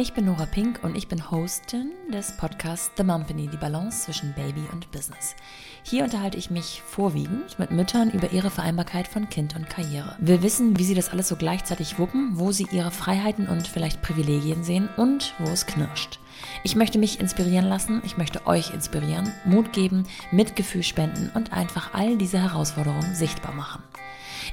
Ich 0.00 0.14
bin 0.14 0.24
Nora 0.24 0.46
Pink 0.46 0.80
und 0.82 0.96
ich 0.96 1.08
bin 1.08 1.30
Hostin 1.30 1.90
des 2.10 2.34
Podcasts 2.38 2.90
The 2.96 3.04
Mumpany, 3.04 3.48
die 3.48 3.58
Balance 3.58 4.04
zwischen 4.06 4.32
Baby 4.32 4.62
und 4.72 4.90
Business. 4.92 5.36
Hier 5.82 6.04
unterhalte 6.04 6.38
ich 6.38 6.48
mich 6.48 6.80
vorwiegend 6.86 7.58
mit 7.58 7.70
Müttern 7.70 8.10
über 8.10 8.32
ihre 8.32 8.48
Vereinbarkeit 8.48 9.06
von 9.06 9.28
Kind 9.28 9.54
und 9.56 9.68
Karriere. 9.68 10.16
Wir 10.18 10.42
wissen, 10.42 10.78
wie 10.78 10.84
sie 10.84 10.94
das 10.94 11.10
alles 11.10 11.28
so 11.28 11.36
gleichzeitig 11.36 11.98
wuppen, 11.98 12.30
wo 12.38 12.50
sie 12.50 12.66
ihre 12.72 12.90
Freiheiten 12.90 13.46
und 13.46 13.68
vielleicht 13.68 14.00
Privilegien 14.00 14.64
sehen 14.64 14.88
und 14.96 15.34
wo 15.38 15.50
es 15.50 15.66
knirscht. 15.66 16.18
Ich 16.64 16.76
möchte 16.76 16.98
mich 16.98 17.20
inspirieren 17.20 17.66
lassen, 17.66 18.00
ich 18.02 18.16
möchte 18.16 18.46
euch 18.46 18.72
inspirieren, 18.72 19.30
Mut 19.44 19.74
geben, 19.74 20.04
Mitgefühl 20.32 20.82
spenden 20.82 21.30
und 21.34 21.52
einfach 21.52 21.92
all 21.92 22.16
diese 22.16 22.38
Herausforderungen 22.38 23.14
sichtbar 23.14 23.52
machen. 23.52 23.82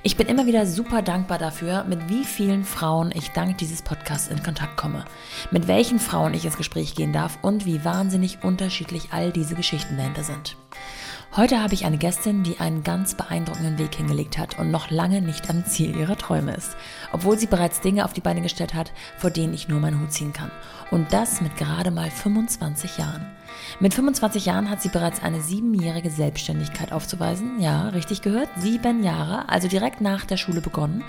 Ich 0.03 0.15
bin 0.15 0.27
immer 0.27 0.45
wieder 0.45 0.65
super 0.67 1.01
dankbar 1.01 1.39
dafür, 1.39 1.83
mit 1.83 2.07
wie 2.07 2.23
vielen 2.23 2.63
Frauen 2.63 3.11
ich 3.15 3.31
dank 3.31 3.57
dieses 3.57 3.81
Podcasts 3.81 4.27
in 4.27 4.43
Kontakt 4.43 4.77
komme, 4.77 5.05
mit 5.49 5.67
welchen 5.67 5.99
Frauen 5.99 6.33
ich 6.33 6.45
ins 6.45 6.57
Gespräch 6.57 6.93
gehen 6.93 7.13
darf 7.13 7.39
und 7.41 7.65
wie 7.65 7.83
wahnsinnig 7.83 8.43
unterschiedlich 8.43 9.09
all 9.11 9.31
diese 9.31 9.55
Geschichten 9.55 9.97
dahinter 9.97 10.23
sind. 10.23 10.55
Heute 11.35 11.61
habe 11.61 11.73
ich 11.73 11.85
eine 11.85 11.97
Gästin, 11.97 12.43
die 12.43 12.59
einen 12.59 12.83
ganz 12.83 13.15
beeindruckenden 13.15 13.77
Weg 13.79 13.95
hingelegt 13.95 14.37
hat 14.37 14.57
und 14.59 14.71
noch 14.71 14.91
lange 14.91 15.21
nicht 15.21 15.49
am 15.49 15.65
Ziel 15.65 15.95
ihrer 15.95 16.15
Träume 16.15 16.53
ist, 16.53 16.77
obwohl 17.11 17.37
sie 17.37 17.47
bereits 17.47 17.81
Dinge 17.81 18.05
auf 18.05 18.13
die 18.13 18.21
Beine 18.21 18.41
gestellt 18.41 18.73
hat, 18.75 18.93
vor 19.17 19.29
denen 19.29 19.53
ich 19.53 19.67
nur 19.67 19.79
meinen 19.79 19.99
Hut 19.99 20.13
ziehen 20.13 20.31
kann. 20.31 20.51
Und 20.91 21.11
das 21.11 21.41
mit 21.41 21.57
gerade 21.57 21.91
mal 21.91 22.09
25 22.09 22.97
Jahren. 22.97 23.36
Mit 23.79 23.93
25 23.93 24.45
Jahren 24.45 24.69
hat 24.69 24.81
sie 24.81 24.89
bereits 24.89 25.21
eine 25.21 25.41
siebenjährige 25.41 26.09
Selbstständigkeit 26.09 26.91
aufzuweisen. 26.91 27.59
Ja, 27.59 27.89
richtig 27.89 28.21
gehört, 28.21 28.49
sieben 28.57 29.03
Jahre, 29.03 29.49
also 29.49 29.67
direkt 29.67 30.01
nach 30.01 30.25
der 30.25 30.37
Schule 30.37 30.61
begonnen 30.61 31.03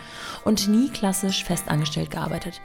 und 0.44 0.69
nie 0.69 0.88
klassisch 0.88 1.44
festangestellt 1.44 2.10
gearbeitet. 2.10 2.60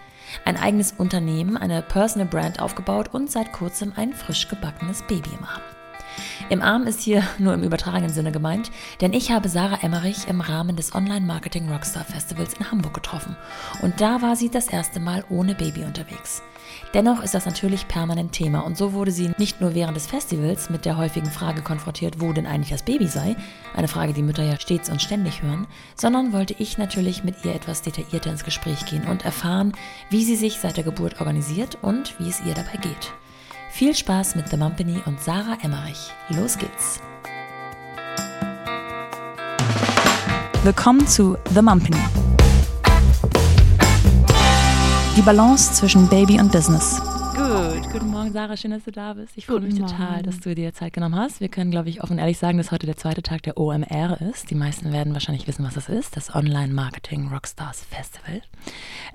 Ein 0.46 0.58
eigenes 0.58 0.94
Unternehmen, 0.94 1.58
eine 1.58 1.82
Personal 1.82 2.28
Brand 2.28 2.62
aufgebaut 2.62 3.10
und 3.14 3.32
seit 3.32 3.52
kurzem 3.52 3.94
ein 3.96 4.14
frisch 4.14 4.48
gebackenes 4.48 5.04
Baby 5.04 5.30
im 5.38 5.44
Arm. 5.44 5.62
Im 6.50 6.62
Arm 6.62 6.84
ist 6.84 7.02
hier 7.02 7.24
nur 7.38 7.54
im 7.54 7.64
übertragenen 7.64 8.14
Sinne 8.14 8.32
gemeint, 8.32 8.72
denn 9.02 9.14
ich 9.14 9.32
habe 9.32 9.50
Sarah 9.50 9.84
Emmerich 9.84 10.28
im 10.28 10.42
Rahmen 10.42 10.76
des 10.76 10.94
Online-Marketing 10.96 11.70
Rockstar 11.70 12.04
Festivals 12.06 12.54
in 12.54 12.70
Hamburg 12.72 12.94
getroffen 12.94 13.36
und 13.82 14.00
da 14.02 14.22
war 14.22 14.36
sie 14.36 14.50
das 14.50 14.68
erste 14.68 15.00
Mal 15.00 15.24
ohne 15.30 15.56
Baby 15.56 15.84
unterwegs. 15.84 16.42
Dennoch 16.94 17.24
ist 17.24 17.34
das 17.34 17.46
natürlich 17.46 17.88
permanent 17.88 18.32
Thema 18.32 18.60
und 18.60 18.78
so 18.78 18.94
wurde 18.94 19.12
sie 19.12 19.32
nicht 19.38 19.62
nur 19.62 19.76
während 19.76 19.96
des 19.96 20.08
Festivals 20.08 20.70
mit 20.70 20.86
der 20.86 20.98
häufigen 20.98 21.30
Frage 21.30 21.62
konfrontiert, 21.62 22.22
wo 22.22 22.34
denn 22.34 22.46
eigentlich 22.46 22.70
das 22.70 22.84
Baby 22.84 23.08
sei, 23.08 23.36
eine 23.76 23.88
Frage, 23.88 24.14
die 24.14 24.22
Mütter 24.22 24.44
ja 24.44 24.60
stets 24.60 24.90
und 24.90 25.02
ständig 25.02 25.42
hören, 25.42 25.68
sondern 25.96 26.34
wollte 26.34 26.56
ich 26.58 26.78
natürlich 26.78 27.24
mit 27.24 27.44
ihr 27.44 27.56
etwas 27.56 27.82
detaillierter 27.82 28.30
ins 28.30 28.44
Gespräch 28.44 28.86
gehen 28.86 29.08
und 29.08 29.26
erfahren, 29.26 29.74
wie 30.10 30.24
sie 30.24 30.36
sich 30.36 30.60
seit 30.60 30.78
der 30.78 30.84
Geburt 30.84 31.20
organisiert 31.20 31.78
und 31.82 32.20
wie 32.20 32.30
es 32.30 32.42
ihr 32.42 32.54
dabei 32.54 32.78
geht. 32.78 33.14
Viel 33.76 33.96
Spaß 33.96 34.36
mit 34.36 34.50
The 34.50 34.58
Mumpany 34.58 35.02
und 35.08 35.20
Sarah 35.20 35.58
Emmerich. 35.64 36.12
Los 36.30 36.60
geht's! 36.60 37.02
Willkommen 40.64 41.08
zu 41.08 41.38
The 41.56 41.64
Mumpany. 41.64 41.98
Die 45.18 45.24
Balance 45.24 45.74
zwischen 45.74 46.08
Baby 46.08 46.40
und 46.40 46.52
Business. 46.52 47.02
Gut, 47.36 47.92
guten 47.92 48.12
Morgen, 48.12 48.32
Sarah. 48.32 48.56
Schön, 48.56 48.70
dass 48.70 48.84
du 48.84 48.92
da 48.92 49.16
bist. 49.16 49.34
Ich 49.38 49.48
freue 49.48 49.62
mich 49.62 49.80
total, 49.80 50.22
dass 50.22 50.40
du 50.40 50.54
dir 50.54 50.72
Zeit 50.76 50.94
genommen 50.94 51.16
hast. 51.16 51.42
Wir 51.42 51.50
können, 51.50 51.72
glaube 51.72 51.90
ich, 51.90 52.04
offen 52.04 52.14
und 52.14 52.20
ehrlich 52.20 52.38
sagen, 52.38 52.60
dass 52.60 52.70
heute 52.70 52.86
der 52.86 52.96
zweite 52.96 53.24
Tag 53.24 53.42
der 53.42 53.58
OMR 53.58 54.22
ist. 54.22 54.52
Die 54.52 54.56
meisten 54.56 54.94
werden 54.94 55.14
wahrscheinlich 55.14 55.48
wissen, 55.48 55.66
was 55.66 55.74
das 55.74 55.90
ist: 55.90 56.16
das 56.16 56.36
Online 56.36 56.72
Marketing 56.72 57.30
Rockstars 57.30 57.84
Festival. 57.90 58.44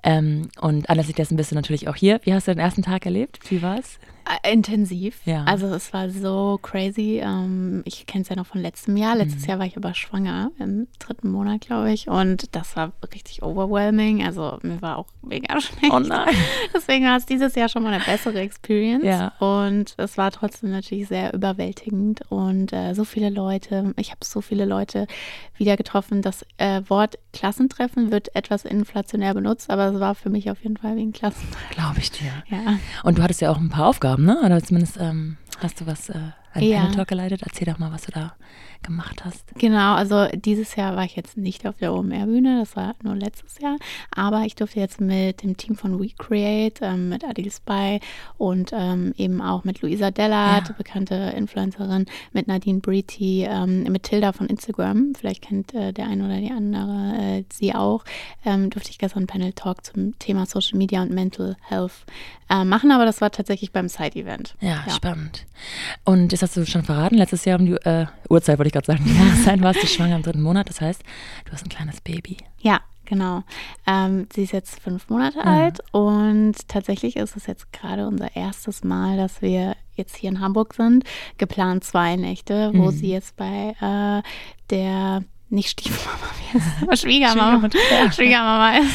Ähm, 0.02 0.48
und 0.60 0.90
anlässlich 0.90 1.14
dessen 1.14 1.36
bist 1.36 1.52
du 1.52 1.54
natürlich 1.54 1.86
auch 1.86 1.94
hier. 1.94 2.18
Wie 2.24 2.34
hast 2.34 2.48
du 2.48 2.50
den 2.50 2.58
ersten 2.58 2.82
Tag 2.82 3.06
erlebt? 3.06 3.38
Wie 3.52 3.62
war 3.62 3.78
es? 3.78 3.94
Äh, 3.94 4.17
intensiv. 4.50 5.20
Ja. 5.24 5.44
Also 5.44 5.66
es 5.66 5.92
war 5.92 6.10
so 6.10 6.58
crazy. 6.62 7.20
Ähm, 7.22 7.82
ich 7.84 8.06
kenne 8.06 8.22
es 8.22 8.28
ja 8.28 8.36
noch 8.36 8.46
von 8.46 8.60
letztem 8.60 8.96
Jahr. 8.96 9.16
Letztes 9.16 9.42
mhm. 9.42 9.48
Jahr 9.48 9.58
war 9.58 9.66
ich 9.66 9.76
aber 9.76 9.94
schwanger 9.94 10.50
im 10.58 10.86
dritten 10.98 11.30
Monat, 11.30 11.62
glaube 11.62 11.92
ich. 11.92 12.08
Und 12.08 12.54
das 12.54 12.76
war 12.76 12.92
richtig 13.14 13.42
overwhelming. 13.42 14.24
Also 14.24 14.58
mir 14.62 14.80
war 14.82 14.98
auch 14.98 15.08
mega 15.22 15.60
schlecht. 15.60 15.92
Oh 15.92 15.98
nein. 15.98 16.34
Deswegen 16.74 17.06
war 17.06 17.16
es 17.16 17.26
dieses 17.26 17.54
Jahr 17.54 17.68
schon 17.68 17.82
mal 17.82 17.92
eine 17.92 18.04
bessere 18.04 18.40
Experience. 18.40 19.04
Ja. 19.04 19.32
Und 19.38 19.94
es 19.96 20.18
war 20.18 20.30
trotzdem 20.30 20.70
natürlich 20.70 21.08
sehr 21.08 21.32
überwältigend. 21.32 22.20
Und 22.28 22.72
äh, 22.72 22.94
so 22.94 23.04
viele 23.04 23.30
Leute, 23.30 23.94
ich 23.96 24.10
habe 24.10 24.24
so 24.24 24.40
viele 24.40 24.64
Leute 24.64 25.06
wieder 25.56 25.76
getroffen. 25.76 26.22
Das 26.22 26.44
äh, 26.58 26.82
Wort 26.88 27.18
Klassentreffen 27.32 28.10
wird 28.10 28.34
etwas 28.34 28.64
inflationär 28.64 29.34
benutzt, 29.34 29.70
aber 29.70 29.86
es 29.86 30.00
war 30.00 30.14
für 30.14 30.30
mich 30.30 30.50
auf 30.50 30.62
jeden 30.62 30.76
Fall 30.76 30.96
wie 30.96 31.02
ein 31.02 31.12
Klassentreffen. 31.12 31.70
Glaube 31.70 31.98
ich 31.98 32.10
dir. 32.10 32.30
Ja. 32.48 32.78
Und 33.04 33.18
du 33.18 33.22
hattest 33.22 33.40
ja 33.40 33.50
auch 33.50 33.58
ein 33.58 33.68
paar 33.68 33.86
Aufgaben 33.86 34.17
haben, 34.18 34.24
ne? 34.24 34.40
Oder 34.44 34.62
zumindest 34.62 34.96
ähm, 35.00 35.36
hast 35.60 35.80
du 35.80 35.86
was, 35.86 36.08
äh, 36.08 36.18
ein 36.52 36.62
ja. 36.62 36.80
Panel 36.80 36.96
Talk 36.96 37.08
geleitet. 37.08 37.42
Erzähl 37.44 37.66
doch 37.66 37.78
mal, 37.78 37.92
was 37.92 38.02
du 38.02 38.12
da 38.12 38.34
gemacht 38.82 39.24
hast. 39.24 39.44
Genau, 39.56 39.94
also 39.94 40.26
dieses 40.34 40.76
Jahr 40.76 40.96
war 40.96 41.04
ich 41.04 41.16
jetzt 41.16 41.36
nicht 41.36 41.66
auf 41.66 41.76
der 41.76 41.92
OMR-Bühne, 41.92 42.60
das 42.60 42.76
war 42.76 42.94
nur 43.02 43.14
letztes 43.14 43.58
Jahr, 43.58 43.76
aber 44.14 44.42
ich 44.42 44.54
durfte 44.54 44.80
jetzt 44.80 45.00
mit 45.00 45.42
dem 45.42 45.56
Team 45.56 45.76
von 45.76 45.98
WeCreate, 46.00 46.84
ähm, 46.84 47.08
mit 47.08 47.24
Adil 47.24 47.50
Spy 47.50 48.00
und 48.36 48.70
ähm, 48.72 49.14
eben 49.16 49.40
auch 49.40 49.64
mit 49.64 49.82
Luisa 49.82 50.10
Dellert, 50.10 50.68
ja. 50.68 50.74
bekannte 50.76 51.14
Influencerin, 51.36 52.06
mit 52.32 52.48
Nadine 52.48 52.80
Breety, 52.80 53.46
ähm, 53.48 53.84
mit 53.84 54.04
Tilda 54.04 54.32
von 54.32 54.46
Instagram, 54.46 55.12
vielleicht 55.18 55.42
kennt 55.42 55.74
äh, 55.74 55.92
der 55.92 56.06
eine 56.06 56.24
oder 56.24 56.38
die 56.38 56.50
andere 56.50 57.38
äh, 57.38 57.44
sie 57.52 57.74
auch, 57.74 58.04
ähm, 58.44 58.70
durfte 58.70 58.90
ich 58.90 58.98
gestern 58.98 59.18
einen 59.18 59.26
Panel-Talk 59.26 59.84
zum 59.84 60.18
Thema 60.18 60.46
Social 60.46 60.78
Media 60.78 61.02
und 61.02 61.12
Mental 61.12 61.56
Health 61.62 62.04
äh, 62.50 62.64
machen, 62.64 62.90
aber 62.90 63.04
das 63.04 63.20
war 63.20 63.30
tatsächlich 63.30 63.72
beim 63.72 63.88
Side-Event. 63.88 64.54
Ja, 64.60 64.84
ja, 64.86 64.94
spannend. 64.94 65.46
Und 66.04 66.32
das 66.32 66.42
hast 66.42 66.56
du 66.56 66.64
schon 66.64 66.82
verraten, 66.82 67.16
letztes 67.16 67.44
Jahr 67.44 67.58
um 67.58 67.66
die 67.66 67.72
äh, 67.72 68.06
Uhrzeit, 68.28 68.58
wollte 68.58 68.67
ich 68.68 68.72
gerade 68.72 68.86
sagen, 68.86 69.04
Jahreszeit 69.18 69.60
warst 69.62 69.82
du 69.82 69.86
schwanger 69.86 70.16
im 70.16 70.22
dritten 70.22 70.42
Monat, 70.42 70.68
das 70.68 70.80
heißt, 70.80 71.02
du 71.44 71.52
hast 71.52 71.64
ein 71.64 71.68
kleines 71.68 72.00
Baby. 72.00 72.38
Ja, 72.60 72.80
genau. 73.04 73.42
Ähm, 73.86 74.28
sie 74.32 74.44
ist 74.44 74.52
jetzt 74.52 74.80
fünf 74.80 75.08
Monate 75.08 75.38
mhm. 75.38 75.48
alt 75.48 75.80
und 75.92 76.68
tatsächlich 76.68 77.16
ist 77.16 77.36
es 77.36 77.46
jetzt 77.46 77.72
gerade 77.72 78.06
unser 78.06 78.34
erstes 78.36 78.84
Mal, 78.84 79.16
dass 79.16 79.42
wir 79.42 79.76
jetzt 79.94 80.16
hier 80.16 80.30
in 80.30 80.40
Hamburg 80.40 80.74
sind. 80.74 81.04
Geplant 81.36 81.84
zwei 81.84 82.16
Nächte, 82.16 82.70
wo 82.74 82.86
mhm. 82.86 82.90
sie 82.90 83.10
jetzt 83.10 83.36
bei 83.36 83.74
äh, 83.80 84.22
der 84.70 85.24
nicht 85.50 85.70
Stiefmama, 85.70 86.18
heißt 86.90 87.02
Schwiegermama. 87.02 87.68
Schwiegermama, 87.70 88.12
Schwiegermama 88.12 88.78
ist. 88.78 88.94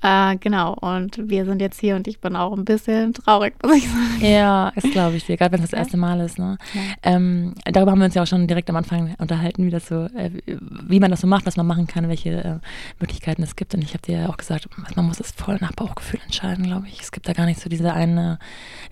Äh, 0.00 0.36
genau, 0.36 0.74
und 0.74 1.28
wir 1.28 1.44
sind 1.44 1.60
jetzt 1.60 1.80
hier 1.80 1.96
und 1.96 2.06
ich 2.06 2.20
bin 2.20 2.36
auch 2.36 2.56
ein 2.56 2.64
bisschen 2.64 3.14
traurig, 3.14 3.54
muss 3.62 3.76
ich 3.76 3.88
sagen. 3.88 4.20
Ja, 4.20 4.72
das 4.74 4.84
glaube 4.90 5.16
ich 5.16 5.26
dir, 5.26 5.36
gerade 5.36 5.52
wenn 5.52 5.62
es 5.62 5.70
das 5.70 5.78
erste 5.78 5.96
Mal 5.96 6.20
ist. 6.20 6.38
Ne? 6.38 6.56
Ja. 6.74 6.80
Ähm, 7.02 7.54
darüber 7.64 7.92
haben 7.92 7.98
wir 7.98 8.06
uns 8.06 8.14
ja 8.14 8.22
auch 8.22 8.26
schon 8.26 8.46
direkt 8.46 8.70
am 8.70 8.76
Anfang 8.76 9.14
unterhalten, 9.18 9.66
wie 9.66 9.70
das 9.70 9.88
so, 9.88 10.04
äh, 10.04 10.30
wie 10.46 11.00
man 11.00 11.10
das 11.10 11.20
so 11.20 11.26
macht, 11.26 11.46
was 11.46 11.56
man 11.56 11.66
machen 11.66 11.86
kann, 11.86 12.08
welche 12.08 12.30
äh, 12.30 12.58
Möglichkeiten 13.00 13.42
es 13.42 13.56
gibt. 13.56 13.74
Und 13.74 13.82
ich 13.82 13.94
habe 13.94 14.02
dir 14.02 14.20
ja 14.20 14.28
auch 14.28 14.36
gesagt, 14.36 14.68
man 14.94 15.06
muss 15.06 15.18
es 15.18 15.32
voll 15.32 15.58
nach 15.60 15.72
Bauchgefühl 15.72 16.20
entscheiden, 16.24 16.64
glaube 16.64 16.86
ich. 16.88 17.00
Es 17.00 17.10
gibt 17.10 17.28
da 17.28 17.32
gar 17.32 17.46
nicht 17.46 17.60
so 17.60 17.68
diese 17.68 17.92
eine, 17.92 18.38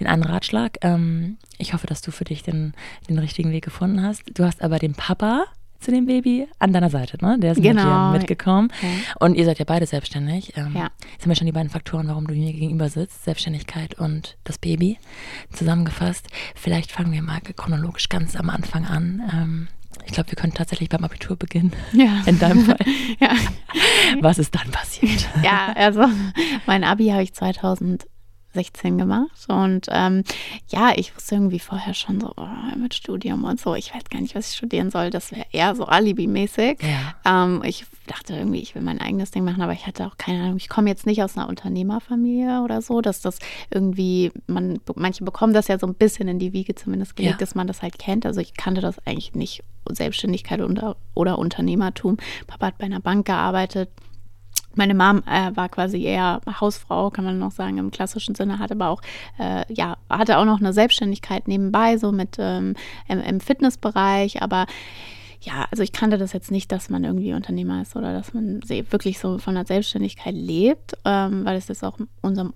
den 0.01 0.09
einen 0.09 0.25
Ratschlag. 0.25 0.79
Ähm, 0.83 1.39
ich 1.59 1.73
hoffe, 1.73 1.87
dass 1.87 2.03
du 2.03 2.11
für 2.11 2.25
dich 2.25 2.43
den, 2.43 2.75
den 3.09 3.19
richtigen 3.19 3.53
Weg 3.53 3.65
gefunden 3.65 4.03
hast. 4.03 4.23
Du 4.35 4.45
hast 4.45 4.63
aber 4.63 4.79
den 4.79 4.95
Papa 4.95 5.45
zu 5.81 5.91
dem 5.91 6.07
Baby 6.07 6.47
an 6.59 6.73
deiner 6.73 6.91
Seite, 6.91 7.17
ne? 7.25 7.39
Der 7.39 7.53
ist 7.53 7.63
genau. 7.63 8.13
mit 8.13 8.15
dir 8.15 8.19
mitgekommen. 8.21 8.71
Okay. 8.77 9.03
Und 9.19 9.35
ihr 9.35 9.45
seid 9.45 9.59
ja 9.59 9.65
beide 9.65 9.87
selbstständig. 9.87 10.57
Ähm, 10.57 10.73
ja. 10.75 10.91
Jetzt 11.13 11.23
haben 11.23 11.31
wir 11.31 11.37
schon 11.37 11.47
die 11.47 11.53
beiden 11.53 11.71
Faktoren, 11.71 12.07
warum 12.09 12.27
du 12.27 12.35
mir 12.35 12.53
gegenüber 12.53 12.89
sitzt. 12.89 13.25
Selbstständigkeit 13.25 13.95
und 13.99 14.37
das 14.45 14.59
Baby 14.59 14.99
zusammengefasst. 15.53 16.29
Vielleicht 16.55 16.93
fangen 16.93 17.13
wir 17.13 17.23
mal 17.23 17.41
chronologisch 17.41 18.09
ganz 18.09 18.37
am 18.37 18.51
Anfang 18.51 18.85
an. 18.85 19.23
Ähm, 19.33 19.69
ich 20.07 20.13
glaube, 20.13 20.31
wir 20.31 20.37
können 20.37 20.55
tatsächlich 20.55 20.89
beim 20.89 21.05
Abitur 21.05 21.37
beginnen. 21.37 21.73
Ja. 21.93 22.23
In 22.27 22.39
deinem 22.39 22.65
Fall. 22.65 22.79
ja. 23.21 23.35
Was 24.21 24.39
ist 24.39 24.55
dann 24.55 24.71
passiert? 24.71 25.29
Ja, 25.43 25.73
also 25.75 26.07
mein 26.67 26.85
Abi 26.85 27.09
habe 27.09 27.23
ich 27.23 27.33
2000 27.35 28.07
16 28.55 28.99
gemacht. 28.99 29.47
Und 29.49 29.87
ähm, 29.91 30.25
ja, 30.69 30.93
ich 30.97 31.15
wusste 31.15 31.37
irgendwie 31.37 31.59
vorher 31.59 31.95
schon 31.95 32.21
so 32.21 32.33
oh, 32.37 32.77
mit 32.77 32.95
Studium 32.95 33.45
und 33.45 33.61
so. 33.61 33.75
Ich 33.75 33.95
weiß 33.95 34.05
gar 34.11 34.21
nicht, 34.21 34.35
was 34.35 34.51
ich 34.51 34.57
studieren 34.57 34.91
soll. 34.91 35.11
Das 35.11 35.33
wäre 35.33 35.47
eher 35.53 35.75
so 35.75 35.85
Alibi-mäßig. 35.87 36.79
Ja. 36.83 37.45
Ähm, 37.45 37.63
ich 37.65 37.87
dachte 38.07 38.35
irgendwie, 38.35 38.61
ich 38.61 38.75
will 38.75 38.83
mein 38.83 39.01
eigenes 39.01 39.31
Ding 39.31 39.45
machen, 39.45 39.63
aber 39.63 39.73
ich 39.73 39.87
hatte 39.87 40.07
auch 40.07 40.17
keine 40.17 40.43
Ahnung. 40.43 40.57
Ich 40.57 40.69
komme 40.69 40.89
jetzt 40.89 41.07
nicht 41.07 41.23
aus 41.23 41.37
einer 41.37 41.49
Unternehmerfamilie 41.49 42.63
oder 42.63 42.83
so, 42.83 43.01
dass 43.01 43.21
das 43.21 43.39
irgendwie, 43.71 44.33
man, 44.47 44.81
manche 44.97 45.25
bekommen 45.25 45.53
das 45.53 45.69
ja 45.69 45.79
so 45.79 45.87
ein 45.87 45.95
bisschen 45.95 46.27
in 46.27 46.39
die 46.39 46.53
Wiege 46.53 46.75
zumindest 46.75 47.17
gelegt, 47.17 47.35
ja. 47.35 47.39
dass 47.39 47.55
man 47.55 47.67
das 47.67 47.83
halt 47.83 47.99
kennt. 47.99 48.27
Also 48.27 48.41
ich 48.41 48.55
kannte 48.55 48.81
das 48.81 48.99
eigentlich 49.07 49.35
nicht, 49.35 49.63
Selbstständigkeit 49.89 50.61
oder, 50.61 50.97
oder 51.15 51.39
Unternehmertum. 51.39 52.19
Papa 52.47 52.67
hat 52.67 52.79
bei 52.79 52.85
einer 52.85 53.01
Bank 53.01 53.27
gearbeitet 53.27 53.89
meine 54.75 54.95
Mom 54.95 55.23
äh, 55.27 55.55
war 55.55 55.69
quasi 55.69 56.03
eher 56.03 56.41
Hausfrau, 56.61 57.11
kann 57.11 57.25
man 57.25 57.39
noch 57.39 57.51
sagen, 57.51 57.79
im 57.79 57.91
klassischen 57.91 58.35
Sinne, 58.35 58.59
hat 58.59 58.73
aber 58.73 58.89
auch, 58.89 59.03
äh, 59.39 59.65
ja, 59.73 59.97
hatte 60.09 60.39
auch 60.39 60.45
noch 60.45 60.61
eine 60.61 60.73
Selbstständigkeit 60.73 61.49
nebenbei, 61.49 61.97
so 61.97 62.13
mit 62.13 62.37
ähm, 62.39 62.75
im, 63.09 63.21
im 63.21 63.41
Fitnessbereich, 63.41 64.43
aber 64.43 64.67
ja, 65.43 65.67
also 65.71 65.83
ich 65.83 65.93
kannte 65.93 66.19
das 66.19 66.35
jetzt 66.35 66.51
nicht, 66.51 66.71
dass 66.71 66.91
man 66.91 67.03
irgendwie 67.03 67.33
Unternehmer 67.33 67.81
ist 67.81 67.97
oder 67.97 68.13
dass 68.13 68.35
man 68.35 68.61
wirklich 68.69 69.19
so 69.19 69.39
von 69.39 69.55
der 69.55 69.65
Selbstständigkeit 69.65 70.35
lebt, 70.35 70.95
ähm, 71.07 71.47
weil 71.47 71.57
es 71.57 71.67
das 71.67 71.83
auch 71.83 71.99
in 71.99 72.09
unserem 72.21 72.53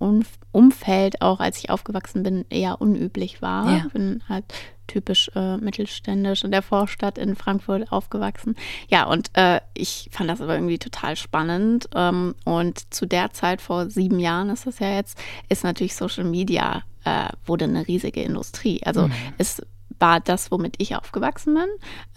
Umfeld, 0.51 1.21
auch 1.21 1.39
als 1.39 1.57
ich 1.57 1.71
aufgewachsen 1.71 2.21
bin, 2.21 2.45
eher 2.49 2.79
unüblich 2.81 3.41
war. 3.41 3.71
Ja. 3.71 3.83
Ich 3.87 3.93
bin 3.93 4.21
halt 4.29 4.45
typisch 4.87 5.31
äh, 5.35 5.57
mittelständisch 5.57 6.43
in 6.43 6.51
der 6.51 6.61
Vorstadt 6.61 7.17
in 7.17 7.35
Frankfurt 7.35 7.91
aufgewachsen. 7.91 8.55
Ja, 8.87 9.05
und 9.05 9.29
äh, 9.33 9.59
ich 9.73 10.09
fand 10.11 10.29
das 10.29 10.41
aber 10.41 10.55
irgendwie 10.55 10.79
total 10.79 11.15
spannend. 11.15 11.89
Ähm, 11.95 12.35
und 12.43 12.93
zu 12.93 13.05
der 13.05 13.31
Zeit, 13.31 13.61
vor 13.61 13.89
sieben 13.89 14.19
Jahren 14.19 14.49
ist 14.49 14.67
das 14.67 14.79
ja 14.79 14.93
jetzt, 14.93 15.17
ist 15.49 15.63
natürlich 15.63 15.95
Social 15.95 16.25
Media 16.25 16.83
äh, 17.05 17.29
wurde 17.45 17.65
eine 17.65 17.87
riesige 17.87 18.21
Industrie. 18.21 18.81
Also 18.83 19.07
mhm. 19.07 19.13
es 19.37 19.61
war 19.99 20.19
das, 20.19 20.51
womit 20.51 20.75
ich 20.79 20.95
aufgewachsen 20.95 21.53
bin, 21.53 21.67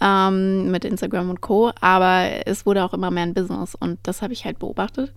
ähm, 0.01 0.71
mit 0.71 0.83
Instagram 0.83 1.29
und 1.29 1.41
Co. 1.41 1.71
Aber 1.79 2.45
es 2.45 2.65
wurde 2.65 2.83
auch 2.83 2.93
immer 2.93 3.11
mehr 3.11 3.23
ein 3.23 3.33
Business 3.33 3.75
und 3.75 3.99
das 4.03 4.21
habe 4.21 4.33
ich 4.33 4.45
halt 4.45 4.59
beobachtet 4.59 5.13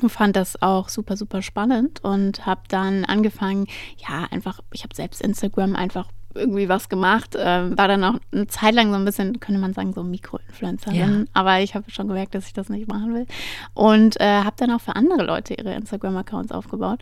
und 0.00 0.10
fand 0.10 0.36
das 0.36 0.60
auch 0.62 0.88
super, 0.88 1.16
super 1.16 1.42
spannend 1.42 2.02
und 2.04 2.46
habe 2.46 2.62
dann 2.68 3.04
angefangen, 3.04 3.66
ja, 3.96 4.26
einfach, 4.30 4.60
ich 4.72 4.82
habe 4.82 4.94
selbst 4.94 5.20
Instagram 5.20 5.76
einfach 5.76 6.08
irgendwie 6.38 6.68
was 6.68 6.88
gemacht, 6.88 7.34
äh, 7.34 7.76
war 7.76 7.88
dann 7.88 8.04
auch 8.04 8.14
eine 8.32 8.46
Zeit 8.46 8.74
lang 8.74 8.90
so 8.90 8.96
ein 8.96 9.04
bisschen, 9.04 9.40
könnte 9.40 9.60
man 9.60 9.74
sagen, 9.74 9.92
so 9.92 10.02
Mikroinfluencerin, 10.02 11.20
ja. 11.20 11.24
aber 11.34 11.60
ich 11.60 11.74
habe 11.74 11.90
schon 11.90 12.08
gemerkt, 12.08 12.34
dass 12.34 12.46
ich 12.46 12.52
das 12.52 12.68
nicht 12.68 12.88
machen 12.88 13.14
will 13.14 13.26
und 13.74 14.20
äh, 14.20 14.42
habe 14.42 14.56
dann 14.56 14.70
auch 14.70 14.80
für 14.80 14.96
andere 14.96 15.24
Leute 15.24 15.54
ihre 15.54 15.74
Instagram-Accounts 15.74 16.52
aufgebaut 16.52 17.00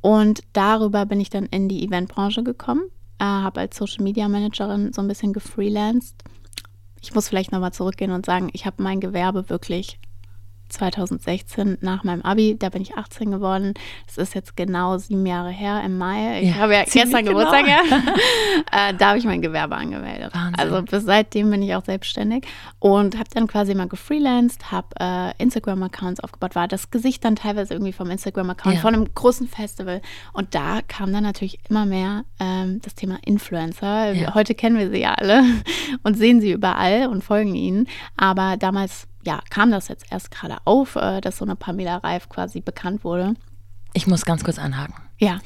und 0.00 0.40
darüber 0.52 1.06
bin 1.06 1.20
ich 1.20 1.30
dann 1.30 1.46
in 1.46 1.68
die 1.68 1.84
Eventbranche 1.84 2.42
gekommen, 2.42 2.82
äh, 3.18 3.24
habe 3.24 3.60
als 3.60 3.76
Social 3.76 4.02
Media 4.02 4.28
Managerin 4.28 4.92
so 4.92 5.02
ein 5.02 5.08
bisschen 5.08 5.32
gefreelanced. 5.32 6.16
Ich 7.00 7.14
muss 7.14 7.28
vielleicht 7.28 7.52
nochmal 7.52 7.72
zurückgehen 7.72 8.10
und 8.10 8.26
sagen, 8.26 8.50
ich 8.52 8.66
habe 8.66 8.82
mein 8.82 9.00
Gewerbe 9.00 9.48
wirklich 9.48 10.00
2016 10.68 11.78
nach 11.80 12.04
meinem 12.04 12.22
Abi, 12.22 12.56
da 12.58 12.68
bin 12.68 12.82
ich 12.82 12.96
18 12.96 13.30
geworden. 13.30 13.74
Das 14.06 14.18
ist 14.18 14.34
jetzt 14.34 14.56
genau 14.56 14.98
sieben 14.98 15.26
Jahre 15.26 15.50
her 15.50 15.82
im 15.84 15.98
Mai. 15.98 16.42
Ich 16.42 16.50
ja, 16.50 16.54
habe 16.56 16.74
ja 16.74 16.84
gestern 16.84 17.24
genau. 17.24 17.38
Geburtstag, 17.38 17.66
ja. 17.66 17.80
äh, 18.90 18.94
da 18.94 19.08
habe 19.08 19.18
ich 19.18 19.24
mein 19.24 19.42
Gewerbe 19.42 19.76
angemeldet. 19.76 20.34
Wahnsinn. 20.34 20.58
Also 20.58 20.82
bis 20.82 21.04
seitdem 21.04 21.50
bin 21.50 21.62
ich 21.62 21.74
auch 21.74 21.84
selbstständig 21.84 22.46
und 22.78 23.18
habe 23.18 23.28
dann 23.32 23.46
quasi 23.46 23.74
mal 23.74 23.88
gefreelanced, 23.88 24.70
habe 24.70 24.88
äh, 25.00 25.42
Instagram-Accounts 25.42 26.20
aufgebaut, 26.20 26.54
war 26.54 26.68
das 26.68 26.90
Gesicht 26.90 27.24
dann 27.24 27.36
teilweise 27.36 27.74
irgendwie 27.74 27.92
vom 27.92 28.10
Instagram-Account 28.10 28.76
ja. 28.76 28.80
von 28.80 28.94
einem 28.94 29.12
großen 29.12 29.48
Festival. 29.48 30.00
Und 30.32 30.54
da 30.54 30.80
kam 30.86 31.12
dann 31.12 31.22
natürlich 31.22 31.58
immer 31.68 31.86
mehr 31.86 32.24
ähm, 32.40 32.80
das 32.82 32.94
Thema 32.94 33.18
Influencer. 33.24 34.12
Ja. 34.12 34.34
Heute 34.34 34.54
kennen 34.54 34.78
wir 34.78 34.90
sie 34.90 35.00
ja 35.00 35.14
alle 35.14 35.42
und 36.02 36.16
sehen 36.16 36.40
sie 36.40 36.52
überall 36.52 37.08
und 37.08 37.24
folgen 37.24 37.54
ihnen. 37.54 37.86
Aber 38.16 38.56
damals 38.56 39.08
ja, 39.28 39.42
kam 39.50 39.70
das 39.70 39.88
jetzt 39.88 40.10
erst 40.10 40.30
gerade 40.30 40.56
auf, 40.64 40.96
äh, 40.96 41.20
dass 41.20 41.36
so 41.36 41.44
eine 41.44 41.54
Pamela 41.54 41.98
Reif 41.98 42.30
quasi 42.30 42.62
bekannt 42.62 43.04
wurde. 43.04 43.34
Ich 43.92 44.06
muss 44.06 44.24
ganz 44.24 44.42
kurz 44.42 44.58
anhaken. 44.58 44.94
Ja. 45.18 45.40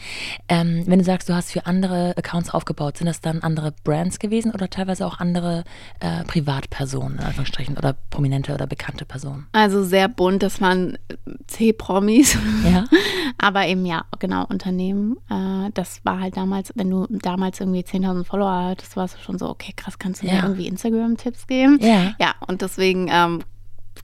Ähm, 0.48 0.82
wenn 0.86 0.98
du 0.98 1.04
sagst, 1.04 1.28
du 1.28 1.34
hast 1.34 1.50
für 1.50 1.64
andere 1.64 2.14
Accounts 2.16 2.50
aufgebaut, 2.50 2.98
sind 2.98 3.06
das 3.06 3.20
dann 3.20 3.40
andere 3.40 3.72
Brands 3.84 4.18
gewesen 4.18 4.52
oder 4.52 4.68
teilweise 4.68 5.06
auch 5.06 5.18
andere 5.18 5.64
äh, 6.00 6.24
Privatpersonen, 6.24 7.18
in 7.18 7.24
Anführungsstrichen, 7.24 7.78
oder 7.78 7.96
prominente 8.10 8.52
oder 8.52 8.66
bekannte 8.66 9.04
Personen? 9.06 9.46
Also 9.52 9.82
sehr 9.82 10.08
bunt, 10.08 10.42
das 10.42 10.60
waren 10.60 10.98
C-Promis. 11.46 12.36
Ja. 12.70 12.84
Aber 13.38 13.66
eben 13.66 13.86
ja, 13.86 14.04
genau, 14.18 14.44
Unternehmen. 14.46 15.16
Äh, 15.30 15.70
das 15.72 16.04
war 16.04 16.20
halt 16.20 16.36
damals, 16.36 16.72
wenn 16.74 16.90
du 16.90 17.06
damals 17.08 17.58
irgendwie 17.58 17.80
10.000 17.80 18.24
Follower 18.24 18.64
hattest, 18.70 18.96
warst 18.96 19.16
du 19.16 19.22
schon 19.22 19.38
so, 19.38 19.48
okay, 19.48 19.72
krass, 19.74 19.98
kannst 19.98 20.22
du 20.22 20.26
ja. 20.26 20.34
mir 20.34 20.42
irgendwie 20.42 20.66
Instagram-Tipps 20.66 21.46
geben? 21.46 21.78
Ja. 21.80 22.14
Ja, 22.20 22.34
und 22.46 22.60
deswegen 22.60 23.08
ähm, 23.10 23.42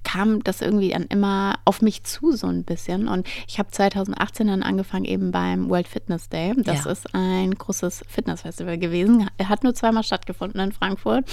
kam 0.04 0.42
das 0.42 0.60
irgendwie 0.60 0.90
dann 0.90 1.04
immer 1.04 1.58
auf 1.64 1.82
mich 1.82 2.04
zu, 2.04 2.32
so 2.32 2.46
ein 2.46 2.64
bisschen. 2.64 3.08
Und 3.08 3.26
ich 3.46 3.58
habe 3.58 3.70
2018 3.70 4.46
dann 4.46 4.62
angefangen, 4.62 5.04
eben 5.04 5.30
beim 5.30 5.68
World 5.68 5.88
Fitness 5.88 6.28
Day. 6.28 6.54
Das 6.56 6.84
ja. 6.84 6.90
ist 6.92 7.14
ein 7.14 7.54
großes 7.54 8.04
Fitnessfestival 8.08 8.78
gewesen. 8.78 9.28
Er 9.36 9.48
hat 9.48 9.64
nur 9.64 9.74
zweimal 9.74 10.02
stattgefunden 10.02 10.60
in 10.60 10.72
Frankfurt. 10.72 11.24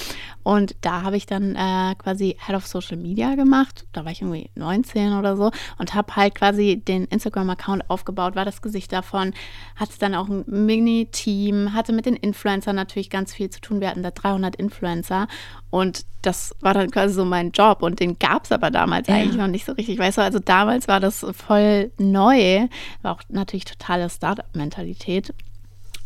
Und 0.44 0.76
da 0.82 1.04
habe 1.04 1.18
ich 1.18 1.26
dann 1.26 1.56
äh, 1.56 1.96
quasi 1.96 2.38
Head 2.46 2.56
of 2.56 2.68
Social 2.68 2.98
Media 2.98 3.36
gemacht. 3.36 3.86
Da 3.94 4.06
war 4.06 4.12
ich 4.12 4.22
irgendwie 4.22 4.50
19 4.56 5.14
oder 5.14 5.38
so 5.38 5.52
und 5.78 5.94
habe 5.94 6.16
halt 6.16 6.36
quasi 6.36 6.78
den 6.78 7.06
Instagram-Account 7.06 7.90
aufgebaut, 7.90 8.36
war 8.36 8.46
das 8.46 8.62
Gesicht 8.62 8.92
davon, 8.92 9.34
hatte 9.76 9.94
dann 10.00 10.16
auch 10.16 10.28
ein 10.28 10.44
Mini-Team, 10.48 11.74
hatte 11.74 11.94
mit 11.94 12.06
den 12.06 12.16
Influencern 12.16 12.76
natürlich 12.76 13.10
ganz 13.10 13.34
viel 13.34 13.50
zu 13.50 13.62
tun. 13.62 13.82
Wir 13.82 13.90
hatten 13.90 14.04
da 14.04 14.12
300 14.12 14.56
Influencer 14.56 15.28
und 15.76 16.06
das 16.22 16.56
war 16.62 16.74
dann 16.74 16.90
quasi 16.90 17.14
so 17.14 17.26
mein 17.26 17.52
Job 17.52 17.84
und 17.84 18.00
den 18.00 18.18
gab 18.18 18.46
es 18.46 18.54
aber 18.54 18.72
damals 18.72 19.10
ja. 19.10 19.16
eigentlich 19.16 19.36
noch 19.36 19.48
nicht 19.48 19.66
so 19.66 19.74
richtig. 19.74 20.00
Weißt 20.00 20.18
du, 20.18 20.22
also 20.22 20.40
damals 20.40 20.88
war 20.88 21.02
das 21.02 21.26
voll 21.34 21.92
neu, 21.98 22.70
war 23.02 23.16
auch 23.16 23.22
natürlich 23.28 23.66
totale 23.66 24.10
Startup-Mentalität. 24.10 25.34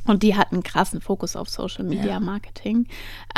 Und 0.06 0.24
die 0.24 0.36
hatten 0.36 0.56
einen 0.56 0.64
krassen 0.64 1.02
Fokus 1.02 1.36
auf 1.36 1.50
Social 1.50 1.84
Media 1.84 2.20
Marketing. 2.20 2.88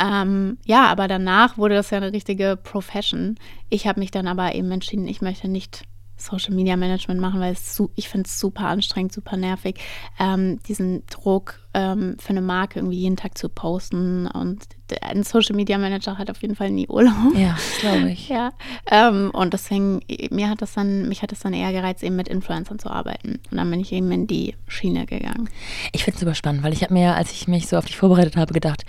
Ja. 0.00 0.22
Ähm, 0.22 0.56
ja, 0.64 0.86
aber 0.86 1.06
danach 1.06 1.58
wurde 1.58 1.74
das 1.74 1.90
ja 1.90 1.98
eine 1.98 2.14
richtige 2.14 2.56
Profession. 2.56 3.36
Ich 3.68 3.86
habe 3.86 4.00
mich 4.00 4.10
dann 4.10 4.26
aber 4.26 4.54
eben 4.54 4.70
entschieden, 4.72 5.06
ich 5.06 5.20
möchte 5.20 5.48
nicht 5.48 5.82
Social 6.24 6.54
Media 6.54 6.76
Management 6.76 7.20
machen, 7.20 7.40
weil 7.40 7.52
es 7.52 7.82
ich 7.94 8.08
finde 8.08 8.28
es 8.28 8.38
super 8.38 8.66
anstrengend, 8.66 9.12
super 9.12 9.36
nervig, 9.36 9.80
ähm, 10.18 10.58
diesen 10.68 11.04
Druck 11.06 11.60
ähm, 11.74 12.16
für 12.18 12.30
eine 12.30 12.42
Marke 12.42 12.78
irgendwie 12.78 12.98
jeden 12.98 13.16
Tag 13.16 13.36
zu 13.36 13.48
posten 13.48 14.26
und 14.26 14.64
ein 15.00 15.22
Social 15.22 15.56
Media 15.56 15.78
Manager 15.78 16.18
hat 16.18 16.30
auf 16.30 16.42
jeden 16.42 16.54
Fall 16.54 16.70
nie 16.70 16.86
Urlaub. 16.86 17.34
Ja, 17.34 17.56
glaube 17.80 18.10
ich. 18.10 18.28
ja, 18.28 18.52
ähm, 18.90 19.30
und 19.32 19.54
deswegen 19.54 20.00
mir 20.30 20.50
hat 20.50 20.60
das 20.60 20.74
dann 20.74 21.08
mich 21.08 21.22
hat 21.22 21.32
das 21.32 21.40
dann 21.40 21.54
eher 21.54 21.72
gereizt, 21.72 22.02
eben 22.02 22.16
mit 22.16 22.28
Influencern 22.28 22.78
zu 22.78 22.90
arbeiten 22.90 23.40
und 23.50 23.56
dann 23.56 23.70
bin 23.70 23.80
ich 23.80 23.92
eben 23.92 24.10
in 24.12 24.26
die 24.26 24.54
Schiene 24.66 25.06
gegangen. 25.06 25.48
Ich 25.92 26.04
finde 26.04 26.16
es 26.16 26.20
super 26.20 26.34
spannend, 26.34 26.62
weil 26.62 26.72
ich 26.72 26.82
habe 26.82 26.92
mir, 26.92 27.14
als 27.14 27.32
ich 27.32 27.48
mich 27.48 27.68
so 27.68 27.76
auf 27.76 27.86
dich 27.86 27.96
vorbereitet 27.96 28.36
habe, 28.36 28.52
gedacht, 28.52 28.84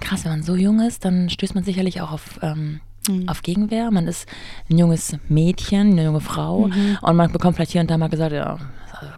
krass, 0.00 0.24
wenn 0.24 0.32
man 0.32 0.42
so 0.42 0.54
jung 0.54 0.80
ist, 0.80 1.04
dann 1.04 1.28
stößt 1.28 1.54
man 1.54 1.64
sicherlich 1.64 2.00
auch 2.00 2.12
auf 2.12 2.38
ähm, 2.42 2.80
mhm. 3.08 3.28
auf 3.28 3.42
Gegenwehr. 3.42 3.90
Man 3.90 4.06
ist 4.06 4.26
ein 4.70 4.78
junges 4.78 5.16
Mädchen, 5.28 5.92
eine 5.92 6.04
junge 6.04 6.20
Frau 6.20 6.68
mhm. 6.68 6.98
und 7.00 7.16
man 7.16 7.32
bekommt 7.32 7.56
vielleicht 7.56 7.72
hier 7.72 7.80
und 7.80 7.90
da 7.90 7.98
mal 7.98 8.08
gesagt, 8.08 8.32
ja, 8.32 8.58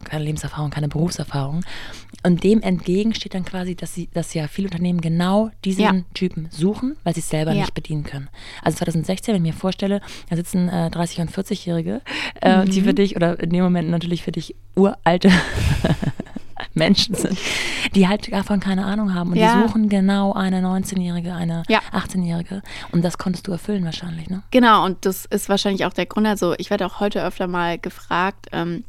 keine 0.04 0.24
Lebenserfahrung, 0.24 0.70
keine 0.70 0.88
Berufserfahrung. 0.88 1.62
Und 2.22 2.44
dem 2.44 2.60
entgegen 2.60 3.14
steht 3.14 3.34
dann 3.34 3.44
quasi, 3.44 3.74
dass 3.74 3.94
sie, 3.94 4.08
dass 4.12 4.34
ja 4.34 4.46
viele 4.46 4.68
Unternehmen 4.68 5.00
genau 5.00 5.50
diesen 5.64 5.82
ja. 5.82 5.94
Typen 6.12 6.48
suchen, 6.50 6.96
weil 7.02 7.14
sie 7.14 7.20
es 7.20 7.30
selber 7.30 7.52
ja. 7.52 7.60
nicht 7.60 7.72
bedienen 7.72 8.04
können. 8.04 8.28
Also 8.62 8.78
2016, 8.78 9.34
wenn 9.34 9.44
ich 9.44 9.54
mir 9.54 9.58
vorstelle, 9.58 10.00
da 10.28 10.36
sitzen 10.36 10.68
äh, 10.68 10.90
30- 10.92 11.22
und 11.22 11.32
40-Jährige, 11.32 12.02
äh, 12.42 12.58
mhm. 12.58 12.70
die 12.70 12.82
für 12.82 12.92
dich 12.92 13.16
oder 13.16 13.40
in 13.40 13.50
dem 13.50 13.64
Moment 13.64 13.88
natürlich 13.88 14.22
für 14.22 14.32
dich 14.32 14.54
uralte 14.74 15.30
Menschen 16.80 17.14
sind, 17.14 17.38
die 17.94 18.08
halt 18.08 18.32
davon 18.32 18.58
keine 18.58 18.84
Ahnung 18.84 19.14
haben. 19.14 19.30
Und 19.30 19.36
ja. 19.36 19.54
die 19.54 19.68
suchen 19.68 19.88
genau 19.88 20.32
eine 20.32 20.60
19-Jährige, 20.60 21.32
eine 21.32 21.62
ja. 21.68 21.80
18-Jährige. 21.92 22.62
Und 22.90 23.04
das 23.04 23.18
konntest 23.18 23.46
du 23.46 23.52
erfüllen 23.52 23.84
wahrscheinlich, 23.84 24.28
ne? 24.28 24.42
Genau, 24.50 24.84
und 24.84 25.04
das 25.06 25.26
ist 25.26 25.48
wahrscheinlich 25.48 25.84
auch 25.84 25.92
der 25.92 26.06
Grund. 26.06 26.26
Also 26.26 26.54
ich 26.58 26.70
werde 26.70 26.86
auch 26.86 26.98
heute 26.98 27.22
öfter 27.22 27.46
mal 27.46 27.78
gefragt, 27.78 28.48
ähm, 28.52 28.84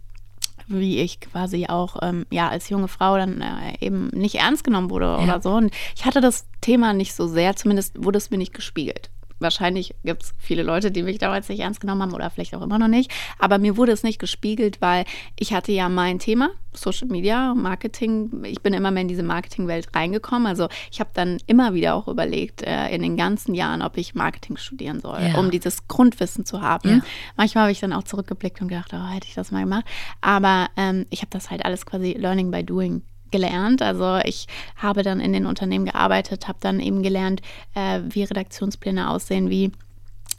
wie 0.67 0.99
ich 0.99 1.19
quasi 1.19 1.67
auch 1.67 1.97
ähm, 2.01 2.25
ja 2.31 2.47
als 2.49 2.69
junge 2.69 2.87
Frau 2.87 3.17
dann 3.17 3.41
äh, 3.41 3.85
eben 3.85 4.07
nicht 4.07 4.35
ernst 4.35 4.63
genommen 4.63 4.89
wurde 4.89 5.05
ja. 5.05 5.17
oder 5.17 5.41
so. 5.41 5.51
Und 5.51 5.71
ich 5.95 6.05
hatte 6.05 6.21
das 6.21 6.45
Thema 6.61 6.93
nicht 6.93 7.13
so 7.13 7.27
sehr, 7.27 7.55
zumindest 7.55 8.03
wurde 8.03 8.17
es 8.17 8.31
mir 8.31 8.37
nicht 8.37 8.53
gespiegelt 8.53 9.11
wahrscheinlich 9.41 9.93
gibt 10.03 10.23
es 10.23 10.33
viele 10.37 10.63
Leute, 10.63 10.91
die 10.91 11.03
mich 11.03 11.17
damals 11.17 11.49
nicht 11.49 11.59
ernst 11.59 11.81
genommen 11.81 12.01
haben 12.01 12.13
oder 12.13 12.29
vielleicht 12.29 12.55
auch 12.55 12.61
immer 12.61 12.79
noch 12.79 12.87
nicht. 12.87 13.11
Aber 13.39 13.57
mir 13.57 13.77
wurde 13.77 13.91
es 13.91 14.03
nicht 14.03 14.19
gespiegelt, 14.19 14.81
weil 14.81 15.05
ich 15.37 15.53
hatte 15.53 15.71
ja 15.71 15.89
mein 15.89 16.19
Thema, 16.19 16.51
Social 16.73 17.07
Media, 17.07 17.53
Marketing. 17.53 18.43
Ich 18.45 18.61
bin 18.61 18.73
immer 18.73 18.91
mehr 18.91 19.01
in 19.01 19.07
diese 19.07 19.23
Marketingwelt 19.23 19.93
reingekommen. 19.93 20.47
Also 20.47 20.69
ich 20.91 20.99
habe 20.99 21.09
dann 21.13 21.39
immer 21.47 21.73
wieder 21.73 21.95
auch 21.95 22.07
überlegt, 22.07 22.61
äh, 22.61 22.89
in 22.89 23.01
den 23.01 23.17
ganzen 23.17 23.53
Jahren, 23.53 23.81
ob 23.81 23.97
ich 23.97 24.15
Marketing 24.15 24.57
studieren 24.57 25.01
soll, 25.01 25.19
ja. 25.21 25.37
um 25.37 25.51
dieses 25.51 25.87
Grundwissen 25.87 26.45
zu 26.45 26.61
haben. 26.61 26.89
Ja. 26.89 26.99
Manchmal 27.35 27.63
habe 27.63 27.71
ich 27.71 27.79
dann 27.79 27.93
auch 27.93 28.03
zurückgeblickt 28.03 28.61
und 28.61 28.69
gedacht, 28.69 28.91
oh, 28.93 29.07
hätte 29.09 29.27
ich 29.27 29.33
das 29.33 29.51
mal 29.51 29.61
gemacht. 29.61 29.85
Aber 30.21 30.69
ähm, 30.77 31.05
ich 31.09 31.21
habe 31.21 31.31
das 31.31 31.49
halt 31.49 31.65
alles 31.65 31.85
quasi 31.85 32.13
Learning 32.13 32.51
by 32.51 32.63
Doing 32.63 33.01
gelernt. 33.31 33.81
Also 33.81 34.19
ich 34.23 34.47
habe 34.75 35.03
dann 35.03 35.19
in 35.19 35.33
den 35.33 35.45
Unternehmen 35.45 35.85
gearbeitet, 35.85 36.47
habe 36.47 36.59
dann 36.61 36.79
eben 36.79 37.03
gelernt, 37.03 37.41
äh, 37.75 38.01
wie 38.09 38.23
Redaktionspläne 38.23 39.09
aussehen, 39.09 39.49
wie 39.49 39.71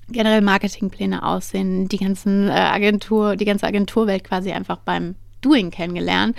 generell 0.09 0.43
Marketingpläne 0.43 1.25
aussehen, 1.25 1.89
die 1.89 1.99
ganzen 1.99 2.49
äh, 2.49 2.53
Agentur, 2.53 3.37
die 3.37 3.45
ganze 3.45 3.67
Agenturwelt 3.67 4.25
quasi 4.25 4.53
einfach 4.53 4.79
beim 4.79 5.15
Doing 5.41 5.71
kennengelernt. 5.71 6.37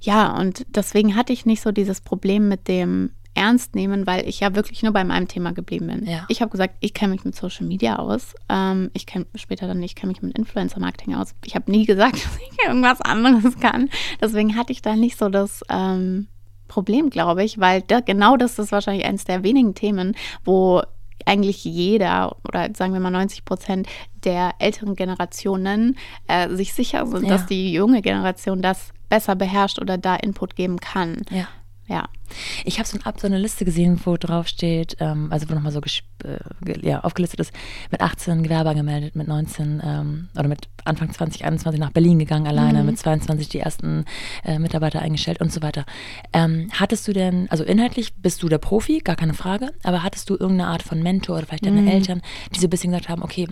Ja, 0.00 0.36
und 0.38 0.64
deswegen 0.68 1.16
hatte 1.16 1.32
ich 1.32 1.46
nicht 1.46 1.62
so 1.62 1.72
dieses 1.72 2.00
Problem 2.00 2.48
mit 2.48 2.68
dem 2.68 3.10
ernst 3.34 3.74
nehmen, 3.74 4.06
weil 4.06 4.28
ich 4.28 4.40
ja 4.40 4.54
wirklich 4.54 4.82
nur 4.82 4.92
bei 4.92 5.04
meinem 5.04 5.28
Thema 5.28 5.52
geblieben 5.52 5.86
bin. 5.86 6.06
Ja. 6.06 6.24
Ich 6.28 6.40
habe 6.40 6.50
gesagt, 6.50 6.74
ich 6.80 6.94
kenne 6.94 7.12
mich 7.12 7.24
mit 7.24 7.34
Social 7.34 7.66
Media 7.66 7.96
aus. 7.96 8.34
Ähm, 8.48 8.90
ich 8.92 9.06
kenne 9.06 9.26
später 9.34 9.66
dann, 9.66 9.82
ich 9.82 9.94
kenne 9.94 10.12
mich 10.12 10.22
mit 10.22 10.36
Influencer-Marketing 10.36 11.14
aus. 11.14 11.34
Ich 11.44 11.54
habe 11.54 11.70
nie 11.70 11.86
gesagt, 11.86 12.14
dass 12.24 12.38
ich 12.38 12.66
irgendwas 12.66 13.00
anderes 13.00 13.58
kann. 13.58 13.88
Deswegen 14.20 14.56
hatte 14.56 14.72
ich 14.72 14.82
da 14.82 14.96
nicht 14.96 15.18
so 15.18 15.28
das 15.28 15.62
ähm, 15.70 16.28
Problem, 16.68 17.10
glaube 17.10 17.44
ich, 17.44 17.58
weil 17.58 17.82
da, 17.82 18.00
genau 18.00 18.36
das 18.36 18.58
ist 18.58 18.72
wahrscheinlich 18.72 19.04
eines 19.04 19.24
der 19.24 19.42
wenigen 19.42 19.74
Themen, 19.74 20.16
wo 20.44 20.82
eigentlich 21.26 21.64
jeder 21.64 22.36
oder 22.48 22.70
sagen 22.74 22.92
wir 22.92 23.00
mal 23.00 23.10
90 23.10 23.44
Prozent 23.44 23.86
der 24.24 24.52
älteren 24.58 24.94
Generationen 24.94 25.96
äh, 26.26 26.48
sich 26.48 26.72
sicher 26.72 27.06
sind, 27.06 27.24
ja. 27.24 27.30
dass 27.30 27.46
die 27.46 27.72
junge 27.72 28.02
Generation 28.02 28.62
das 28.62 28.92
besser 29.08 29.36
beherrscht 29.36 29.78
oder 29.80 29.98
da 29.98 30.16
Input 30.16 30.56
geben 30.56 30.78
kann. 30.78 31.22
Ja. 31.30 31.48
Ja. 31.90 32.08
Ich 32.64 32.78
habe 32.78 32.88
so, 32.88 32.96
ein, 32.96 33.14
so 33.18 33.26
eine 33.26 33.38
Liste 33.38 33.64
gesehen, 33.64 34.00
wo 34.04 34.16
drauf 34.16 34.46
steht, 34.46 34.96
ähm, 35.00 35.26
also 35.32 35.50
wo 35.50 35.54
nochmal 35.54 35.72
so 35.72 35.80
äh, 35.80 36.86
ja, 36.86 37.00
aufgelistet 37.00 37.40
ist, 37.40 37.52
mit 37.90 38.00
18 38.00 38.44
Gewerbe 38.44 38.70
angemeldet, 38.70 39.16
mit 39.16 39.26
19 39.26 39.82
ähm, 39.84 40.28
oder 40.38 40.46
mit 40.46 40.68
Anfang 40.84 41.12
2021 41.12 41.80
nach 41.80 41.90
Berlin 41.90 42.20
gegangen 42.20 42.46
alleine, 42.46 42.80
mhm. 42.80 42.86
mit 42.86 42.98
22 43.00 43.48
die 43.48 43.58
ersten 43.58 44.04
äh, 44.44 44.60
Mitarbeiter 44.60 45.02
eingestellt 45.02 45.40
und 45.40 45.52
so 45.52 45.62
weiter. 45.62 45.84
Ähm, 46.32 46.70
hattest 46.78 47.08
du 47.08 47.12
denn, 47.12 47.50
also 47.50 47.64
inhaltlich 47.64 48.14
bist 48.14 48.40
du 48.44 48.48
der 48.48 48.58
Profi, 48.58 49.00
gar 49.00 49.16
keine 49.16 49.34
Frage, 49.34 49.72
aber 49.82 50.04
hattest 50.04 50.30
du 50.30 50.34
irgendeine 50.34 50.68
Art 50.68 50.84
von 50.84 51.02
Mentor 51.02 51.38
oder 51.38 51.46
vielleicht 51.46 51.66
deine 51.66 51.82
mhm. 51.82 51.88
Eltern, 51.88 52.22
die 52.54 52.60
so 52.60 52.68
ein 52.68 52.70
bisschen 52.70 52.92
gesagt 52.92 53.08
haben, 53.08 53.24
okay, 53.24 53.48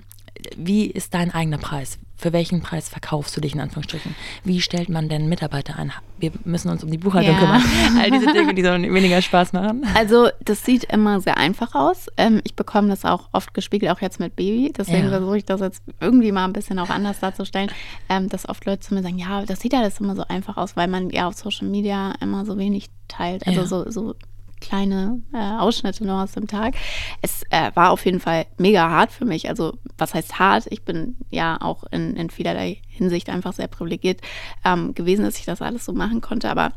wie 0.57 0.87
ist 0.87 1.14
dein 1.14 1.33
eigener 1.33 1.59
Preis? 1.59 1.99
Für 2.16 2.33
welchen 2.33 2.62
Preis 2.62 2.88
verkaufst 2.88 3.37
du 3.37 3.40
dich 3.40 3.54
in 3.54 3.61
Anführungsstrichen? 3.61 4.16
Wie 4.42 4.61
stellt 4.61 4.88
man 4.88 5.09
denn 5.09 5.28
Mitarbeiter 5.28 5.78
ein? 5.78 5.92
Wir 6.18 6.33
müssen 6.45 6.68
uns 6.68 6.83
um 6.83 6.90
die 6.90 6.99
Buchhaltung 6.99 7.35
ja. 7.35 7.38
kümmern. 7.38 7.62
All 8.00 8.11
diese 8.11 8.33
Dinge, 8.33 8.54
die 8.54 8.62
so 8.62 8.71
weniger 8.71 9.23
Spaß 9.23 9.52
machen. 9.52 9.87
Also 9.95 10.28
das 10.40 10.64
sieht 10.64 10.83
immer 10.85 11.21
sehr 11.21 11.37
einfach 11.37 11.76
aus. 11.76 12.09
Ähm, 12.16 12.40
ich 12.42 12.57
bekomme 12.57 12.88
das 12.88 13.04
auch 13.04 13.28
oft 13.30 13.54
gespiegelt, 13.54 13.92
auch 13.92 14.00
jetzt 14.00 14.18
mit 14.18 14.35
Baby. 14.35 14.73
Deswegen 14.76 15.04
ja. 15.04 15.11
versuche 15.11 15.38
ich 15.38 15.45
das 15.45 15.61
jetzt 15.61 15.83
irgendwie 16.00 16.33
mal 16.33 16.45
ein 16.45 16.52
bisschen 16.52 16.80
auch 16.80 16.90
anders 16.90 17.21
darzustellen, 17.21 17.71
ähm, 18.09 18.28
dass 18.28 18.49
oft 18.49 18.64
Leute 18.64 18.80
zu 18.80 18.95
mir 18.95 19.02
sagen, 19.02 19.18
ja, 19.18 19.45
das 19.47 19.61
sieht 19.61 19.75
alles 19.75 20.00
immer 20.00 20.16
so 20.16 20.25
einfach 20.26 20.57
aus, 20.57 20.76
weil 20.76 20.88
man 20.88 21.11
ja 21.11 21.28
auf 21.28 21.35
Social 21.35 21.68
Media 21.68 22.14
immer 22.21 22.45
so 22.45 22.59
wenig 22.59 22.87
teilt. 23.07 23.47
Also 23.47 23.61
ja. 23.61 23.66
so, 23.66 23.90
so 23.92 24.14
kleine 24.60 25.20
äh, 25.32 25.38
Ausschnitte 25.38 26.04
noch 26.04 26.22
aus 26.22 26.32
dem 26.32 26.46
Tag. 26.46 26.74
Es 27.22 27.42
äh, 27.50 27.70
war 27.74 27.90
auf 27.90 28.04
jeden 28.04 28.20
Fall 28.20 28.46
mega 28.56 28.88
hart 28.88 29.12
für 29.12 29.24
mich. 29.24 29.48
Also 29.48 29.74
was 29.96 30.14
heißt 30.14 30.38
hart? 30.38 30.66
Ich 30.70 30.84
bin 30.84 31.16
ja 31.30 31.58
auch 31.60 31.84
in, 31.90 32.16
in 32.16 32.30
vielerlei 32.30 32.78
Hinsicht 32.88 33.28
einfach 33.30 33.52
sehr 33.52 33.68
privilegiert 33.68 34.20
ähm, 34.64 34.94
gewesen, 34.94 35.24
dass 35.24 35.38
ich 35.38 35.44
das 35.44 35.62
alles 35.62 35.84
so 35.84 35.92
machen 35.92 36.20
konnte. 36.20 36.50
Aber 36.50 36.72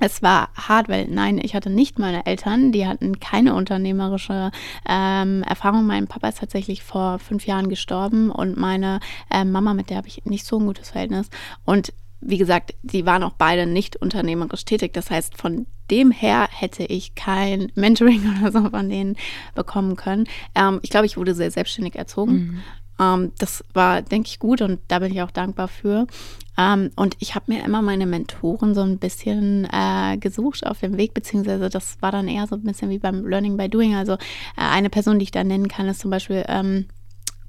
es 0.00 0.22
war 0.22 0.48
hart, 0.54 0.88
weil 0.88 1.06
nein, 1.08 1.38
ich 1.42 1.54
hatte 1.54 1.70
nicht 1.70 1.98
meine 1.98 2.26
Eltern, 2.26 2.72
die 2.72 2.86
hatten 2.86 3.20
keine 3.20 3.54
unternehmerische 3.54 4.50
ähm, 4.88 5.42
Erfahrung. 5.44 5.86
Mein 5.86 6.08
Papa 6.08 6.28
ist 6.28 6.38
tatsächlich 6.38 6.82
vor 6.82 7.18
fünf 7.18 7.46
Jahren 7.46 7.68
gestorben 7.68 8.30
und 8.30 8.56
meine 8.56 9.00
äh, 9.30 9.44
Mama, 9.44 9.74
mit 9.74 9.90
der 9.90 9.98
habe 9.98 10.08
ich 10.08 10.24
nicht 10.24 10.46
so 10.46 10.58
ein 10.58 10.66
gutes 10.66 10.90
Verhältnis. 10.90 11.30
Und 11.64 11.92
wie 12.20 12.38
gesagt, 12.38 12.74
die 12.82 13.06
waren 13.06 13.22
auch 13.22 13.34
beide 13.36 13.66
nicht 13.66 13.96
unternehmerisch 13.96 14.64
tätig. 14.64 14.92
Das 14.94 15.10
heißt, 15.10 15.36
von 15.36 15.66
dem 15.90 16.10
her 16.10 16.48
hätte 16.50 16.84
ich 16.84 17.14
kein 17.14 17.70
Mentoring 17.74 18.22
oder 18.38 18.52
so 18.52 18.70
von 18.70 18.88
denen 18.88 19.16
bekommen 19.54 19.96
können. 19.96 20.26
Ähm, 20.54 20.80
ich 20.82 20.90
glaube, 20.90 21.06
ich 21.06 21.16
wurde 21.16 21.34
sehr 21.34 21.50
selbstständig 21.50 21.96
erzogen. 21.96 22.32
Mhm. 22.32 22.62
Ähm, 22.98 23.32
das 23.38 23.64
war, 23.72 24.02
denke 24.02 24.28
ich, 24.28 24.38
gut 24.38 24.62
und 24.62 24.80
da 24.88 25.00
bin 25.00 25.12
ich 25.12 25.22
auch 25.22 25.30
dankbar 25.30 25.68
für. 25.68 26.06
Ähm, 26.56 26.90
und 26.96 27.16
ich 27.18 27.34
habe 27.34 27.52
mir 27.52 27.64
immer 27.64 27.82
meine 27.82 28.06
Mentoren 28.06 28.74
so 28.74 28.82
ein 28.82 28.98
bisschen 28.98 29.68
äh, 29.72 30.16
gesucht 30.18 30.64
auf 30.66 30.80
dem 30.80 30.96
Weg, 30.96 31.12
beziehungsweise 31.12 31.68
das 31.68 32.00
war 32.00 32.12
dann 32.12 32.28
eher 32.28 32.46
so 32.46 32.54
ein 32.54 32.62
bisschen 32.62 32.90
wie 32.90 32.98
beim 32.98 33.26
Learning 33.26 33.56
by 33.56 33.68
Doing. 33.68 33.96
Also 33.96 34.12
äh, 34.12 34.16
eine 34.56 34.90
Person, 34.90 35.18
die 35.18 35.24
ich 35.24 35.32
da 35.32 35.42
nennen 35.42 35.68
kann, 35.68 35.88
ist 35.88 36.00
zum 36.00 36.10
Beispiel 36.10 36.44
ähm, 36.48 36.86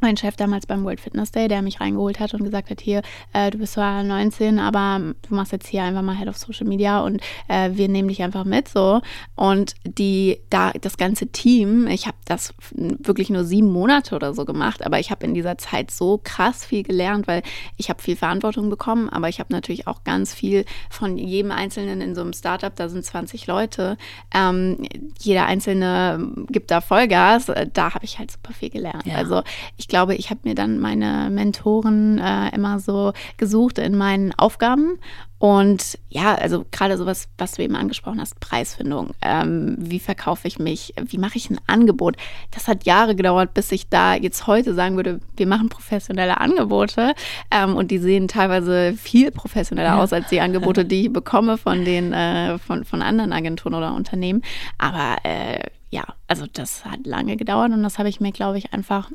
mein 0.06 0.18
Chef 0.18 0.36
damals 0.36 0.68
beim 0.68 0.84
World 0.84 1.02
Fitness 1.02 1.32
Day, 1.32 1.48
der 1.48 1.64
mich 1.64 1.82
reingeholt 1.82 2.20
hat 2.20 2.36
und 2.36 2.44
gesagt 2.44 2.70
hat, 2.70 2.80
hier, 2.80 3.02
äh, 3.34 3.50
du 3.50 3.58
bist 3.58 3.74
zwar 3.74 4.04
19, 4.04 4.60
aber 4.60 5.02
du 5.28 5.34
machst 5.34 5.52
jetzt 5.52 5.68
hier 5.68 5.82
einfach 5.82 6.04
mal 6.04 6.16
Head 6.16 6.28
of 6.28 6.38
Social 6.38 6.68
Media 6.68 7.02
und 7.02 7.22
äh, 7.48 7.72
wir 7.74 7.88
nehmen 7.88 8.08
dich 8.08 8.22
einfach 8.22 8.46
mit 8.46 8.68
so. 8.68 9.02
Und 9.34 9.74
die, 9.84 10.42
da 10.52 10.74
das 10.80 10.98
ganze 10.98 11.26
Team, 11.28 11.88
ich 11.88 12.06
habe 12.06 12.18
das 12.26 12.54
wirklich 12.72 13.32
nur 13.32 13.46
sieben 13.46 13.72
Monate 13.72 14.16
oder 14.16 14.36
so 14.36 14.46
gemacht, 14.46 14.86
aber 14.86 15.00
ich 15.00 15.10
habe 15.10 15.26
in 15.26 15.34
dieser 15.34 15.58
Zeit 15.58 15.90
so 15.90 16.20
krass 16.24 16.64
viel 16.66 16.84
gelernt, 16.84 17.28
weil 17.28 17.42
ich 17.76 17.90
habe 17.90 18.00
viel 18.00 18.16
Verantwortung 18.16 18.70
bekommen, 18.70 19.10
aber 19.10 19.28
ich 19.28 19.40
habe 19.40 19.52
natürlich 19.52 19.88
auch 19.88 20.04
ganz 20.04 20.36
viel 20.36 20.66
von 20.92 21.18
jedem 21.18 21.50
Einzelnen 21.50 22.00
in 22.00 22.14
so 22.14 22.22
einem 22.22 22.34
Startup, 22.34 22.76
da 22.76 22.90
sind 22.90 23.04
20 23.04 23.48
Leute, 23.48 23.98
ähm, 24.36 24.88
jeder 25.20 25.48
Einzelne 25.48 26.32
gibt 26.50 26.70
da 26.70 26.80
Vollgas, 26.80 27.52
da 27.74 27.96
habe 27.96 28.06
ich 28.06 28.20
halt 28.20 28.30
super 28.30 28.54
viel 28.54 28.70
gelernt. 28.70 29.08
Ja. 29.08 29.16
Also 29.16 29.42
ich 29.78 29.88
glaube, 29.96 30.16
ich 30.16 30.30
habe 30.30 30.42
mir 30.44 30.56
dann 30.56 30.78
meine 30.80 31.30
Mentoren 31.32 32.20
äh, 32.20 32.54
immer 32.54 32.82
so 32.82 33.14
gesucht 33.38 33.78
in 33.78 33.96
meinen 33.96 34.34
Aufgaben. 34.34 35.00
Und 35.38 35.98
ja, 36.10 36.36
also 36.36 36.66
gerade 36.70 36.98
sowas, 36.98 37.30
was 37.38 37.54
du 37.54 37.64
eben 37.64 37.78
angesprochen 37.78 38.20
hast, 38.20 38.42
Preisfindung. 38.42 39.12
Ähm, 39.22 39.78
wie 39.80 40.02
verkaufe 40.02 40.50
ich 40.50 40.60
mich? 40.60 40.94
Wie 41.02 41.18
mache 41.18 41.38
ich 41.38 41.50
ein 41.50 41.60
Angebot? 41.66 42.18
Das 42.52 42.68
hat 42.68 42.86
Jahre 42.86 43.16
gedauert, 43.16 43.54
bis 43.54 43.72
ich 43.72 43.88
da 43.88 44.16
jetzt 44.16 44.48
heute 44.48 44.74
sagen 44.74 44.98
würde, 44.98 45.22
wir 45.38 45.48
machen 45.48 45.70
professionelle 45.70 46.42
Angebote. 46.42 47.14
Ähm, 47.50 47.78
und 47.78 47.90
die 47.90 48.00
sehen 48.00 48.28
teilweise 48.28 48.96
viel 48.98 49.32
professioneller 49.32 49.96
ja. 49.96 50.04
aus 50.04 50.12
als 50.12 50.28
die 50.28 50.42
Angebote, 50.42 50.84
die 50.86 51.06
ich 51.06 51.14
bekomme 51.14 51.58
von 51.58 51.86
den 51.86 52.12
äh, 52.12 52.58
von, 52.58 52.84
von 52.84 53.02
anderen 53.02 53.32
Agenturen 53.32 53.76
oder 53.76 53.94
Unternehmen. 53.94 54.42
Aber 54.78 55.16
äh, 55.24 55.62
ja, 55.90 56.04
also 56.28 56.48
das 56.52 56.84
hat 56.84 57.06
lange 57.06 57.38
gedauert 57.38 57.72
und 57.72 57.82
das 57.82 57.98
habe 57.98 58.10
ich 58.10 58.20
mir, 58.20 58.34
glaube 58.34 58.58
ich, 58.58 58.74
einfach 58.74 59.10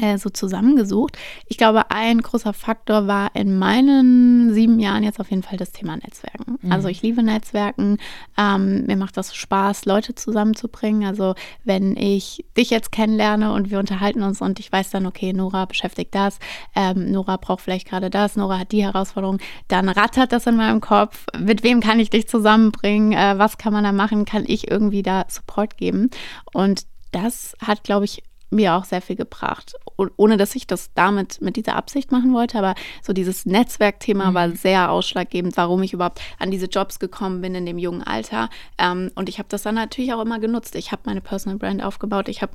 äh, 0.00 0.18
so 0.18 0.30
zusammengesucht. 0.30 1.18
Ich 1.46 1.56
glaube, 1.56 1.90
ein 1.90 2.20
großer 2.20 2.52
Faktor 2.52 3.06
war 3.06 3.34
in 3.34 3.58
meinen 3.58 4.54
sieben 4.54 4.78
Jahren 4.78 5.02
jetzt 5.02 5.18
auf 5.18 5.30
jeden 5.30 5.42
Fall 5.42 5.58
das 5.58 5.72
Thema 5.72 5.96
Netzwerken. 5.96 6.58
Mhm. 6.62 6.72
Also 6.72 6.88
ich 6.88 7.02
liebe 7.02 7.22
Netzwerken. 7.22 7.98
Ähm, 8.38 8.86
mir 8.86 8.96
macht 8.96 9.16
das 9.16 9.34
Spaß, 9.34 9.86
Leute 9.86 10.14
zusammenzubringen. 10.14 11.08
Also 11.08 11.34
wenn 11.64 11.96
ich 11.96 12.44
dich 12.56 12.70
jetzt 12.70 12.92
kennenlerne 12.92 13.52
und 13.52 13.70
wir 13.70 13.78
unterhalten 13.80 14.22
uns 14.22 14.40
und 14.40 14.60
ich 14.60 14.70
weiß 14.70 14.90
dann, 14.90 15.06
okay, 15.06 15.32
Nora 15.32 15.64
beschäftigt 15.64 16.14
das, 16.14 16.38
ähm, 16.76 17.10
Nora 17.10 17.36
braucht 17.36 17.62
vielleicht 17.62 17.88
gerade 17.88 18.10
das, 18.10 18.36
Nora 18.36 18.60
hat 18.60 18.72
die 18.72 18.84
Herausforderung, 18.84 19.38
dann 19.68 19.88
rattert 19.88 20.32
das 20.32 20.46
in 20.46 20.56
meinem 20.56 20.80
Kopf. 20.80 21.26
Mit 21.38 21.62
wem 21.62 21.80
kann 21.80 21.98
ich 21.98 22.10
dich 22.10 22.28
zusammenbringen? 22.28 23.12
Äh, 23.12 23.38
was 23.38 23.58
kann 23.58 23.72
man 23.72 23.84
da 23.84 23.92
machen? 23.92 24.24
Kann 24.24 24.44
ich 24.46 24.70
irgendwie 24.70 25.02
da 25.02 25.24
Support 25.28 25.76
geben? 25.76 26.10
Und 26.52 26.86
das 27.12 27.54
hat, 27.60 27.82
glaube 27.82 28.04
ich, 28.04 28.22
mir 28.50 28.74
auch 28.74 28.84
sehr 28.84 29.00
viel 29.00 29.16
gebracht. 29.16 29.74
Und 29.96 30.12
ohne 30.16 30.36
dass 30.36 30.54
ich 30.54 30.66
das 30.66 30.90
damit 30.94 31.40
mit 31.40 31.56
dieser 31.56 31.76
Absicht 31.76 32.12
machen 32.12 32.32
wollte, 32.32 32.58
aber 32.58 32.74
so 33.02 33.12
dieses 33.12 33.46
Netzwerkthema 33.46 34.30
mhm. 34.30 34.34
war 34.34 34.50
sehr 34.50 34.90
ausschlaggebend, 34.90 35.56
warum 35.56 35.82
ich 35.82 35.92
überhaupt 35.92 36.20
an 36.38 36.50
diese 36.50 36.66
Jobs 36.66 36.98
gekommen 36.98 37.40
bin 37.40 37.54
in 37.54 37.66
dem 37.66 37.78
jungen 37.78 38.02
Alter. 38.02 38.50
Ähm, 38.78 39.10
und 39.14 39.28
ich 39.28 39.38
habe 39.38 39.48
das 39.48 39.62
dann 39.62 39.76
natürlich 39.76 40.12
auch 40.12 40.20
immer 40.20 40.38
genutzt. 40.38 40.74
Ich 40.74 40.92
habe 40.92 41.02
meine 41.06 41.20
Personal 41.20 41.58
Brand 41.58 41.82
aufgebaut. 41.82 42.28
Ich 42.28 42.42
habe 42.42 42.52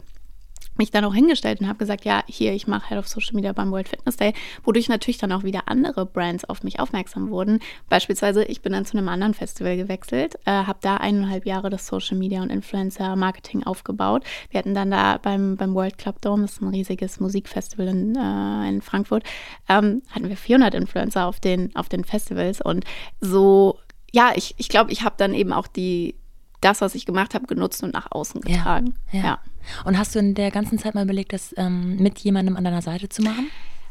mich 0.77 0.91
dann 0.91 1.05
auch 1.05 1.13
hingestellt 1.13 1.61
und 1.61 1.67
habe 1.67 1.79
gesagt, 1.79 2.05
ja, 2.05 2.23
hier, 2.27 2.53
ich 2.53 2.67
mache 2.67 2.89
Head 2.89 2.97
of 2.97 3.07
Social 3.07 3.35
Media 3.35 3.53
beim 3.53 3.71
World 3.71 3.89
Fitness 3.89 4.17
Day, 4.17 4.33
wodurch 4.63 4.89
natürlich 4.89 5.17
dann 5.17 5.31
auch 5.31 5.43
wieder 5.43 5.67
andere 5.67 6.05
Brands 6.05 6.45
auf 6.45 6.63
mich 6.63 6.79
aufmerksam 6.79 7.29
wurden. 7.29 7.59
Beispielsweise, 7.89 8.43
ich 8.45 8.61
bin 8.61 8.73
dann 8.73 8.85
zu 8.85 8.97
einem 8.97 9.09
anderen 9.09 9.33
Festival 9.33 9.77
gewechselt, 9.77 10.35
äh, 10.45 10.51
habe 10.51 10.79
da 10.81 10.97
eineinhalb 10.97 11.45
Jahre 11.45 11.69
das 11.69 11.87
Social 11.87 12.17
Media 12.17 12.41
und 12.41 12.49
Influencer 12.49 13.15
Marketing 13.15 13.63
aufgebaut. 13.63 14.23
Wir 14.49 14.59
hatten 14.59 14.73
dann 14.73 14.91
da 14.91 15.17
beim, 15.17 15.57
beim 15.57 15.73
World 15.73 15.97
Club 15.97 16.21
Dome, 16.21 16.43
das 16.43 16.53
ist 16.53 16.61
ein 16.61 16.69
riesiges 16.69 17.19
Musikfestival 17.19 17.87
in, 17.87 18.15
äh, 18.15 18.69
in 18.69 18.81
Frankfurt, 18.81 19.23
ähm, 19.69 20.01
hatten 20.11 20.29
wir 20.29 20.37
400 20.37 20.73
Influencer 20.73 21.25
auf 21.25 21.39
den, 21.39 21.75
auf 21.75 21.89
den 21.89 22.03
Festivals 22.03 22.61
und 22.61 22.85
so, 23.21 23.79
ja, 24.11 24.31
ich, 24.35 24.55
ich 24.57 24.69
glaube, 24.69 24.91
ich 24.91 25.03
habe 25.03 25.15
dann 25.17 25.33
eben 25.33 25.51
auch 25.51 25.67
die 25.67 26.15
das, 26.61 26.81
was 26.81 26.95
ich 26.95 27.05
gemacht 27.05 27.35
habe, 27.35 27.45
genutzt 27.45 27.83
und 27.83 27.93
nach 27.93 28.11
außen 28.11 28.41
getragen. 28.41 28.95
Ja, 29.11 29.19
ja. 29.19 29.25
ja. 29.25 29.39
Und 29.85 29.97
hast 29.97 30.15
du 30.15 30.19
in 30.19 30.33
der 30.33 30.51
ganzen 30.51 30.77
Zeit 30.77 30.95
mal 30.95 31.03
überlegt, 31.03 31.33
das 31.33 31.53
ähm, 31.57 31.97
mit 31.97 32.19
jemandem 32.19 32.57
an 32.57 32.63
deiner 32.63 32.81
Seite 32.81 33.09
zu 33.09 33.21
machen? 33.21 33.49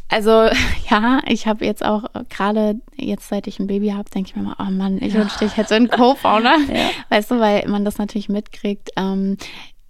Also 0.08 0.30
ja, 0.90 1.20
ich 1.26 1.46
habe 1.46 1.64
jetzt 1.64 1.84
auch 1.84 2.04
äh, 2.14 2.24
gerade 2.28 2.76
jetzt, 2.96 3.28
seit 3.28 3.46
ich 3.46 3.58
ein 3.58 3.66
Baby 3.66 3.90
habe, 3.90 4.08
denke 4.10 4.30
ich 4.30 4.36
mir 4.36 4.42
mal, 4.42 4.56
oh 4.58 4.70
Mann, 4.70 5.00
ich 5.02 5.14
wünschte, 5.14 5.44
ich 5.44 5.56
hätte 5.56 5.70
so 5.70 5.74
einen 5.74 5.88
Co-Founder. 5.88 6.56
ja. 6.72 6.90
Weißt 7.08 7.30
du, 7.30 7.40
weil 7.40 7.66
man 7.68 7.84
das 7.84 7.98
natürlich 7.98 8.28
mitkriegt. 8.28 8.90
Ähm, 8.96 9.36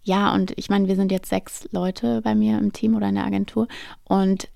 ja, 0.02 0.34
und 0.34 0.52
ich 0.56 0.68
meine, 0.68 0.86
wir 0.86 0.96
sind 0.96 1.10
jetzt 1.10 1.30
sechs 1.30 1.66
Leute 1.72 2.20
bei 2.22 2.34
mir 2.34 2.58
im 2.58 2.72
Team 2.72 2.94
oder 2.94 3.08
in 3.08 3.14
der 3.14 3.24
Agentur. 3.24 3.68
Und 4.04 4.48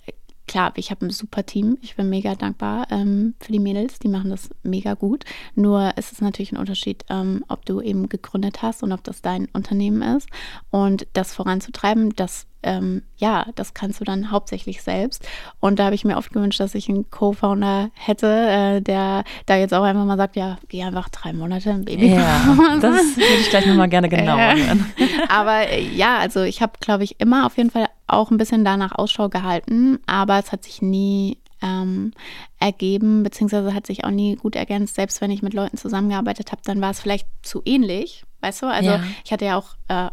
klar, 0.48 0.72
ich 0.74 0.90
habe 0.90 1.06
ein 1.06 1.10
super 1.10 1.46
Team. 1.46 1.78
Ich 1.82 1.94
bin 1.94 2.08
mega 2.08 2.34
dankbar 2.34 2.88
ähm, 2.90 3.34
für 3.38 3.52
die 3.52 3.60
Mädels. 3.60 4.00
Die 4.00 4.08
machen 4.08 4.30
das 4.30 4.50
mega 4.64 4.94
gut. 4.94 5.24
Nur 5.54 5.96
ist 5.96 6.12
es 6.12 6.20
natürlich 6.20 6.50
ein 6.52 6.58
Unterschied, 6.58 7.04
ähm, 7.08 7.44
ob 7.46 7.64
du 7.64 7.80
eben 7.80 8.08
gegründet 8.08 8.62
hast 8.62 8.82
und 8.82 8.92
ob 8.92 9.04
das 9.04 9.22
dein 9.22 9.46
Unternehmen 9.52 10.02
ist. 10.16 10.28
Und 10.70 11.06
das 11.12 11.34
voranzutreiben, 11.34 12.16
das 12.16 12.46
ähm, 12.62 13.02
ja, 13.16 13.46
das 13.54 13.72
kannst 13.72 14.00
du 14.00 14.04
dann 14.04 14.32
hauptsächlich 14.32 14.82
selbst. 14.82 15.26
Und 15.60 15.78
da 15.78 15.84
habe 15.84 15.94
ich 15.94 16.04
mir 16.04 16.16
oft 16.16 16.32
gewünscht, 16.32 16.58
dass 16.58 16.74
ich 16.74 16.88
einen 16.88 17.08
Co-Founder 17.08 17.90
hätte, 17.94 18.26
äh, 18.26 18.80
der 18.80 19.22
da 19.46 19.56
jetzt 19.56 19.72
auch 19.72 19.84
einfach 19.84 20.04
mal 20.04 20.16
sagt, 20.16 20.34
ja, 20.34 20.58
geh 20.68 20.82
einfach 20.82 21.08
drei 21.08 21.32
Monate 21.32 21.70
im 21.70 21.84
Baby. 21.84 22.14
Ja, 22.14 22.56
das 22.80 22.94
würde 23.16 23.40
ich 23.40 23.50
gleich 23.50 23.66
nochmal 23.66 23.88
gerne 23.88 24.08
genauer 24.08 24.56
hören. 24.56 24.86
aber 25.28 25.68
äh, 25.68 25.82
ja, 25.82 26.18
also 26.18 26.42
ich 26.42 26.60
habe, 26.60 26.72
glaube 26.80 27.04
ich, 27.04 27.20
immer 27.20 27.46
auf 27.46 27.56
jeden 27.56 27.70
Fall 27.70 27.86
auch 28.08 28.30
ein 28.30 28.38
bisschen 28.38 28.64
danach 28.64 28.92
Ausschau 28.92 29.28
gehalten, 29.28 29.98
aber 30.06 30.38
es 30.38 30.52
hat 30.52 30.64
sich 30.64 30.82
nie 30.82 31.38
ähm, 31.62 32.12
ergeben, 32.58 33.22
beziehungsweise 33.22 33.74
hat 33.74 33.86
sich 33.86 34.04
auch 34.04 34.10
nie 34.10 34.36
gut 34.36 34.56
ergänzt. 34.56 34.94
Selbst 34.94 35.20
wenn 35.20 35.30
ich 35.30 35.42
mit 35.42 35.54
Leuten 35.54 35.76
zusammengearbeitet 35.76 36.52
habe, 36.52 36.62
dann 36.64 36.80
war 36.80 36.90
es 36.90 37.00
vielleicht 37.00 37.28
zu 37.42 37.62
ähnlich, 37.64 38.24
weißt 38.40 38.62
du? 38.62 38.66
Also 38.66 38.90
ja. 38.90 39.02
ich 39.24 39.32
hatte 39.32 39.44
ja 39.44 39.56
auch 39.56 39.74
äh, 39.88 40.10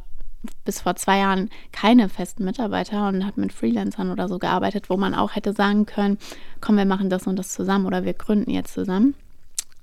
bis 0.63 0.81
vor 0.81 0.95
zwei 0.95 1.19
Jahren 1.19 1.49
keine 1.71 2.09
festen 2.09 2.45
Mitarbeiter 2.45 3.07
und 3.07 3.25
habe 3.25 3.41
mit 3.41 3.53
Freelancern 3.53 4.11
oder 4.11 4.27
so 4.27 4.39
gearbeitet, 4.39 4.89
wo 4.89 4.97
man 4.97 5.15
auch 5.15 5.35
hätte 5.35 5.53
sagen 5.53 5.85
können, 5.85 6.17
komm, 6.61 6.77
wir 6.77 6.85
machen 6.85 7.09
das 7.09 7.27
und 7.27 7.37
das 7.37 7.49
zusammen 7.49 7.85
oder 7.85 8.03
wir 8.03 8.13
gründen 8.13 8.51
jetzt 8.51 8.73
zusammen. 8.73 9.15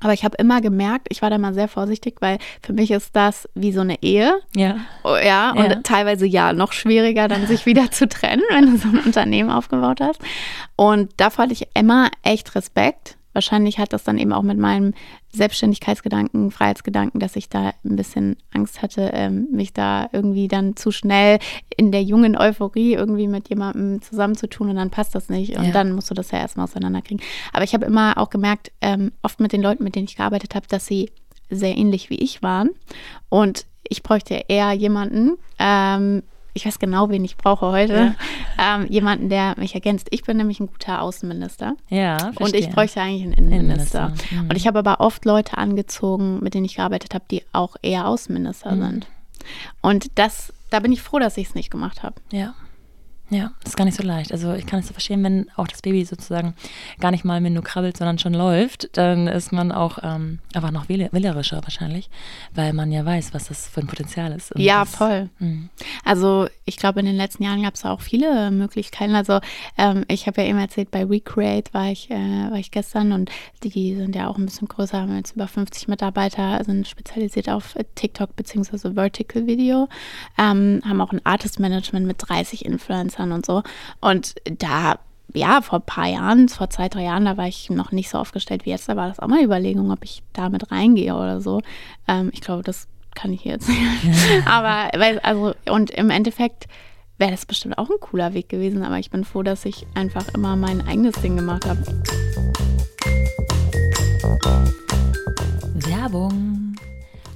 Aber 0.03 0.13
ich 0.13 0.25
habe 0.25 0.37
immer 0.39 0.61
gemerkt, 0.61 1.07
ich 1.11 1.23
war 1.23 1.31
da 1.31 1.39
mal 1.39 1.55
sehr 1.55 1.69
vorsichtig, 1.69 2.17
weil 2.21 2.39
für 2.63 2.73
mich 2.73 2.91
ist 2.91 3.15
das 3.15 3.49
wie 3.55 3.73
so 3.73 3.81
eine 3.81 4.03
Ehe. 4.03 4.35
Ja. 4.57 4.77
Oh, 5.05 5.17
ja, 5.17 5.53
und 5.53 5.65
Ja. 5.71 5.75
teilweise 5.83 6.27
ja 6.27 6.53
noch 6.53 6.73
schwieriger, 6.73 7.29
dann 7.29 7.47
sich 7.47 7.67
wieder 7.67 7.91
zu 7.91 8.09
trennen, 8.09 8.43
wenn 8.51 8.67
du 8.73 8.77
so 8.79 8.89
ein 8.89 9.01
Unternehmen 9.01 9.51
aufgebaut 9.51 10.01
hast. 10.01 10.21
Und 10.77 11.13
davor 11.19 11.45
hatte 11.45 11.53
ich 11.55 11.69
immer 11.75 12.09
echt 12.23 12.55
Respekt. 12.55 13.17
Wahrscheinlich 13.33 13.79
hat 13.79 13.93
das 13.93 14.05
dann 14.05 14.19
eben 14.19 14.33
auch 14.33 14.43
mit 14.43 14.59
meinem 14.59 14.95
Selbstständigkeitsgedanken, 15.33 16.51
Freiheitsgedanken, 16.51 17.21
dass 17.21 17.37
ich 17.37 17.49
da 17.49 17.73
ein 17.85 17.97
bisschen 17.97 18.37
Angst 18.53 18.83
hatte, 18.83 19.11
ähm, 19.15 19.49
mich 19.51 19.73
da 19.73 20.09
irgendwie 20.13 20.49
dann 20.49 20.77
zu 20.77 20.91
schnell 20.91 21.39
in 21.77 21.93
der 21.93 22.03
jungen 22.03 22.37
Euphorie 22.37 22.95
irgendwie 22.95 23.29
mit 23.29 23.49
jemandem 23.49 24.03
zusammenzutun 24.03 24.71
und 24.71 24.77
dann 24.77 24.91
passt 24.91 25.15
das 25.15 25.29
nicht. 25.29 25.57
Und 25.57 25.67
Ja. 25.67 25.73
dann 25.73 25.93
musst 25.93 26.11
du 26.11 26.15
das 26.15 26.31
ja 26.31 26.39
erstmal 26.39 26.65
auseinanderkriegen. 26.65 27.25
Aber 27.53 27.65
ich 27.65 27.75
habe 27.75 27.87
immer 27.87 28.19
auch 28.19 28.31
gemerkt, 28.31 28.73
ähm, 28.81 29.13
oft 29.23 29.41
mit 29.41 29.53
den 29.53 29.63
Leuten, 29.63 29.85
mit 29.85 29.95
denen 29.95 30.07
ich 30.07 30.17
gearbeitet 30.17 30.55
habe, 30.55 30.67
dass 30.69 30.87
sie 30.87 31.11
sehr 31.51 31.77
ähnlich 31.77 32.09
wie 32.11 32.17
ich 32.17 32.43
waren. 32.43 32.71
Und 33.29 33.67
ich 33.89 34.03
bräuchte 34.03 34.45
eher 34.49 34.73
jemanden, 34.73 35.33
ähm, 35.59 36.23
ich 36.55 36.67
weiß 36.67 36.79
genau, 36.79 37.09
wen 37.09 37.25
ich 37.25 37.37
brauche 37.37 37.67
heute, 37.67 38.15
ähm, 38.59 38.87
jemanden, 38.89 39.29
der 39.29 39.55
mich 39.59 39.75
ergänzt. 39.75 40.09
Ich 40.11 40.23
bin 40.25 40.37
nämlich 40.37 40.61
ein 40.61 40.67
guter 40.67 41.01
Außenminister. 41.03 41.77
Ja, 41.89 42.17
Und 42.27 42.33
ich 42.33 42.37
verstehe. 42.67 42.69
bräuchte 42.69 43.01
eigentlich 43.01 43.23
einen 43.23 43.33
Innenminister. 43.33 43.99
Innenminister, 44.09 44.35
mhm. 44.43 44.51
Und 44.51 44.57
ich 44.57 44.67
habe 44.67 44.79
aber 44.79 45.01
oft 45.01 45.25
Leute 45.25 45.57
angezogen, 45.59 46.41
mit 46.43 46.55
denen 46.55 46.65
ich 46.67 46.77
gearbeitet 46.77 47.15
habe, 47.15 47.25
die 47.31 47.43
auch 47.53 47.77
eher 47.83 48.07
Außenminister 48.07 48.73
Mhm. 48.73 48.81
sind. 48.83 49.07
Und 49.81 50.07
das, 50.19 50.53
da 50.71 50.81
bin 50.81 50.93
ich 50.93 51.03
froh, 51.03 51.19
dass 51.19 51.37
ich 51.37 51.49
es 51.49 51.55
nicht 51.55 51.71
gemacht 51.71 52.03
habe. 52.03 52.17
Ja. 52.31 52.55
Ja, 53.33 53.51
das 53.63 53.71
ist 53.71 53.77
gar 53.79 53.87
nicht 53.87 53.97
so 53.97 54.03
leicht. 54.03 54.31
Also 54.31 54.53
ich 54.53 54.67
kann 54.67 54.81
es 54.81 54.89
so 54.89 54.93
verstehen, 54.93 55.25
wenn 55.25 55.47
auch 55.57 55.67
das 55.67 55.81
Baby 55.81 56.05
sozusagen 56.05 56.55
gar 57.01 57.11
nicht 57.11 57.25
mal 57.25 57.41
mehr 57.41 57.51
nur 57.51 57.63
krabbelt, 57.65 57.97
sondern 57.97 58.19
schon 58.19 58.35
läuft, 58.35 58.95
dann 58.99 59.27
ist 59.27 59.53
man 59.53 59.73
auch 59.73 59.99
ähm, 60.03 60.41
einfach 60.53 60.71
noch 60.71 60.91
wähle- 60.91 61.11
wählerischer 61.13 61.63
wahrscheinlich, 61.63 62.11
weil 62.55 62.75
man 62.75 62.93
ja 62.93 63.07
weiß, 63.07 63.33
was 63.33 63.49
das 63.49 63.69
für 63.69 63.81
ein 63.81 63.87
Potenzial 63.87 64.33
ist. 64.33 64.53
Ja, 64.57 64.81
das, 64.81 64.95
voll. 64.95 65.31
Mhm. 65.39 65.71
Also 66.05 66.47
ich 66.67 66.77
glaube, 66.77 67.01
in 67.01 67.07
den 67.07 67.17
letzten 67.17 67.43
Jahren 67.43 67.63
gab 67.63 67.75
es 67.75 67.87
auch 67.87 68.03
viele 68.03 68.51
Möglichkeiten. 68.51 69.15
Also 69.15 69.41
ähm, 69.79 70.05
ich 70.09 70.27
habe 70.27 70.43
ja 70.43 70.49
eben 70.49 70.59
erzählt, 70.59 70.91
bei 70.91 71.03
Recreate 71.03 71.73
war 71.73 71.91
ich, 71.91 72.11
äh, 72.11 72.51
war 72.51 72.59
ich 72.59 72.71
gestern 72.71 73.13
und 73.13 73.31
die 73.65 73.97
sind 73.97 74.15
ja 74.15 74.29
auch 74.29 74.37
ein 74.37 74.45
bisschen 74.45 74.69
größer, 74.69 75.01
haben 75.01 75.17
jetzt 75.17 75.37
über 75.37 75.49
50 75.49 75.89
Mitarbeiter, 75.89 76.63
sind 76.65 76.87
spezialisiert 76.87 77.49
auf 77.49 77.77
TikTok 77.95 78.37
bzw. 78.37 78.93
Vertical 78.93 79.47
Video, 79.47 79.89
ähm, 80.37 80.83
haben 80.87 81.01
auch 81.01 81.13
ein 81.13 81.25
Artist 81.25 81.61
Management 81.61 82.07
mit 82.07 82.17
30 82.19 82.67
Influencern 82.67 83.22
und 83.31 83.47
so. 83.47 83.63
Und 84.01 84.35
da 84.45 84.99
ja, 85.35 85.63
vor 85.63 85.79
ein 85.79 85.87
paar 85.87 86.09
Jahren, 86.09 86.49
vor 86.49 86.71
zwei, 86.71 86.89
drei 86.89 87.05
Jahren, 87.05 87.25
da 87.25 87.37
war 87.37 87.47
ich 87.47 87.71
noch 87.71 87.93
nicht 87.93 88.11
so 88.11 88.19
aufgestellt 88.19 88.67
wie 88.67 88.71
jetzt. 88.71 88.89
Da 88.89 88.97
war 88.97 89.09
das 89.09 89.19
auch 89.19 89.29
mal 89.29 89.43
Überlegung, 89.43 89.91
ob 89.91 90.05
ich 90.05 90.23
da 90.33 90.49
mit 90.49 90.71
reingehe 90.71 91.15
oder 91.15 91.41
so. 91.41 91.63
Ähm, 92.09 92.31
ich 92.33 92.41
glaube, 92.41 92.63
das 92.63 92.89
kann 93.15 93.33
ich 93.33 93.45
jetzt. 93.45 93.71
aber, 94.45 94.91
also, 95.23 95.55
und 95.71 95.91
im 95.91 96.11
Endeffekt 96.11 96.67
wäre 97.19 97.31
das 97.31 97.47
bestimmt 97.47 97.79
auch 97.79 97.89
ein 97.89 98.01
cooler 98.01 98.35
Weg 98.35 98.49
gewesen. 98.49 98.83
Aber 98.83 98.99
ich 98.99 99.11
bin 99.11 99.25
froh, 99.25 99.43
dass 99.43 99.65
ich 99.65 99.87
einfach 99.95 100.29
immer 100.35 100.57
mein 100.57 100.87
eigenes 100.87 101.15
Ding 101.17 101.37
gemacht 101.37 101.67
habe. 101.67 101.81
Werbung. 105.75 106.77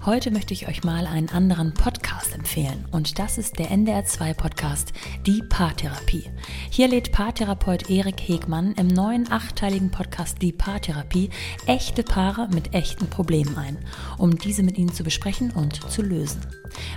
Heute 0.07 0.31
möchte 0.31 0.55
ich 0.55 0.69
euch 0.69 0.85
mal 0.85 1.05
einen 1.05 1.31
anderen 1.31 1.75
Podcast 1.75 2.33
empfehlen 2.33 2.85
und 2.93 3.19
das 3.19 3.39
ist 3.39 3.59
der 3.59 3.73
NDR2 3.73 4.35
Podcast 4.35 4.93
Die 5.27 5.43
Paartherapie. 5.43 6.31
Hier 6.71 6.87
lädt 6.87 7.11
Paartherapeut 7.11 7.91
Erik 7.91 8.21
Hegmann 8.21 8.73
im 8.75 8.87
neuen 8.87 9.33
achtteiligen 9.33 9.91
Podcast 9.91 10.41
Die 10.41 10.53
Paartherapie 10.53 11.31
echte 11.67 12.05
Paare 12.05 12.47
mit 12.55 12.73
echten 12.73 13.11
Problemen 13.11 13.59
ein, 13.59 13.79
um 14.17 14.39
diese 14.39 14.63
mit 14.63 14.79
ihnen 14.79 14.93
zu 14.93 15.03
besprechen 15.03 15.51
und 15.51 15.91
zu 15.91 16.03
lösen. 16.03 16.47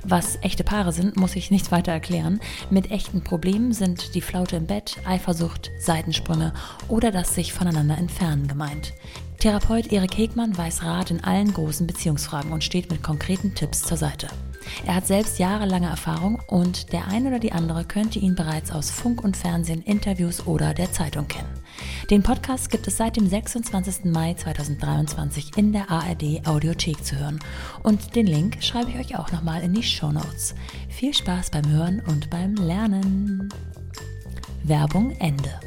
Was 0.04 0.38
echte 0.44 0.64
Paare 0.64 0.94
sind, 0.94 1.18
muss 1.18 1.36
ich 1.36 1.50
nicht 1.50 1.72
weiter 1.72 1.92
erklären. 1.92 2.40
Mit 2.70 2.92
echten 2.92 3.24
Problemen 3.24 3.74
sind 3.74 4.14
die 4.14 4.22
Flaute 4.22 4.58
im 4.58 4.68
Bett, 4.68 4.98
Eifersucht, 5.04 5.72
Seitensprünge 5.80 6.54
oder 6.88 7.10
das 7.10 7.34
sich 7.34 7.54
voneinander 7.54 7.98
entfernen 7.98 8.48
gemeint. 8.48 8.94
Therapeut 9.40 9.94
Erik 9.94 10.18
Hegmann 10.18 10.58
weiß 10.58 10.84
Rat 10.84 11.12
in 11.12 11.24
allen 11.24 11.54
großen 11.54 11.88
Beziehungsfragen 11.88 12.52
und 12.52 12.62
steht 12.62 12.92
mit 12.92 13.02
konkreten 13.02 13.56
Tipps 13.56 13.84
zur 13.84 13.96
Seite. 13.96 14.28
Er 14.86 14.96
hat 14.96 15.08
selbst 15.08 15.40
jahrelange 15.40 15.88
Erfahrung 15.88 16.42
und 16.48 16.92
der 16.92 17.08
ein 17.08 17.26
oder 17.26 17.40
die 17.40 17.54
andere 17.54 17.86
könnte 17.86 18.20
ihn 18.20 18.36
bereits 18.36 18.70
aus 18.70 18.92
Funk 18.92 19.24
und 19.24 19.38
Fernsehen, 19.38 19.82
Interviews 19.82 20.46
oder 20.46 20.74
der 20.74 20.92
Zeitung 20.92 21.30
kennen. 21.30 21.48
Den 22.10 22.22
Podcast 22.22 22.70
gibt 22.70 22.86
es 22.88 22.98
seit 22.98 23.16
dem 23.16 23.30
26. 23.30 24.12
Mai 24.12 24.34
2023 24.34 25.56
in 25.56 25.72
der 25.72 25.90
ARD 25.90 26.46
Audiothek 26.46 27.06
zu 27.06 27.18
hören 27.18 27.40
und 27.82 28.18
den 28.18 28.28
Link 28.28 28.62
schreibe 28.62 28.92
ich 28.92 28.98
euch 28.98 29.18
auch 29.18 29.32
nochmal 29.32 29.62
in 29.62 29.74
die 29.74 29.84
Show 29.84 30.12
Notes. 30.12 30.54
Viel 30.90 31.14
Spaß 31.14 31.52
beim 31.52 31.70
Hören 31.70 32.02
und 32.08 32.30
beim 32.30 32.56
Lernen. 32.56 33.48
Werbung 34.64 35.12
Ende. 35.12 35.62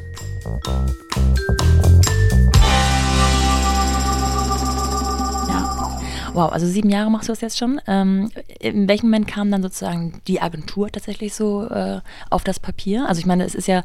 Wow, 6.34 6.50
also 6.50 6.66
sieben 6.66 6.88
Jahre 6.88 7.10
machst 7.10 7.28
du 7.28 7.32
das 7.32 7.42
jetzt 7.42 7.58
schon. 7.58 7.78
Ähm, 7.86 8.30
in 8.58 8.88
welchem 8.88 9.06
Moment 9.06 9.28
kam 9.28 9.50
dann 9.50 9.62
sozusagen 9.62 10.22
die 10.26 10.40
Agentur 10.40 10.90
tatsächlich 10.90 11.34
so 11.34 11.66
äh, 11.68 12.00
auf 12.30 12.42
das 12.42 12.58
Papier? 12.58 13.06
Also 13.06 13.18
ich 13.18 13.26
meine, 13.26 13.44
es 13.44 13.54
ist 13.54 13.68
ja 13.68 13.84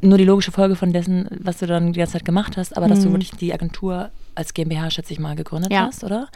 nur 0.00 0.16
die 0.16 0.24
logische 0.24 0.52
Folge 0.52 0.76
von 0.76 0.92
dessen, 0.92 1.28
was 1.42 1.58
du 1.58 1.66
dann 1.66 1.92
die 1.92 1.98
ganze 1.98 2.12
Zeit 2.12 2.24
gemacht 2.24 2.56
hast, 2.56 2.76
aber 2.76 2.86
dass 2.86 3.02
du 3.02 3.10
wirklich 3.10 3.32
die 3.32 3.52
Agentur 3.52 4.10
als 4.36 4.54
GmbH, 4.54 4.90
schätze 4.90 5.12
ich 5.12 5.18
mal, 5.18 5.34
gegründet 5.34 5.72
Ja. 5.72 5.86
hast, 5.86 6.04
oder? 6.04 6.28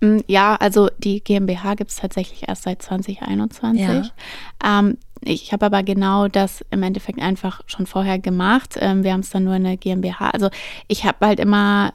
Mm, 0.00 0.18
Ja, 0.26 0.56
also 0.56 0.88
die 0.98 1.22
GmbH 1.22 1.74
gibt 1.74 1.90
es 1.90 1.96
tatsächlich 1.96 2.48
erst 2.48 2.62
seit 2.62 2.80
2021. 2.80 3.82
Ja. 3.82 4.78
Ähm, 4.80 4.96
ich 5.20 5.52
habe 5.52 5.66
aber 5.66 5.82
genau 5.82 6.28
das 6.28 6.64
im 6.70 6.82
Endeffekt 6.82 7.20
einfach 7.20 7.60
schon 7.66 7.86
vorher 7.86 8.18
gemacht. 8.18 8.76
Ähm, 8.80 9.04
wir 9.04 9.12
haben 9.12 9.20
es 9.20 9.28
dann 9.30 9.44
nur 9.44 9.54
in 9.54 9.64
der 9.64 9.76
GmbH. 9.76 10.30
Also 10.30 10.48
ich 10.88 11.04
habe 11.04 11.26
halt 11.26 11.38
immer, 11.40 11.92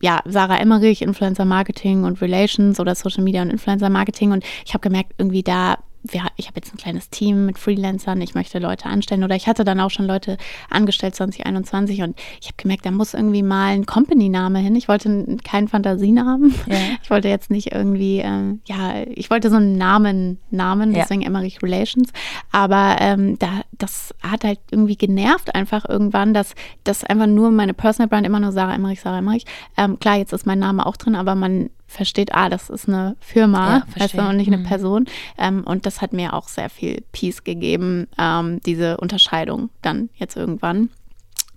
ja, 0.00 0.20
Sarah 0.26 0.58
Emmerich, 0.58 1.02
Influencer 1.02 1.44
Marketing 1.44 2.04
und 2.04 2.20
Relations 2.20 2.78
oder 2.80 2.94
Social 2.94 3.24
Media 3.24 3.42
und 3.42 3.50
Influencer 3.50 3.90
Marketing. 3.90 4.32
Und 4.32 4.44
ich 4.64 4.74
habe 4.74 4.82
gemerkt, 4.82 5.12
irgendwie 5.18 5.42
da, 5.42 5.78
wir, 6.12 6.22
ich 6.36 6.46
habe 6.46 6.56
jetzt 6.56 6.72
ein 6.74 6.78
kleines 6.78 7.10
Team 7.10 7.46
mit 7.46 7.58
Freelancern, 7.58 8.20
ich 8.20 8.34
möchte 8.34 8.58
Leute 8.58 8.86
anstellen. 8.86 9.24
Oder 9.24 9.36
ich 9.36 9.46
hatte 9.46 9.64
dann 9.64 9.80
auch 9.80 9.90
schon 9.90 10.06
Leute 10.06 10.36
angestellt 10.70 11.14
2021 11.14 12.02
und 12.02 12.18
ich 12.40 12.46
habe 12.48 12.56
gemerkt, 12.56 12.86
da 12.86 12.90
muss 12.90 13.14
irgendwie 13.14 13.42
mal 13.42 13.72
ein 13.74 13.86
Company-Name 13.86 14.58
hin. 14.58 14.74
Ich 14.76 14.88
wollte 14.88 15.36
keinen 15.44 15.68
Fantasienamen. 15.68 16.54
Ja. 16.66 16.76
Ich 17.02 17.10
wollte 17.10 17.28
jetzt 17.28 17.50
nicht 17.50 17.72
irgendwie, 17.72 18.18
ähm, 18.18 18.60
ja, 18.66 18.94
ich 19.14 19.30
wollte 19.30 19.48
so 19.48 19.56
einen 19.56 19.76
Namen, 19.78 20.38
Namen, 20.50 20.92
Ja. 20.92 21.02
deswegen 21.02 21.22
Emmerich 21.22 21.62
Relations. 21.62 22.10
Aber 22.50 22.96
ähm, 23.00 23.38
da, 23.38 23.60
das 23.72 24.12
hat 24.22 24.42
halt 24.44 24.58
irgendwie 24.70 24.96
genervt 24.96 25.54
einfach 25.54 25.88
irgendwann, 25.88 26.34
dass 26.34 26.54
das 26.84 27.04
einfach 27.04 27.26
nur 27.28 27.50
meine 27.52 27.74
Personal 27.74 28.08
Brand 28.08 28.26
immer 28.26 28.40
nur 28.40 28.50
Sarah 28.52 28.74
Emmerich, 28.74 29.00
Sarah 29.00 29.18
Emmerich. 29.18 29.44
Ähm, 29.76 29.98
klar, 30.00 30.16
jetzt 30.16 30.32
ist 30.32 30.46
mein 30.46 30.58
Name 30.58 30.84
auch 30.84 30.96
drin, 30.96 31.14
aber 31.14 31.34
man 31.36 31.70
versteht, 31.86 32.34
ah, 32.34 32.48
das 32.48 32.68
ist 32.70 32.88
eine 32.88 33.16
Firma, 33.20 33.78
Ja, 33.78 33.86
weißt 34.00 34.14
du, 34.14 34.18
und 34.28 34.36
nicht 34.36 34.48
eine 34.48 34.58
Mhm. 34.58 34.64
Person. 34.64 35.04
Ähm, 35.38 35.62
und 35.64 35.86
das 35.86 36.00
hat 36.00 36.12
mir 36.12 36.34
auch 36.34 36.48
sehr 36.48 36.68
viel 36.70 37.02
Peace 37.12 37.44
gegeben, 37.44 38.08
ähm, 38.18 38.60
diese 38.66 38.96
Unterscheidung 38.98 39.70
dann 39.82 40.08
jetzt 40.16 40.36
irgendwann 40.36 40.90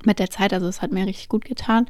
mit 0.06 0.20
der 0.20 0.30
Zeit. 0.30 0.54
Also 0.54 0.68
es 0.68 0.82
hat 0.82 0.92
mir 0.92 1.06
richtig 1.06 1.30
gut 1.30 1.46
getan. 1.46 1.88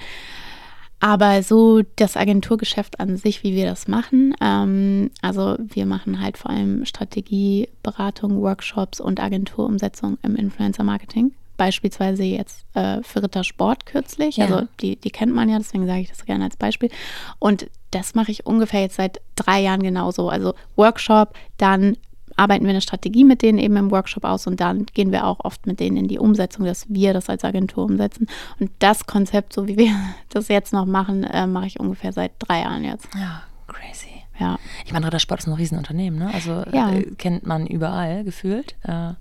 Aber 1.02 1.44
so 1.44 1.82
das 1.96 2.18
Agenturgeschäft 2.18 3.00
an 3.00 3.16
sich, 3.16 3.44
wie 3.44 3.56
wir 3.56 3.66
das 3.66 3.88
machen, 3.88 4.36
ähm, 4.42 5.12
also 5.22 5.56
wir 5.60 5.86
machen 5.86 6.20
halt 6.20 6.38
vor 6.38 6.52
allem 6.52 6.86
Strategieberatung, 6.86 8.42
Workshops 8.42 9.00
und 9.00 9.22
Agenturumsetzung 9.22 10.18
im 10.24 10.36
Influencer-Marketing. 10.36 11.32
Beispielsweise 11.60 12.24
jetzt 12.24 12.66
äh, 12.74 13.04
für 13.04 13.22
Ritter 13.22 13.44
Sport 13.44 13.86
kürzlich. 13.86 14.38
Ja. 14.38 14.46
Also 14.46 14.68
die, 14.80 14.96
die 14.96 15.10
kennt 15.12 15.36
man 15.36 15.50
ja, 15.50 15.58
deswegen 15.58 15.86
sage 15.86 16.00
ich 16.00 16.10
das 16.10 16.26
gerne 16.26 16.46
als 16.46 16.56
Beispiel. 16.56 16.90
Und 17.38 17.70
das 17.92 18.16
mache 18.16 18.32
ich 18.32 18.46
ungefähr 18.46 18.80
jetzt 18.82 18.96
seit 18.96 19.20
drei 19.36 19.60
Jahren 19.62 19.84
genauso. 19.84 20.30
Also 20.30 20.54
Workshop, 20.78 21.34
dann 21.58 21.98
arbeiten 22.38 22.64
wir 22.64 22.70
eine 22.70 22.80
Strategie 22.80 23.26
mit 23.26 23.42
denen 23.42 23.60
eben 23.60 23.76
im 23.76 23.92
Workshop 23.92 24.24
aus 24.24 24.48
und 24.48 24.62
dann 24.62 24.86
gehen 24.86 25.12
wir 25.12 25.28
auch 25.28 25.42
oft 25.44 25.68
mit 25.68 25.82
denen 25.82 25.98
in 25.98 26.08
die 26.08 26.18
Umsetzung, 26.18 26.64
dass 26.64 26.86
wir 26.88 27.12
das 27.12 27.28
als 27.28 27.44
Agentur 27.44 27.84
umsetzen. 27.84 28.28
Und 28.58 28.72
das 28.80 29.06
Konzept, 29.06 29.52
so 29.52 29.68
wie 29.68 29.78
wir 29.78 29.92
das 30.30 30.48
jetzt 30.48 30.72
noch 30.72 30.86
machen, 30.86 31.26
äh, 31.26 31.46
mache 31.46 31.68
ich 31.68 31.78
ungefähr 31.80 32.14
seit 32.14 32.32
drei 32.40 32.62
Jahren 32.62 32.86
jetzt. 32.86 33.10
Ja, 33.16 33.44
crazy. 33.68 34.24
Ja. 34.40 34.58
Ich 34.86 34.94
meine, 34.94 35.06
Rittersport 35.08 35.42
ist 35.42 35.48
ein 35.48 35.54
Riesenunternehmen, 35.54 36.18
ne? 36.18 36.34
Also 36.34 36.64
Ja. 36.72 36.92
äh, 36.94 37.04
kennt 37.18 37.46
man 37.46 37.68
überall 37.68 38.24
gefühlt. 38.24 38.76
Äh, 38.84 39.16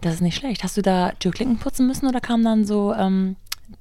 das 0.00 0.14
ist 0.14 0.20
nicht 0.20 0.36
schlecht. 0.36 0.62
Hast 0.64 0.76
du 0.76 0.82
da 0.82 1.12
Türklinken 1.18 1.58
putzen 1.58 1.86
müssen 1.86 2.06
oder 2.06 2.20
kam 2.20 2.42
dann 2.42 2.64
so 2.64 2.94
ähm, 2.94 3.36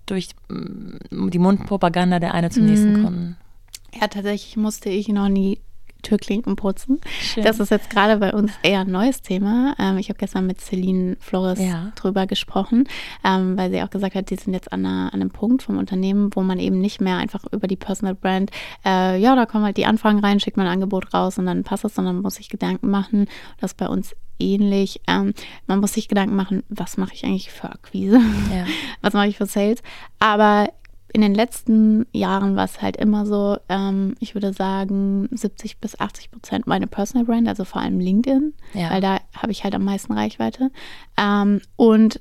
durch 0.05 0.29
mm, 0.49 1.29
die 1.29 1.39
Mundpropaganda 1.39 2.19
der 2.19 2.33
eine 2.33 2.49
zum 2.49 2.65
nächsten 2.65 2.93
Mhm. 2.93 3.03
Kunden? 3.03 3.37
Ja, 3.99 4.07
tatsächlich 4.07 4.55
musste 4.55 4.89
ich 4.89 5.07
noch 5.07 5.29
nie 5.29 5.59
Türklinken 6.01 6.55
putzen. 6.55 7.01
Schön. 7.19 7.43
Das 7.43 7.59
ist 7.59 7.71
jetzt 7.71 7.89
gerade 7.89 8.17
bei 8.17 8.33
uns 8.33 8.53
eher 8.63 8.81
ein 8.81 8.91
neues 8.91 9.21
Thema. 9.21 9.75
Ähm, 9.77 9.97
ich 9.97 10.09
habe 10.09 10.17
gestern 10.17 10.47
mit 10.47 10.61
Celine 10.61 11.17
Flores 11.19 11.59
ja. 11.59 11.91
drüber 11.95 12.25
gesprochen, 12.25 12.87
ähm, 13.23 13.57
weil 13.57 13.69
sie 13.69 13.81
auch 13.81 13.89
gesagt 13.89 14.15
hat, 14.15 14.29
die 14.29 14.35
sind 14.35 14.53
jetzt 14.53 14.71
an, 14.71 14.85
einer, 14.85 15.13
an, 15.13 15.21
einem 15.21 15.29
Punkt 15.29 15.63
vom 15.63 15.77
Unternehmen, 15.77 16.29
wo 16.33 16.41
man 16.41 16.59
eben 16.59 16.79
nicht 16.79 17.01
mehr 17.01 17.17
einfach 17.17 17.43
über 17.51 17.67
die 17.67 17.75
Personal 17.75 18.15
Brand, 18.15 18.51
äh, 18.85 19.19
ja, 19.19 19.35
da 19.35 19.45
kommen 19.45 19.65
halt 19.65 19.77
die 19.77 19.85
Anfragen 19.85 20.19
rein, 20.19 20.39
schickt 20.39 20.57
man 20.57 20.67
ein 20.67 20.73
Angebot 20.73 21.13
raus 21.13 21.37
und 21.37 21.45
dann 21.45 21.63
passt 21.63 21.83
es, 21.83 21.95
sondern 21.95 22.15
man 22.15 22.23
muss 22.23 22.35
sich 22.35 22.49
Gedanken 22.49 22.89
machen. 22.89 23.27
Das 23.59 23.71
ist 23.71 23.77
bei 23.77 23.87
uns 23.87 24.15
ähnlich. 24.39 25.01
Ähm, 25.07 25.33
man 25.67 25.79
muss 25.79 25.93
sich 25.93 26.07
Gedanken 26.07 26.35
machen, 26.35 26.63
was 26.69 26.97
mache 26.97 27.13
ich 27.13 27.25
eigentlich 27.25 27.51
für 27.51 27.69
Akquise? 27.69 28.19
Ja. 28.53 28.65
Was 29.01 29.13
mache 29.13 29.27
ich 29.27 29.37
für 29.37 29.45
Sales? 29.45 29.81
Aber 30.19 30.69
in 31.13 31.21
den 31.21 31.33
letzten 31.33 32.05
Jahren 32.11 32.55
war 32.55 32.65
es 32.65 32.81
halt 32.81 32.97
immer 32.97 33.25
so, 33.25 33.57
ähm, 33.67 34.15
ich 34.19 34.35
würde 34.35 34.53
sagen, 34.53 35.27
70 35.31 35.79
bis 35.79 35.99
80 35.99 36.31
Prozent 36.31 36.67
meine 36.67 36.87
Personal 36.87 37.25
Brand, 37.25 37.47
also 37.47 37.63
vor 37.63 37.81
allem 37.81 37.99
LinkedIn, 37.99 38.53
ja. 38.73 38.91
weil 38.91 39.01
da 39.01 39.19
habe 39.35 39.51
ich 39.51 39.63
halt 39.63 39.73
am 39.73 39.83
meisten 39.83 40.13
Reichweite. 40.13 40.71
Ähm, 41.17 41.61
und 41.75 42.19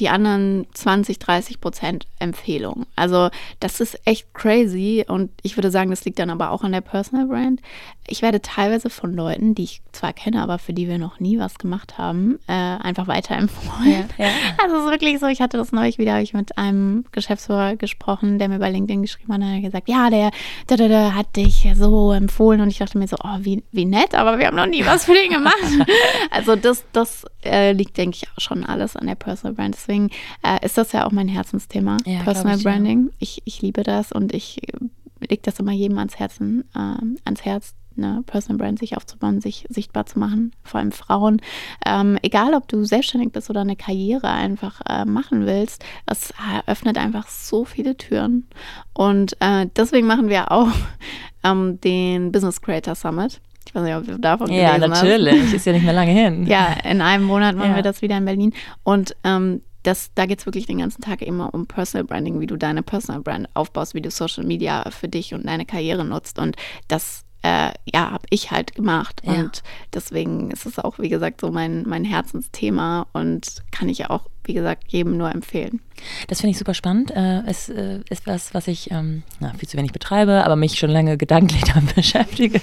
die 0.00 0.08
anderen 0.08 0.66
20, 0.72 1.18
30 1.18 1.60
Prozent 1.60 2.06
Empfehlungen. 2.18 2.86
Also 2.96 3.30
das 3.60 3.80
ist 3.80 4.00
echt 4.06 4.32
crazy 4.34 5.04
und 5.06 5.30
ich 5.42 5.56
würde 5.56 5.70
sagen, 5.70 5.90
das 5.90 6.04
liegt 6.04 6.18
dann 6.18 6.30
aber 6.30 6.50
auch 6.50 6.62
an 6.62 6.72
der 6.72 6.80
Personal 6.80 7.26
Brand. 7.26 7.60
Ich 8.06 8.22
werde 8.22 8.40
teilweise 8.42 8.90
von 8.90 9.14
Leuten, 9.14 9.54
die 9.54 9.64
ich 9.64 9.82
zwar 9.92 10.12
kenne, 10.12 10.42
aber 10.42 10.58
für 10.58 10.72
die 10.72 10.88
wir 10.88 10.98
noch 10.98 11.20
nie 11.20 11.38
was 11.38 11.58
gemacht 11.58 11.98
haben, 11.98 12.38
äh, 12.48 12.52
einfach 12.52 13.06
weiterempfohlen. 13.06 14.08
Ja, 14.18 14.26
ja. 14.26 14.30
Also 14.62 14.76
es 14.76 14.84
ist 14.84 14.90
wirklich 14.90 15.18
so, 15.18 15.26
ich 15.26 15.40
hatte 15.40 15.56
das 15.56 15.72
neulich 15.72 15.98
wieder, 15.98 16.12
habe 16.12 16.22
ich 16.22 16.34
mit 16.34 16.58
einem 16.58 17.04
Geschäftsführer 17.12 17.76
gesprochen, 17.76 18.38
der 18.38 18.48
mir 18.48 18.58
bei 18.58 18.70
LinkedIn 18.70 19.02
geschrieben 19.02 19.32
hat, 19.32 19.40
und 19.40 19.54
hat 19.54 19.62
gesagt, 19.62 19.88
ja, 19.88 20.10
der, 20.10 20.30
der, 20.68 20.76
der, 20.76 20.88
der 20.88 21.14
hat 21.14 21.36
dich 21.36 21.68
so 21.76 22.12
empfohlen 22.12 22.60
und 22.60 22.68
ich 22.68 22.78
dachte 22.78 22.98
mir 22.98 23.06
so, 23.06 23.16
oh, 23.22 23.38
wie, 23.40 23.62
wie 23.70 23.84
nett, 23.84 24.14
aber 24.14 24.38
wir 24.38 24.46
haben 24.46 24.56
noch 24.56 24.66
nie 24.66 24.84
was 24.84 25.04
für 25.04 25.14
den 25.14 25.30
gemacht. 25.30 25.54
also 26.30 26.56
das, 26.56 26.84
das 26.92 27.24
äh, 27.44 27.72
liegt, 27.72 27.96
denke 27.96 28.18
ich, 28.20 28.28
auch 28.30 28.40
schon 28.40 28.64
alles 28.64 28.96
an 28.96 29.06
der 29.06 29.14
Personal 29.14 29.54
Brand. 29.54 29.74
Deswegen 29.74 29.89
äh, 29.98 30.64
ist 30.64 30.78
das 30.78 30.92
ja 30.92 31.06
auch 31.06 31.12
mein 31.12 31.28
Herzensthema, 31.28 31.96
ja, 32.04 32.22
Personal 32.22 32.56
ich, 32.58 32.64
Branding. 32.64 33.06
Ja. 33.06 33.16
Ich, 33.18 33.42
ich 33.44 33.62
liebe 33.62 33.82
das 33.82 34.12
und 34.12 34.32
ich 34.32 34.62
äh, 34.68 34.76
lege 35.20 35.42
das 35.42 35.58
immer 35.58 35.72
jedem 35.72 35.98
ans 35.98 36.18
Herzen, 36.18 36.64
äh, 36.74 36.78
ans 37.24 37.44
Herz, 37.44 37.74
eine 37.96 38.22
Personal 38.22 38.58
Brand 38.58 38.78
sich 38.78 38.96
aufzubauen, 38.96 39.40
sich 39.40 39.66
sichtbar 39.68 40.06
zu 40.06 40.18
machen, 40.18 40.52
vor 40.62 40.80
allem 40.80 40.92
Frauen. 40.92 41.40
Ähm, 41.84 42.18
egal, 42.22 42.54
ob 42.54 42.68
du 42.68 42.84
selbstständig 42.84 43.32
bist 43.32 43.50
oder 43.50 43.60
eine 43.60 43.76
Karriere 43.76 44.28
einfach 44.28 44.80
äh, 44.88 45.04
machen 45.04 45.46
willst, 45.46 45.84
es 46.06 46.32
öffnet 46.66 46.98
einfach 46.98 47.28
so 47.28 47.64
viele 47.64 47.96
Türen. 47.96 48.46
Und 48.92 49.36
äh, 49.40 49.66
deswegen 49.76 50.06
machen 50.06 50.28
wir 50.28 50.50
auch 50.50 50.68
ähm, 51.44 51.80
den 51.80 52.32
Business 52.32 52.60
Creator 52.60 52.94
Summit. 52.94 53.40
Ich 53.66 53.74
weiß 53.74 53.82
nicht, 53.82 53.94
ob 53.94 54.06
du 54.06 54.18
davon 54.18 54.50
Ja, 54.52 54.78
natürlich. 54.78 55.42
Hast. 55.42 55.54
Ist 55.54 55.66
ja 55.66 55.72
nicht 55.72 55.84
mehr 55.84 55.92
lange 55.92 56.10
hin. 56.10 56.46
Ja, 56.46 56.74
in 56.84 57.00
einem 57.02 57.24
Monat 57.24 57.56
machen 57.56 57.70
ja. 57.70 57.76
wir 57.76 57.82
das 57.82 58.02
wieder 58.02 58.16
in 58.16 58.24
Berlin. 58.24 58.52
Und 58.82 59.14
ähm, 59.22 59.60
das, 59.82 60.10
da 60.14 60.26
geht 60.26 60.40
es 60.40 60.46
wirklich 60.46 60.66
den 60.66 60.78
ganzen 60.78 61.02
Tag 61.02 61.22
immer 61.22 61.54
um 61.54 61.66
Personal 61.66 62.04
Branding, 62.04 62.40
wie 62.40 62.46
du 62.46 62.56
deine 62.56 62.82
Personal 62.82 63.22
Brand 63.22 63.48
aufbaust, 63.54 63.94
wie 63.94 64.02
du 64.02 64.10
Social 64.10 64.44
Media 64.44 64.90
für 64.90 65.08
dich 65.08 65.34
und 65.34 65.46
deine 65.46 65.66
Karriere 65.66 66.04
nutzt. 66.04 66.38
Und 66.38 66.56
das 66.88 67.24
äh, 67.42 67.72
ja, 67.92 68.10
habe 68.10 68.26
ich 68.30 68.50
halt 68.50 68.74
gemacht. 68.74 69.22
Ja. 69.24 69.32
Und 69.32 69.62
deswegen 69.94 70.50
ist 70.50 70.66
es 70.66 70.78
auch, 70.78 70.98
wie 70.98 71.08
gesagt, 71.08 71.40
so 71.40 71.50
mein, 71.50 71.84
mein 71.86 72.04
Herzensthema 72.04 73.06
und 73.12 73.62
kann 73.70 73.88
ich 73.88 74.10
auch, 74.10 74.26
wie 74.44 74.54
gesagt, 74.54 74.84
jedem 74.88 75.16
nur 75.16 75.30
empfehlen. 75.30 75.80
Das 76.28 76.40
finde 76.40 76.52
ich 76.52 76.58
super 76.58 76.74
spannend. 76.74 77.10
Äh, 77.10 77.42
es 77.46 77.68
äh, 77.68 78.00
ist 78.10 78.26
was, 78.26 78.52
was 78.52 78.68
ich 78.68 78.90
ähm, 78.90 79.22
na, 79.38 79.54
viel 79.54 79.68
zu 79.68 79.76
wenig 79.78 79.92
betreibe, 79.92 80.44
aber 80.44 80.56
mich 80.56 80.78
schon 80.78 80.90
lange 80.90 81.16
gedanklich 81.18 81.62
damit 81.64 81.94
beschäftige 81.94 82.60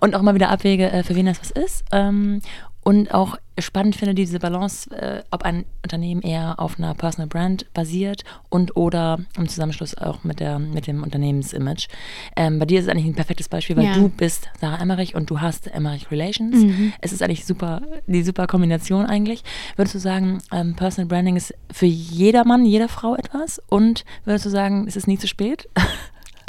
und 0.00 0.14
auch 0.14 0.22
mal 0.22 0.34
wieder 0.34 0.50
abwäge, 0.50 0.90
äh, 0.90 1.04
für 1.04 1.14
wen 1.14 1.26
das 1.26 1.40
was 1.40 1.50
ist. 1.50 1.84
Ähm, 1.92 2.40
und 2.82 3.12
auch 3.12 3.36
spannend 3.60 3.96
finde 3.96 4.14
diese 4.14 4.38
Balance, 4.38 4.90
äh, 4.90 5.22
ob 5.30 5.42
ein 5.42 5.64
Unternehmen 5.82 6.22
eher 6.22 6.58
auf 6.58 6.78
einer 6.78 6.94
Personal 6.94 7.26
Brand 7.26 7.72
basiert 7.72 8.24
und 8.48 8.76
oder 8.76 9.18
im 9.36 9.48
Zusammenschluss 9.48 9.96
auch 9.96 10.24
mit, 10.24 10.40
der, 10.40 10.58
mit 10.58 10.86
dem 10.86 11.02
Unternehmensimage. 11.02 11.88
Ähm, 12.36 12.58
bei 12.58 12.66
dir 12.66 12.78
ist 12.78 12.86
es 12.86 12.90
eigentlich 12.90 13.06
ein 13.06 13.14
perfektes 13.14 13.48
Beispiel, 13.48 13.76
weil 13.76 13.84
ja. 13.84 13.94
du 13.94 14.08
bist 14.08 14.48
Sarah 14.60 14.80
Emmerich 14.80 15.14
und 15.14 15.30
du 15.30 15.40
hast 15.40 15.66
Emmerich 15.68 16.10
Relations. 16.10 16.56
Mhm. 16.56 16.92
Es 17.00 17.12
ist 17.12 17.22
eigentlich 17.22 17.44
super, 17.44 17.82
die 18.06 18.22
super 18.22 18.46
Kombination 18.46 19.06
eigentlich. 19.06 19.42
Würdest 19.76 19.94
du 19.94 19.98
sagen, 19.98 20.42
ähm, 20.52 20.76
Personal 20.76 21.06
Branding 21.08 21.36
ist 21.36 21.54
für 21.72 21.86
jedermann, 21.86 22.64
jeder 22.64 22.88
Frau 22.88 23.14
etwas? 23.14 23.60
Und 23.68 24.04
würdest 24.24 24.46
du 24.46 24.50
sagen, 24.50 24.86
ist 24.86 24.96
es 24.96 25.06
nie 25.06 25.18
zu 25.18 25.26
spät? 25.26 25.68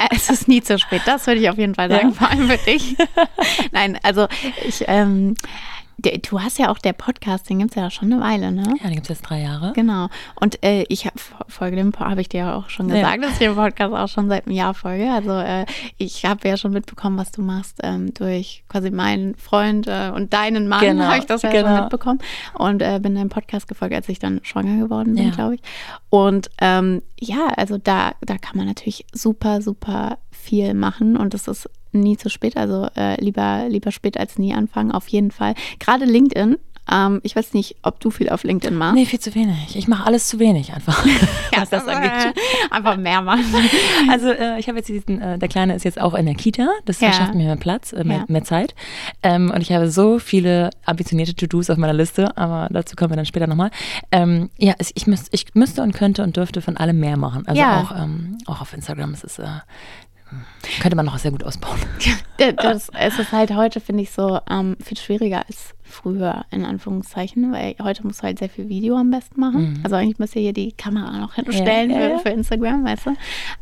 Es 0.09 0.29
ist 0.29 0.47
nie 0.47 0.61
zu 0.61 0.79
spät, 0.79 1.01
das 1.05 1.27
würde 1.27 1.41
ich 1.41 1.49
auf 1.49 1.57
jeden 1.57 1.75
Fall 1.75 1.89
sagen, 1.89 2.09
ja. 2.09 2.13
vor 2.15 2.29
allem 2.29 2.49
für 2.49 2.57
dich. 2.57 2.95
Nein, 3.71 3.99
also 4.01 4.27
ich, 4.67 4.83
ähm, 4.87 5.35
Du 6.01 6.41
hast 6.41 6.57
ja 6.57 6.69
auch 6.69 6.77
der 6.77 6.93
Podcast, 6.93 7.49
den 7.49 7.59
gibt 7.59 7.71
es 7.71 7.75
ja 7.75 7.89
schon 7.89 8.11
eine 8.11 8.21
Weile, 8.21 8.51
ne? 8.51 8.63
Ja, 8.81 8.87
den 8.87 8.95
gibt 8.95 9.09
es 9.09 9.19
jetzt 9.19 9.21
drei 9.21 9.41
Jahre. 9.41 9.73
Genau. 9.73 10.07
Und 10.39 10.63
äh, 10.63 10.83
ich 10.89 11.05
habe 11.05 11.15
folge 11.47 11.75
dem 11.75 11.93
habe 11.97 12.21
ich 12.21 12.29
dir 12.29 12.39
ja 12.39 12.55
auch 12.55 12.69
schon 12.69 12.87
gesagt, 12.87 13.15
ja. 13.15 13.21
dass 13.21 13.33
ich 13.33 13.39
den 13.39 13.55
Podcast 13.55 13.93
auch 13.93 14.07
schon 14.07 14.27
seit 14.27 14.47
einem 14.47 14.55
Jahr 14.55 14.73
folge. 14.73 15.11
Also 15.11 15.31
äh, 15.31 15.65
ich 15.97 16.25
habe 16.25 16.47
ja 16.47 16.57
schon 16.57 16.71
mitbekommen, 16.71 17.17
was 17.17 17.31
du 17.31 17.41
machst 17.41 17.79
ähm, 17.83 18.13
durch 18.13 18.63
quasi 18.69 18.89
meinen 18.89 19.35
Freund 19.35 19.87
äh, 19.87 20.11
und 20.13 20.33
deinen 20.33 20.67
Mann 20.67 20.81
genau. 20.81 21.05
habe 21.05 21.19
ich 21.19 21.25
das 21.25 21.41
ja 21.41 21.51
genau. 21.51 21.67
schon 21.67 21.79
mitbekommen 21.81 22.19
und 22.53 22.81
äh, 22.81 22.99
bin 23.01 23.15
deinem 23.15 23.29
Podcast 23.29 23.67
gefolgt, 23.67 23.93
als 23.93 24.09
ich 24.09 24.19
dann 24.19 24.39
schwanger 24.43 24.83
geworden 24.83 25.15
bin, 25.15 25.27
ja. 25.27 25.31
glaube 25.31 25.55
ich. 25.55 25.61
Und 26.09 26.49
ähm, 26.59 27.01
ja, 27.19 27.49
also 27.55 27.77
da, 27.77 28.13
da 28.21 28.37
kann 28.37 28.57
man 28.57 28.67
natürlich 28.67 29.05
super, 29.13 29.61
super 29.61 30.17
viel 30.31 30.73
machen 30.73 31.17
und 31.17 31.33
das 31.33 31.47
ist 31.47 31.69
nie 31.93 32.17
zu 32.17 32.29
spät. 32.29 32.57
Also 32.57 32.87
äh, 32.95 33.19
lieber, 33.21 33.65
lieber 33.69 33.91
spät 33.91 34.17
als 34.17 34.37
nie 34.37 34.53
anfangen, 34.53 34.91
auf 34.91 35.07
jeden 35.07 35.31
Fall. 35.31 35.55
Gerade 35.79 36.05
LinkedIn. 36.05 36.57
Ähm, 36.91 37.21
ich 37.23 37.35
weiß 37.35 37.53
nicht, 37.53 37.75
ob 37.83 37.99
du 37.99 38.09
viel 38.09 38.29
auf 38.29 38.43
LinkedIn 38.43 38.75
machst. 38.75 38.95
Nee, 38.95 39.05
viel 39.05 39.19
zu 39.19 39.33
wenig. 39.35 39.75
Ich 39.75 39.87
mache 39.87 40.05
alles 40.05 40.27
zu 40.27 40.39
wenig 40.39 40.73
einfach. 40.73 41.05
ja, 41.53 41.63
das 41.69 41.87
angeht. 41.87 42.35
Einfach 42.69 42.97
mehr 42.97 43.21
machen. 43.21 43.45
Also 44.09 44.29
äh, 44.29 44.59
ich 44.59 44.67
habe 44.67 44.79
jetzt 44.79 44.89
diesen, 44.89 45.21
äh, 45.21 45.37
der 45.37 45.47
Kleine 45.47 45.75
ist 45.75 45.85
jetzt 45.85 46.01
auch 46.01 46.13
in 46.15 46.25
der 46.25 46.35
Kita. 46.35 46.67
Das 46.85 46.99
ja. 46.99 47.09
verschafft 47.09 47.35
mir 47.35 47.45
mehr 47.45 47.55
Platz, 47.55 47.93
äh, 47.93 48.03
mehr, 48.03 48.17
ja. 48.17 48.25
mehr, 48.27 48.43
Zeit. 48.43 48.75
Ähm, 49.23 49.51
und 49.53 49.61
ich 49.61 49.71
habe 49.71 49.89
so 49.89 50.19
viele 50.19 50.69
ambitionierte 50.85 51.35
To-Dos 51.35 51.69
auf 51.69 51.77
meiner 51.77 51.93
Liste, 51.93 52.35
aber 52.35 52.67
dazu 52.71 52.95
kommen 52.95 53.11
wir 53.11 53.15
dann 53.15 53.25
später 53.25 53.47
nochmal. 53.47 53.69
Ähm, 54.11 54.49
ja, 54.57 54.73
ich, 54.79 55.07
müsst, 55.07 55.29
ich 55.31 55.53
müsste 55.53 55.81
und 55.83 55.93
könnte 55.93 56.23
und 56.23 56.35
dürfte 56.35 56.61
von 56.61 56.77
allem 56.77 56.99
mehr 56.99 57.15
machen. 57.15 57.47
Also 57.47 57.61
ja. 57.61 57.81
auch, 57.81 57.91
ähm, 57.97 58.37
auch 58.47 58.61
auf 58.61 58.73
Instagram. 58.73 59.13
Es 59.13 59.23
ist 59.23 59.39
äh, 59.39 59.45
könnte 60.81 60.95
man 60.95 61.05
noch 61.05 61.17
sehr 61.17 61.31
gut 61.31 61.43
ausbauen. 61.43 61.79
Das, 62.57 62.89
es 62.97 63.19
ist 63.19 63.31
halt 63.33 63.53
heute, 63.55 63.79
finde 63.79 64.01
ich, 64.01 64.09
so 64.09 64.39
ähm, 64.49 64.75
viel 64.83 64.97
schwieriger 64.97 65.45
als 65.47 65.75
früher, 65.83 66.43
in 66.49 66.65
Anführungszeichen, 66.65 67.51
weil 67.51 67.75
heute 67.83 68.03
musst 68.03 68.21
du 68.21 68.23
halt 68.23 68.39
sehr 68.39 68.49
viel 68.49 68.67
Video 68.67 68.97
am 68.97 69.11
besten 69.11 69.39
machen. 69.39 69.73
Mhm. 69.73 69.79
Also 69.83 69.95
eigentlich 69.95 70.17
müsst 70.17 70.35
ihr 70.35 70.41
hier 70.41 70.53
die 70.53 70.71
Kamera 70.71 71.19
noch 71.19 71.35
hinstellen 71.35 71.91
ja, 71.91 71.99
ja, 71.99 72.07
ja. 72.07 72.17
Für, 72.17 72.23
für, 72.23 72.29
Instagram, 72.29 72.83
weißt 72.83 73.05
du. 73.05 73.13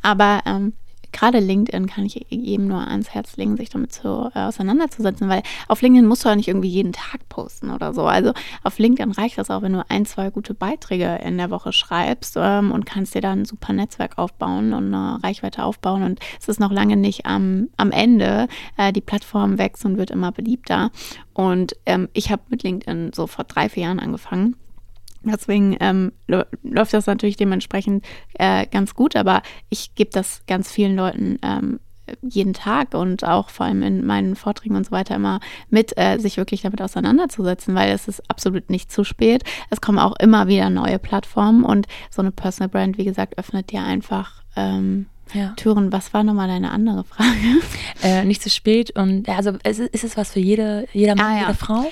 Aber 0.02 0.40
ähm, 0.46 0.72
gerade 1.12 1.40
LinkedIn 1.40 1.88
kann 1.88 2.06
ich 2.06 2.26
jedem 2.30 2.68
nur 2.68 2.88
ans 2.88 3.10
Herz 3.10 3.38
legen, 3.38 3.58
sich 3.58 3.70
damit 3.70 3.92
zu, 3.92 4.32
äh, 4.34 4.40
auseinanderzusetzen, 4.40 5.30
weil 5.30 5.44
auf 5.68 5.82
LinkedIn 5.82 6.08
musst 6.08 6.26
du 6.26 6.30
ja 6.30 6.36
nicht 6.36 6.48
irgendwie 6.48 6.70
jeden 6.70 6.94
Tag 6.94 7.28
posten 7.30 7.72
oder 7.72 7.94
so. 7.94 8.06
Also 8.06 8.34
auf 8.64 8.80
LinkedIn 8.80 9.12
reicht 9.12 9.38
das 9.38 9.50
auch, 9.50 9.62
wenn 9.62 9.74
du 9.74 9.84
ein, 9.90 10.06
zwei 10.06 10.30
gute 10.30 10.54
Beiträge 10.54 11.20
in 11.24 11.38
der 11.38 11.50
Woche 11.50 11.74
schreibst 11.74 12.36
ähm, 12.38 12.72
und 12.72 12.86
kannst 12.86 13.16
dir 13.16 13.22
dann 13.22 13.42
ein 13.42 13.46
super 13.46 13.74
Netzwerk 13.74 14.18
aufbauen 14.18 14.74
und 14.74 14.94
eine 14.94 15.24
Reichweite 15.24 15.64
aufbauen. 15.64 16.04
Und 16.04 16.20
es 16.40 16.48
ist 16.48 16.60
noch 16.60 16.72
lange 16.72 16.96
nicht 16.96 17.26
am, 17.26 17.70
am 17.78 17.92
Ende. 17.92 18.48
Äh, 18.78 18.94
die 18.94 19.02
Plattform 19.02 19.58
wächst 19.58 19.86
und 19.86 19.98
wird 19.98 20.12
immer 20.12 20.32
beliebter. 20.32 20.92
Und 21.34 21.76
ähm, 21.86 22.10
ich 22.14 22.32
habe 22.32 22.42
mit 22.50 22.64
LinkedIn 22.64 23.12
so 23.14 23.28
vor 23.28 23.46
drei, 23.46 23.70
vier 23.70 23.84
Jahren 23.84 24.00
angefangen. 24.00 24.56
Deswegen 25.24 25.76
ähm, 25.80 26.12
läuft 26.28 26.94
das 26.94 27.06
natürlich 27.06 27.38
dementsprechend 27.38 28.06
äh, 28.36 28.66
ganz 28.68 28.96
gut, 28.96 29.16
aber 29.16 29.42
ich 29.70 29.96
gebe 29.96 30.12
das 30.12 30.44
ganz 30.48 30.72
vielen 30.72 30.96
Leuten 30.96 31.40
ähm, 31.42 31.80
jeden 32.22 32.54
Tag 32.54 32.94
und 32.94 33.24
auch 33.24 33.50
vor 33.50 33.66
allem 33.66 33.84
in 33.84 34.06
meinen 34.06 34.36
Vorträgen 34.36 34.76
und 34.76 34.86
so 34.86 34.92
weiter 34.92 35.16
immer 35.16 35.40
mit, 35.70 35.98
äh, 35.98 36.18
sich 36.18 36.38
wirklich 36.38 36.62
damit 36.62 36.82
auseinanderzusetzen, 36.82 37.76
weil 37.76 37.92
es 37.92 38.08
ist 38.08 38.30
absolut 38.30 38.70
nicht 38.70 38.92
zu 38.92 39.04
spät. 39.04 39.44
Es 39.70 39.82
kommen 39.82 40.00
auch 40.00 40.16
immer 40.20 40.48
wieder 40.48 40.70
neue 40.70 41.00
Plattformen 41.00 41.64
und 41.64 41.88
so 42.10 42.22
eine 42.22 42.32
Personal 42.32 42.70
Brand, 42.70 42.98
wie 42.98 43.06
gesagt, 43.06 43.38
öffnet 43.38 43.72
dir 43.72 43.84
einfach 43.84 44.44
ähm, 44.56 45.08
ja. 45.34 45.54
Türen. 45.56 45.92
Was 45.92 46.14
war 46.14 46.24
nochmal 46.24 46.48
deine 46.48 46.72
andere 46.72 47.04
Frage? 47.04 47.30
Äh, 48.02 48.24
nicht 48.24 48.42
zu 48.42 48.50
spät 48.50 48.98
und 48.98 49.28
also 49.28 49.52
ist, 49.66 49.82
ist 49.82 50.06
es 50.06 50.16
was 50.16 50.32
für 50.32 50.40
jede, 50.40 50.88
jeder 50.94 51.16
Mann, 51.16 51.26
ah, 51.26 51.36
ja. 51.36 51.42
jede 51.42 51.54
Frau? 51.54 51.92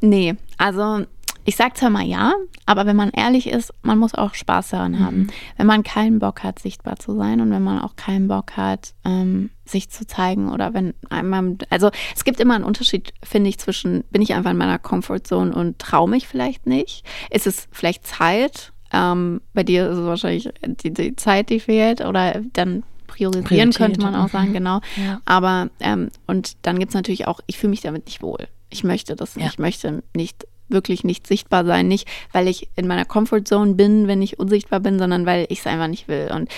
Nee, 0.00 0.34
also 0.58 1.06
ich 1.44 1.56
sage 1.56 1.74
zwar 1.74 1.90
mal 1.90 2.04
ja, 2.04 2.34
aber 2.66 2.86
wenn 2.86 2.96
man 2.96 3.10
ehrlich 3.10 3.48
ist, 3.48 3.72
man 3.82 3.98
muss 3.98 4.14
auch 4.14 4.34
Spaß 4.34 4.70
daran 4.70 5.00
haben. 5.00 5.18
Mhm. 5.18 5.30
Wenn 5.56 5.66
man 5.66 5.82
keinen 5.82 6.18
Bock 6.18 6.42
hat, 6.42 6.58
sichtbar 6.58 6.96
zu 6.96 7.16
sein 7.16 7.40
und 7.40 7.50
wenn 7.50 7.62
man 7.62 7.80
auch 7.80 7.96
keinen 7.96 8.28
Bock 8.28 8.56
hat, 8.56 8.94
ähm, 9.04 9.50
sich 9.64 9.90
zu 9.90 10.06
zeigen 10.06 10.50
oder 10.50 10.74
wenn 10.74 10.94
einmal, 11.10 11.56
also 11.70 11.90
es 12.14 12.24
gibt 12.24 12.40
immer 12.40 12.54
einen 12.54 12.64
Unterschied, 12.64 13.12
finde 13.22 13.48
ich, 13.48 13.58
zwischen 13.58 14.04
bin 14.10 14.22
ich 14.22 14.34
einfach 14.34 14.50
in 14.50 14.56
meiner 14.56 14.78
Comfortzone 14.78 15.54
und 15.54 15.78
traue 15.78 16.08
mich 16.08 16.28
vielleicht 16.28 16.66
nicht. 16.66 17.04
Ist 17.30 17.46
es 17.46 17.68
vielleicht 17.70 18.06
Zeit? 18.06 18.72
Ähm, 18.92 19.40
bei 19.54 19.62
dir 19.62 19.88
ist 19.88 19.98
es 19.98 20.04
wahrscheinlich 20.04 20.50
die, 20.82 20.92
die 20.92 21.16
Zeit, 21.16 21.48
die 21.48 21.60
fehlt 21.60 22.02
oder 22.02 22.40
dann 22.52 22.84
priorisieren, 23.06 23.44
Priorität, 23.44 23.76
könnte 23.76 24.00
man 24.00 24.14
auch 24.14 24.28
mhm. 24.28 24.30
sagen, 24.30 24.52
genau. 24.52 24.80
Ja. 24.96 25.20
Aber, 25.24 25.70
ähm, 25.80 26.10
und 26.26 26.56
dann 26.62 26.78
gibt 26.78 26.90
es 26.90 26.94
natürlich 26.94 27.26
auch, 27.26 27.40
ich 27.46 27.58
fühle 27.58 27.70
mich 27.70 27.82
damit 27.82 28.06
nicht 28.06 28.22
wohl. 28.22 28.48
Ich 28.70 28.84
möchte 28.84 29.16
das 29.16 29.36
nicht. 29.36 29.44
Ja. 29.44 29.50
Ich 29.50 29.58
möchte 29.58 30.02
nicht 30.14 30.46
wirklich 30.72 31.04
nicht 31.04 31.26
sichtbar 31.26 31.64
sein. 31.64 31.88
Nicht, 31.88 32.08
weil 32.32 32.48
ich 32.48 32.68
in 32.76 32.86
meiner 32.86 33.04
Comfortzone 33.04 33.74
bin, 33.74 34.08
wenn 34.08 34.22
ich 34.22 34.38
unsichtbar 34.38 34.80
bin, 34.80 34.98
sondern 34.98 35.26
weil 35.26 35.46
ich 35.48 35.60
es 35.60 35.66
einfach 35.66 35.88
nicht 35.88 36.08
will. 36.08 36.30
Und 36.34 36.50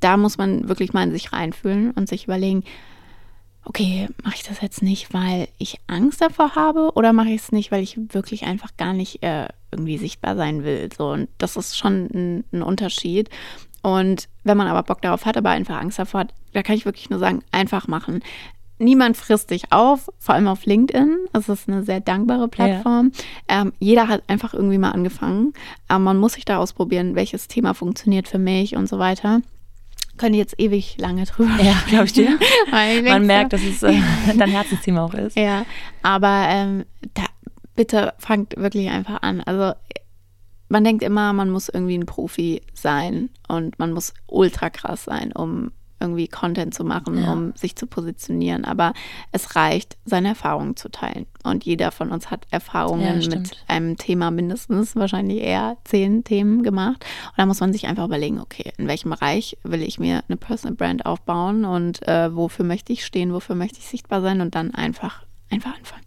da 0.00 0.16
muss 0.16 0.38
man 0.38 0.68
wirklich 0.68 0.92
mal 0.92 1.04
in 1.04 1.12
sich 1.12 1.32
reinfühlen 1.32 1.92
und 1.92 2.08
sich 2.08 2.24
überlegen, 2.24 2.64
okay, 3.64 4.08
mache 4.24 4.36
ich 4.36 4.42
das 4.42 4.60
jetzt 4.60 4.82
nicht, 4.82 5.12
weil 5.12 5.48
ich 5.58 5.78
Angst 5.86 6.20
davor 6.20 6.54
habe 6.54 6.92
oder 6.94 7.12
mache 7.12 7.28
ich 7.28 7.42
es 7.42 7.52
nicht, 7.52 7.70
weil 7.70 7.82
ich 7.82 7.98
wirklich 8.12 8.44
einfach 8.44 8.70
gar 8.76 8.94
nicht 8.94 9.22
äh, 9.22 9.48
irgendwie 9.70 9.98
sichtbar 9.98 10.36
sein 10.36 10.64
will. 10.64 10.88
So, 10.96 11.10
und 11.10 11.28
das 11.38 11.56
ist 11.56 11.76
schon 11.76 12.08
ein, 12.12 12.44
ein 12.52 12.62
Unterschied. 12.62 13.28
Und 13.82 14.28
wenn 14.44 14.56
man 14.56 14.66
aber 14.66 14.82
Bock 14.82 15.02
darauf 15.02 15.24
hat, 15.26 15.36
aber 15.36 15.50
einfach 15.50 15.80
Angst 15.80 15.98
davor 15.98 16.20
hat, 16.20 16.34
da 16.52 16.62
kann 16.62 16.76
ich 16.76 16.84
wirklich 16.84 17.10
nur 17.10 17.18
sagen, 17.18 17.42
einfach 17.52 17.86
machen. 17.86 18.20
Niemand 18.80 19.18
frisst 19.18 19.50
dich 19.50 19.72
auf, 19.72 20.08
vor 20.18 20.34
allem 20.34 20.48
auf 20.48 20.64
LinkedIn. 20.64 21.18
Das 21.34 21.50
ist 21.50 21.68
eine 21.68 21.82
sehr 21.82 22.00
dankbare 22.00 22.48
Plattform. 22.48 23.12
Ähm, 23.46 23.74
jeder 23.78 24.08
hat 24.08 24.22
einfach 24.26 24.54
irgendwie 24.54 24.78
mal 24.78 24.92
angefangen. 24.92 25.52
Ähm, 25.90 26.02
man 26.02 26.16
muss 26.16 26.32
sich 26.32 26.46
da 26.46 26.56
ausprobieren, 26.56 27.14
welches 27.14 27.46
Thema 27.46 27.74
funktioniert 27.74 28.26
für 28.26 28.38
mich 28.38 28.76
und 28.76 28.88
so 28.88 28.98
weiter. 28.98 29.42
Können 30.16 30.34
jetzt 30.34 30.58
ewig 30.58 30.96
lange 30.98 31.24
drüber 31.24 31.62
Ja, 31.62 31.74
glaube 31.88 32.06
ich 32.06 32.14
dir. 32.14 32.38
Man 32.70 33.26
merkt, 33.26 33.52
dass 33.52 33.62
es 33.62 33.82
äh, 33.82 34.00
dein 34.38 34.50
Herzensthema 34.50 35.04
auch 35.04 35.14
ist. 35.14 35.36
ja, 35.36 35.66
aber 36.02 36.46
ähm, 36.48 36.84
da, 37.14 37.24
bitte 37.74 38.14
fangt 38.16 38.56
wirklich 38.56 38.88
einfach 38.88 39.20
an. 39.20 39.42
Also 39.42 39.74
man 40.70 40.84
denkt 40.84 41.02
immer, 41.02 41.34
man 41.34 41.50
muss 41.50 41.68
irgendwie 41.68 41.98
ein 41.98 42.06
Profi 42.06 42.62
sein 42.72 43.28
und 43.46 43.78
man 43.78 43.92
muss 43.92 44.14
ultra 44.26 44.70
krass 44.70 45.04
sein, 45.04 45.32
um 45.32 45.72
irgendwie 46.00 46.28
Content 46.28 46.74
zu 46.74 46.84
machen, 46.84 47.22
Ja. 47.22 47.32
um 47.32 47.52
sich 47.54 47.76
zu 47.76 47.86
positionieren. 47.86 48.64
Aber 48.64 48.92
es 49.32 49.54
reicht, 49.56 49.96
seine 50.04 50.28
Erfahrungen 50.28 50.76
zu 50.76 50.90
teilen. 50.90 51.26
Und 51.44 51.64
jeder 51.64 51.90
von 51.92 52.10
uns 52.10 52.30
hat 52.30 52.44
Ja, 52.46 52.54
Erfahrungen 52.56 53.22
stimmt. 53.22 53.48
mit 53.50 53.64
einem 53.68 53.96
Thema 53.96 54.30
mindestens, 54.30 54.96
wahrscheinlich 54.96 55.40
eher 55.42 55.76
zehn 55.84 56.24
Themen 56.24 56.62
gemacht. 56.62 57.04
Und 57.26 57.38
da 57.38 57.46
muss 57.46 57.60
man 57.60 57.72
sich 57.72 57.86
einfach 57.86 58.04
überlegen, 58.06 58.40
okay, 58.40 58.72
in 58.78 58.88
welchem 58.88 59.10
Bereich 59.10 59.56
will 59.62 59.82
ich 59.82 59.98
mir 59.98 60.22
eine 60.28 60.36
Personal 60.36 60.74
Brand 60.76 61.06
aufbauen 61.06 61.64
und 61.64 62.06
äh, 62.08 62.34
wofür 62.34 62.64
möchte 62.64 62.92
ich 62.92 63.04
stehen, 63.04 63.32
wofür 63.32 63.54
möchte 63.54 63.78
ich 63.78 63.86
sichtbar 63.86 64.20
sein 64.22 64.40
und 64.40 64.54
dann 64.54 64.74
einfach, 64.74 65.24
einfach 65.50 65.76
anfangen. 65.76 66.04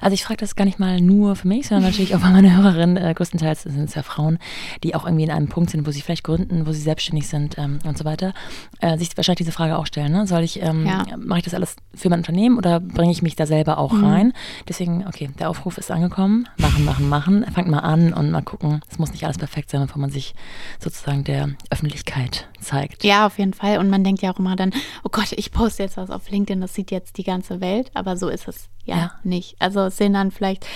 Also 0.00 0.14
ich 0.14 0.24
frage 0.24 0.38
das 0.38 0.54
gar 0.56 0.64
nicht 0.64 0.78
mal 0.78 1.00
nur 1.00 1.34
für 1.36 1.48
mich, 1.48 1.66
sondern 1.68 1.90
natürlich 1.90 2.14
auch 2.14 2.20
bei 2.20 2.30
meiner 2.30 2.56
Hörerin, 2.56 2.96
äh, 2.96 3.12
größtenteils 3.14 3.62
sind 3.62 3.84
es 3.88 3.94
ja 3.94 4.02
Frauen, 4.02 4.38
die 4.84 4.94
auch 4.94 5.04
irgendwie 5.04 5.24
in 5.24 5.30
einem 5.30 5.48
Punkt 5.48 5.70
sind, 5.70 5.86
wo 5.86 5.90
sie 5.90 6.00
vielleicht 6.00 6.24
gründen, 6.24 6.66
wo 6.66 6.72
sie 6.72 6.80
selbstständig 6.80 7.26
sind 7.28 7.58
ähm, 7.58 7.78
und 7.84 7.98
so 7.98 8.04
weiter, 8.04 8.34
äh, 8.80 8.96
sich 8.98 9.16
wahrscheinlich 9.16 9.38
diese 9.38 9.52
Frage 9.52 9.76
auch 9.76 9.86
stellen, 9.86 10.12
ne? 10.12 10.26
soll 10.26 10.42
ich, 10.42 10.62
ähm, 10.62 10.86
Ja. 10.86 11.04
mache 11.16 11.40
ich 11.40 11.44
das 11.44 11.54
alles 11.54 11.76
für 11.94 12.08
mein 12.08 12.20
Unternehmen 12.20 12.56
oder 12.56 12.80
bringe 12.80 13.10
ich 13.12 13.22
mich 13.22 13.36
da 13.36 13.46
selber 13.46 13.78
auch 13.78 13.92
rein? 14.02 14.32
Deswegen, 14.68 15.06
okay, 15.06 15.30
der 15.38 15.50
Aufruf 15.50 15.76
ist 15.78 15.90
angekommen, 15.90 16.48
machen, 16.58 16.84
machen, 16.84 17.08
machen, 17.08 17.44
fangt 17.52 17.68
mal 17.68 17.80
an 17.80 18.12
und 18.12 18.30
mal 18.30 18.42
gucken, 18.42 18.80
es 18.90 18.98
muss 18.98 19.10
nicht 19.12 19.24
alles 19.24 19.38
perfekt 19.38 19.70
sein, 19.70 19.80
bevor 19.82 20.00
man 20.00 20.10
sich 20.10 20.34
sozusagen 20.78 21.24
der 21.24 21.50
Öffentlichkeit 21.70 22.48
zeigt. 22.60 23.04
Ja, 23.04 23.26
auf 23.26 23.38
jeden 23.38 23.54
Fall. 23.54 23.78
Und 23.78 23.90
man 23.90 24.04
denkt 24.04 24.22
ja 24.22 24.32
auch 24.32 24.38
immer 24.38 24.56
dann, 24.56 24.70
oh 25.04 25.08
Gott, 25.10 25.32
ich 25.32 25.50
poste 25.52 25.82
jetzt 25.82 25.96
was 25.96 26.10
auf 26.10 26.30
LinkedIn, 26.30 26.60
das 26.60 26.74
sieht 26.74 26.90
jetzt 26.90 27.16
die 27.18 27.24
ganze 27.24 27.60
Welt. 27.60 27.90
Aber 27.94 28.16
so 28.16 28.28
ist 28.28 28.48
es 28.48 28.68
ja, 28.88 28.96
Ja. 28.96 29.10
nicht. 29.22 29.56
Also 29.60 29.80
es 29.82 29.96
sehen 29.96 30.14
dann 30.14 30.30
vielleicht 30.30 30.66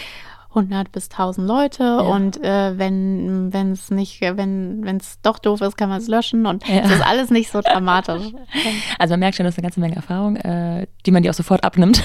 100 0.50 0.92
bis 0.92 1.08
1000 1.08 1.48
Leute 1.48 2.02
und 2.02 2.36
äh, 2.44 2.76
wenn 2.78 3.72
es 3.72 3.90
nicht, 3.90 4.20
wenn 4.20 4.84
es 5.00 5.18
doch 5.22 5.38
doof 5.38 5.62
ist, 5.62 5.78
kann 5.78 5.88
man 5.88 5.98
es 5.98 6.08
löschen 6.08 6.44
und 6.44 6.68
Ja. 6.68 6.80
es 6.82 6.90
ist 6.92 7.06
alles 7.06 7.30
nicht 7.30 7.50
so 7.50 7.60
dramatisch. 7.62 8.22
Also 8.98 9.12
man 9.14 9.20
merkt 9.20 9.36
schon, 9.36 9.44
das 9.44 9.54
ist 9.54 9.58
eine 9.58 9.64
ganze 9.66 9.80
Menge 9.80 9.96
Erfahrung, 9.96 10.36
äh, 10.36 10.86
die 11.06 11.10
man 11.10 11.22
dir 11.22 11.30
auch 11.30 11.34
sofort 11.34 11.64
abnimmt. 11.64 12.02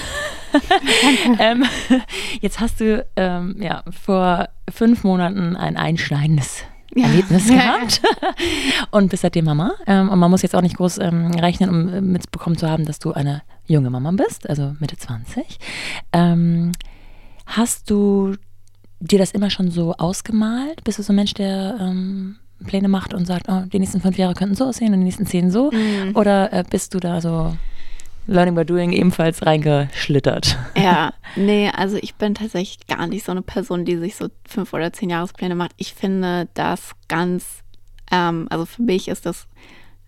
ähm, 1.38 1.64
jetzt 2.40 2.58
hast 2.60 2.80
du 2.80 3.04
ähm, 3.16 3.56
ja, 3.60 3.82
vor 3.90 4.48
fünf 4.70 5.04
Monaten 5.04 5.54
ein 5.54 5.76
einschneidendes 5.76 6.64
Ja. 6.94 7.06
Erlebnis 7.06 7.48
gehabt 7.48 8.02
und 8.90 9.10
bist 9.10 9.22
seitdem 9.22 9.44
Mama. 9.44 9.72
Ähm, 9.86 10.08
und 10.08 10.18
man 10.18 10.30
muss 10.30 10.42
jetzt 10.42 10.54
auch 10.54 10.62
nicht 10.62 10.76
groß 10.76 10.98
ähm, 10.98 11.32
rechnen, 11.32 11.70
um 11.70 11.88
äh, 11.92 12.00
mitbekommen 12.00 12.56
zu 12.56 12.68
haben, 12.68 12.86
dass 12.86 12.98
du 12.98 13.12
eine 13.12 13.42
junge 13.66 13.90
Mama 13.90 14.10
bist, 14.12 14.48
also 14.48 14.74
Mitte 14.80 14.96
20. 14.96 15.58
Ähm, 16.12 16.72
hast 17.46 17.90
du 17.90 18.36
dir 19.00 19.18
das 19.18 19.32
immer 19.32 19.50
schon 19.50 19.70
so 19.70 19.92
ausgemalt? 19.94 20.82
Bist 20.84 20.98
du 20.98 21.02
so 21.02 21.12
ein 21.12 21.16
Mensch, 21.16 21.34
der 21.34 21.94
Pläne 22.66 22.88
macht 22.88 23.14
und 23.14 23.26
sagt, 23.26 23.46
oh, 23.48 23.62
die 23.72 23.78
nächsten 23.78 24.00
fünf 24.00 24.18
Jahre 24.18 24.34
könnten 24.34 24.54
so 24.54 24.64
aussehen 24.64 24.92
und 24.92 25.00
die 25.00 25.04
nächsten 25.04 25.26
zehn 25.26 25.50
so? 25.50 25.70
Mhm. 25.70 26.16
Oder 26.16 26.52
äh, 26.52 26.64
bist 26.68 26.94
du 26.94 26.98
da 26.98 27.20
so 27.20 27.56
Learning 28.28 28.54
by 28.54 28.64
Doing 28.64 28.92
ebenfalls 28.92 29.44
reingeschlittert? 29.44 30.58
Ja, 30.76 31.14
nee, 31.36 31.70
also 31.74 31.96
ich 31.96 32.14
bin 32.14 32.34
tatsächlich 32.34 32.86
gar 32.86 33.06
nicht 33.06 33.24
so 33.24 33.32
eine 33.32 33.40
Person, 33.40 33.86
die 33.86 33.96
sich 33.96 34.16
so 34.16 34.28
fünf 34.46 34.74
oder 34.74 34.92
zehn 34.92 35.08
Jahrespläne 35.08 35.54
macht. 35.54 35.72
Ich 35.78 35.94
finde 35.94 36.46
das 36.52 36.92
ganz, 37.08 37.62
ähm, 38.12 38.46
also 38.50 38.66
für 38.66 38.82
mich 38.82 39.08
ist 39.08 39.24
das 39.24 39.48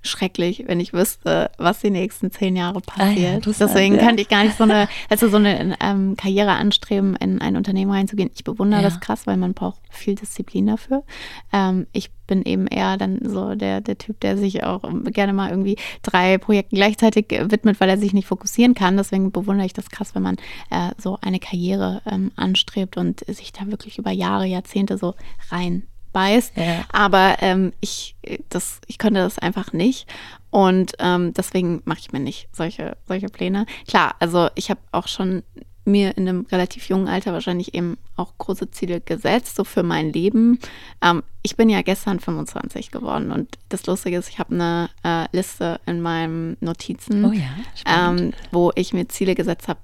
schrecklich, 0.02 0.64
wenn 0.66 0.80
ich 0.80 0.92
wüsste, 0.92 1.50
was 1.58 1.80
die 1.80 1.90
nächsten 1.90 2.30
zehn 2.30 2.56
Jahre 2.56 2.80
passiert. 2.80 3.36
interessant, 3.36 3.70
Deswegen 3.70 3.94
ja. 3.96 4.06
könnte 4.06 4.22
ich 4.22 4.28
gar 4.28 4.44
nicht 4.44 4.56
so 4.56 4.64
eine, 4.64 4.88
also 5.08 5.28
so 5.28 5.36
eine 5.36 5.76
ähm, 5.80 6.16
Karriere 6.16 6.52
anstreben, 6.52 7.16
in 7.16 7.40
ein 7.40 7.56
Unternehmen 7.56 7.90
reinzugehen. 7.90 8.30
Ich 8.34 8.44
bewundere 8.44 8.80
Ja. 8.82 8.88
das 8.88 9.00
krass, 9.00 9.26
weil 9.26 9.36
man 9.36 9.54
braucht 9.54 9.80
viel 9.90 10.14
Disziplin 10.14 10.66
dafür. 10.66 11.04
Ähm, 11.52 11.86
ich 11.92 12.10
bin 12.26 12.42
eben 12.44 12.66
eher 12.68 12.96
dann 12.96 13.18
so 13.24 13.54
der, 13.56 13.80
der 13.80 13.98
Typ, 13.98 14.20
der 14.20 14.38
sich 14.38 14.62
auch 14.62 14.82
gerne 15.06 15.32
mal 15.32 15.50
irgendwie 15.50 15.76
drei 16.02 16.38
Projekten 16.38 16.76
gleichzeitig 16.76 17.26
widmet, 17.28 17.80
weil 17.80 17.88
er 17.88 17.98
sich 17.98 18.12
nicht 18.12 18.28
fokussieren 18.28 18.74
kann. 18.74 18.96
Deswegen 18.96 19.32
bewundere 19.32 19.66
ich 19.66 19.72
das 19.72 19.90
krass, 19.90 20.14
wenn 20.14 20.22
man 20.22 20.36
äh, 20.70 20.90
so 20.96 21.18
eine 21.20 21.40
Karriere 21.40 22.00
ähm, 22.06 22.30
anstrebt 22.36 22.96
und 22.96 23.20
sich 23.26 23.52
da 23.52 23.66
wirklich 23.66 23.98
über 23.98 24.12
Jahre, 24.12 24.46
Jahrzehnte 24.46 24.96
so 24.96 25.14
rein 25.50 25.82
beißt. 26.12 26.56
Ja. 26.56 26.84
Aber 26.92 27.36
ähm, 27.40 27.72
ich, 27.80 28.16
das, 28.48 28.80
ich 28.86 28.98
konnte 28.98 29.20
das 29.20 29.38
einfach 29.38 29.72
nicht. 29.72 30.06
Und 30.50 30.92
ähm, 30.98 31.32
deswegen 31.34 31.82
mache 31.84 32.00
ich 32.00 32.12
mir 32.12 32.20
nicht 32.20 32.48
solche, 32.52 32.96
solche 33.06 33.28
Pläne. 33.28 33.66
Klar, 33.86 34.16
also 34.18 34.48
ich 34.56 34.70
habe 34.70 34.80
auch 34.92 35.06
schon 35.06 35.42
mir 35.84 36.16
in 36.16 36.28
einem 36.28 36.46
relativ 36.50 36.88
jungen 36.88 37.08
Alter 37.08 37.32
wahrscheinlich 37.32 37.74
eben 37.74 37.96
auch 38.16 38.32
große 38.38 38.70
Ziele 38.70 39.00
gesetzt, 39.00 39.56
so 39.56 39.64
für 39.64 39.82
mein 39.82 40.12
Leben. 40.12 40.58
Ähm, 41.02 41.22
ich 41.42 41.56
bin 41.56 41.68
ja 41.68 41.82
gestern 41.82 42.20
25 42.20 42.90
geworden 42.90 43.32
und 43.32 43.48
das 43.68 43.86
Lustige 43.86 44.18
ist, 44.18 44.28
ich 44.28 44.38
habe 44.38 44.54
eine 44.54 44.90
äh, 45.04 45.26
Liste 45.34 45.80
in 45.86 46.00
meinem 46.00 46.56
Notizen, 46.60 47.24
Oh 47.24 47.32
ja, 47.32 47.50
ähm, 47.86 48.32
wo 48.50 48.72
ich 48.74 48.92
mir 48.92 49.08
Ziele 49.08 49.34
gesetzt 49.34 49.68
habe, 49.68 49.80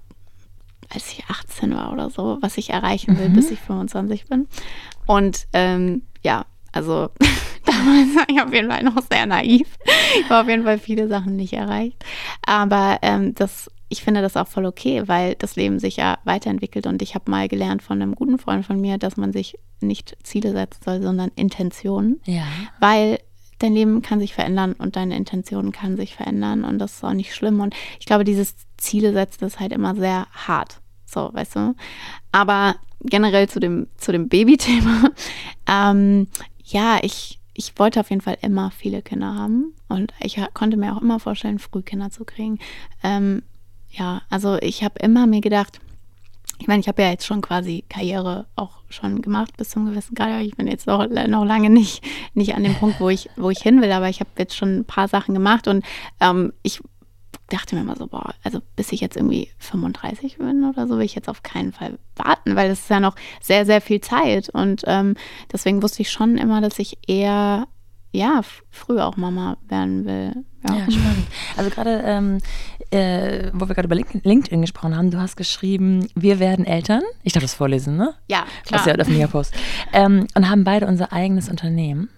als 0.91 1.11
ich 1.13 1.25
18 1.29 1.75
war 1.75 1.93
oder 1.93 2.11
so, 2.11 2.39
was 2.41 2.59
ich 2.59 2.71
erreichen 2.71 3.19
will, 3.19 3.29
bis 3.31 3.51
ich 3.51 3.61
25 3.61 4.27
bin. 4.27 4.47
Und 5.07 5.47
ähm, 5.53 6.03
ja, 6.27 6.45
also 6.73 7.09
damals 7.65 8.17
war 8.17 8.25
ich 8.29 8.43
auf 8.43 8.53
jeden 8.53 8.69
Fall 8.69 8.83
noch 8.83 9.01
sehr 9.09 9.27
naiv. 9.27 9.69
Ich 10.21 10.29
war 10.29 10.43
auf 10.43 10.49
jeden 10.49 10.65
Fall 10.65 10.79
viele 10.79 11.07
Sachen 11.07 11.37
nicht 11.37 11.53
erreicht. 11.53 12.05
Aber 12.45 12.99
ähm, 13.03 13.35
das, 13.37 13.71
ich 13.89 14.03
finde 14.03 14.23
das 14.23 14.37
auch 14.37 14.49
voll 14.49 14.67
okay, 14.67 15.05
weil 15.07 15.37
das 15.37 15.55
Leben 15.55 15.79
sich 15.79 15.97
ja 15.97 16.19
weiterentwickelt. 16.25 16.89
Und 16.89 17.01
ich 17.01 17.15
habe 17.15 17.31
mal 17.31 17.47
gelernt 17.47 17.81
von 17.81 18.03
einem 18.03 18.17
guten 18.17 18.39
Freund 18.39 18.67
von 18.67 18.81
mir, 18.81 18.99
dass 18.99 19.17
man 19.17 19.33
sich 19.33 19.57
nicht 19.81 20.17
Ziele 20.25 20.51
setzen 20.51 20.83
soll, 20.85 21.01
sondern 21.01 21.31
Intentionen 21.37 22.21
ja. 22.25 22.45
weil 22.81 23.21
dein 23.59 23.73
Leben 23.73 24.03
kann 24.03 24.19
sich 24.19 24.35
verändern 24.35 24.73
und 24.73 24.97
deine 24.97 25.17
Intentionen 25.17 25.71
kann 25.71 25.97
sich 25.97 26.15
verändern 26.15 26.65
und 26.65 26.79
das 26.79 26.97
ist 26.97 27.05
auch 27.05 27.13
nicht 27.13 27.35
schlimm. 27.35 27.61
Und 27.61 27.75
ich 28.01 28.07
glaube, 28.07 28.25
dieses 28.25 28.55
Ziele 28.77 29.13
setzen 29.13 29.45
ist 29.45 29.61
halt 29.61 29.73
immer 29.73 29.95
sehr 29.95 30.27
hart. 30.33 30.81
So, 31.07 31.31
weißt 31.33 31.57
du? 31.57 31.75
Aber 32.33 32.75
generell 33.01 33.49
zu 33.49 33.61
dem, 33.61 33.87
zu 33.97 34.13
dem 34.13 34.29
Baby-Thema, 34.29 35.11
ähm, 35.69 36.29
ja, 36.65 36.99
ich, 37.03 37.39
ich 37.55 37.79
wollte 37.79 38.01
auf 38.01 38.11
jeden 38.11 38.23
Fall 38.23 38.39
immer 38.43 38.71
viele 38.71 39.03
Kinder 39.03 39.35
haben 39.35 39.75
und 39.89 40.13
ich 40.21 40.41
konnte 40.55 40.77
mir 40.77 40.95
auch 40.95 41.03
immer 41.03 41.21
vorstellen, 41.21 41.59
früh 41.59 41.83
Kinder 41.83 42.11
zu 42.11 42.25
kriegen. 42.25 42.59
Ähm, 43.03 43.43
ja, 43.91 44.23
also 44.29 44.59
ich 44.61 44.83
habe 44.83 44.99
immer 44.99 45.27
mir 45.27 45.41
gedacht, 45.41 45.81
ich 46.59 46.67
meine, 46.67 46.81
ich 46.81 46.89
habe 46.89 47.03
ja 47.03 47.11
jetzt 47.11 47.27
schon 47.27 47.43
quasi 47.43 47.85
Karriere 47.89 48.47
auch 48.57 48.81
schon 48.89 49.21
gemacht 49.21 49.57
bis 49.57 49.71
zum 49.71 49.87
gewissen 49.87 50.15
Grad. 50.15 50.43
Ich 50.43 50.57
bin 50.57 50.67
jetzt 50.67 50.87
noch, 50.87 51.07
noch 51.07 51.45
lange 51.45 51.71
nicht, 51.71 52.03
nicht 52.35 52.55
an 52.55 52.65
dem 52.65 52.75
Punkt, 52.75 53.01
wo 53.01 53.09
ich, 53.09 53.29
wo 53.37 53.51
ich 53.51 53.59
hin 53.59 53.83
will, 53.83 53.93
aber 53.93 54.09
ich 54.09 54.21
habe 54.21 54.31
jetzt 54.39 54.57
schon 54.57 54.79
ein 54.79 54.85
paar 54.85 55.09
Sachen 55.09 55.35
gemacht 55.35 55.69
und 55.69 55.85
ähm, 56.21 56.53
ich 56.63 56.81
dachte 57.49 57.75
mir 57.77 57.83
immer 57.83 57.97
so, 57.97 58.07
boah, 58.09 58.35
also 58.43 58.61
bis 58.75 58.93
ich 58.93 59.01
jetzt 59.01 59.17
irgendwie 59.17 59.49
35 59.59 60.39
bin 60.39 60.65
oder 60.65 60.87
so, 60.87 60.97
will 60.99 61.05
ich 61.05 61.15
jetzt 61.15 61.29
auf 61.29 61.43
keinen 61.43 61.73
Fall 61.73 61.99
warten, 62.17 62.57
weil 62.57 62.69
das 62.69 62.81
ist 62.81 62.91
ja 62.91 63.01
noch 63.01 63.15
sehr, 63.41 63.65
sehr 63.67 63.81
viel 63.81 64.01
Zeit. 64.01 64.49
Und 64.49 64.83
ähm, 64.87 65.15
deswegen 65.53 65.83
wusste 65.83 66.03
ich 66.03 66.11
schon 66.11 66.39
immer, 66.39 66.61
dass 66.61 66.79
ich 66.79 66.99
eher, 67.07 67.67
ja, 68.13 68.41
früh 68.71 68.99
auch 69.01 69.17
Mama 69.17 69.57
werden 69.69 70.05
will. 70.05 70.45
Ja. 70.69 70.77
Ja, 70.79 70.91
spannend. 70.91 71.27
Also 71.57 71.71
gerade, 71.71 72.03
ähm, 72.05 72.39
äh, 72.91 73.51
wo 73.53 73.69
wir 73.69 73.75
gerade 73.77 73.87
über 73.87 73.95
Link- 73.95 74.25
LinkedIn 74.25 74.61
gesprochen 74.63 74.97
haben, 74.97 75.11
du 75.13 75.19
hast 75.19 75.37
geschrieben, 75.37 76.09
wir 76.17 76.41
werden 76.41 76.65
Eltern. 76.65 77.03
Ich 77.23 77.33
darf 77.33 77.43
das 77.45 77.55
vorlesen, 77.55 77.97
ne? 77.97 78.15
ja 78.29 78.45
Das 78.69 78.81
ist 78.81 78.87
ja 78.89 78.95
öffentlicher 78.95 79.29
Post. 79.29 79.55
Ähm, 79.93 80.27
und 80.35 80.49
haben 80.51 80.65
beide 80.65 80.87
unser 80.89 81.13
eigenes 81.13 81.49
Unternehmen. 81.49 82.09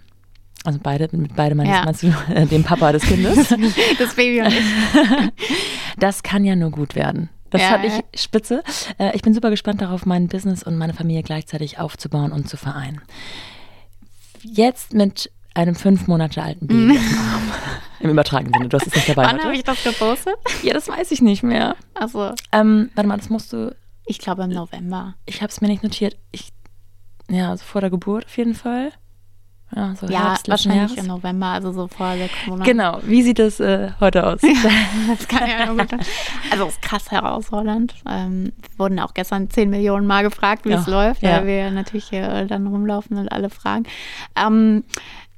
Also 0.65 0.79
beide, 0.83 1.09
mit 1.17 1.35
beide 1.37 1.55
meinst, 1.55 1.73
Ja. 1.73 1.85
meinst 1.85 2.03
du 2.03 2.09
äh, 2.35 2.47
den 2.47 2.65
Papa 2.65 2.93
des 2.93 3.03
Kindes. 3.05 3.49
Das 3.99 4.15
Baby 4.15 4.41
und 4.43 4.49
ich. 4.53 5.33
Das 5.99 6.23
kann 6.23 6.45
ja 6.45 6.55
nur 6.57 6.71
gut 6.71 6.95
werden. 6.95 7.29
Das 7.51 7.61
Ja, 7.63 7.71
fand 7.71 7.85
ich 7.87 8.21
spitze. 8.21 8.63
Äh, 8.99 9.15
ich 9.17 9.23
bin 9.23 9.33
super 9.35 9.51
gespannt 9.51 9.81
darauf, 9.81 10.05
mein 10.07 10.29
Business 10.29 10.63
und 10.63 10.77
meine 10.77 10.95
Familie 10.95 11.23
gleichzeitig 11.23 11.79
aufzubauen 11.79 12.31
und 12.33 12.49
zu 12.49 12.57
vereinen. 12.57 13.01
Jetzt 14.43 14.93
mit 14.95 15.31
einem 15.55 15.75
fünf 15.75 16.07
Monate 16.07 16.43
alten 16.43 16.67
Baby 16.67 16.99
Arm. 16.99 17.53
Im 18.01 18.11
übertragenen 18.11 18.53
Sinne. 18.55 18.69
Du 18.69 18.79
hast 18.79 18.87
es 18.87 18.95
nicht 18.95 19.09
dabei. 19.09 19.25
Wann 19.25 19.43
habe 19.43 19.55
ich 19.57 19.65
das 19.65 19.83
gepostet? 19.83 20.37
Ja, 20.63 20.73
das 20.75 20.87
weiß 20.89 21.11
ich 21.11 21.21
nicht 21.21 21.43
mehr. 21.43 21.75
Also, 21.95 22.33
Ähm, 22.53 22.91
warte 22.95 23.09
mal, 23.09 23.17
das 23.17 23.29
musst 23.29 23.53
du. 23.53 23.75
ich 24.07 24.19
glaube 24.21 24.45
im 24.45 24.51
November. 24.51 25.15
Ich 25.27 25.43
habe 25.43 25.51
es 25.51 25.61
mir 25.61 25.67
nicht 25.69 25.83
notiert. 25.83 26.17
Ich, 26.31 26.51
ja, 27.29 27.51
also 27.51 27.65
vor 27.65 27.81
der 27.81 27.91
Geburt 27.91 28.27
auf 28.27 28.37
jeden 28.37 28.55
Fall. 28.55 28.93
Ja, 29.75 29.95
so 29.95 30.07
Ja, 30.07 30.37
wahrscheinlich 30.47 30.91
Jahres. 30.91 30.97
im 30.97 31.07
November, 31.07 31.47
also 31.47 31.73
so 31.73 31.89
vor 31.89 32.17
sechs 32.17 32.35
Monaten. 32.47 32.71
Genau. 32.71 33.01
Wie 33.03 33.23
sieht 33.23 33.39
es 33.39 33.61
äh, 33.61 33.91
heute 34.01 34.27
aus? 34.27 34.41
Das 35.09 35.29
kann 35.29 35.49
ja 35.49 35.67
gut. 35.67 35.93
Also 36.51 36.67
es 36.67 36.75
ist 36.75 36.83
krass 36.83 37.11
herausfordernd. 37.11 37.95
Ähm, 38.09 38.53
wir 38.63 38.79
wurden 38.79 38.99
auch 38.99 39.15
gestern 39.15 39.51
10 39.51 39.71
Millionen 39.71 40.07
Mal 40.07 40.23
gefragt, 40.23 40.65
wie 40.65 40.73
es 40.73 40.87
läuft, 40.87 41.23
ja. 41.23 41.39
weil 41.39 41.47
wir 41.47 41.71
natürlich 41.71 42.09
hier 42.09 42.47
dann 42.47 42.67
rumlaufen 42.67 43.17
und 43.19 43.31
alle 43.31 43.51
fragen. 43.51 43.85
Ähm, 44.37 44.85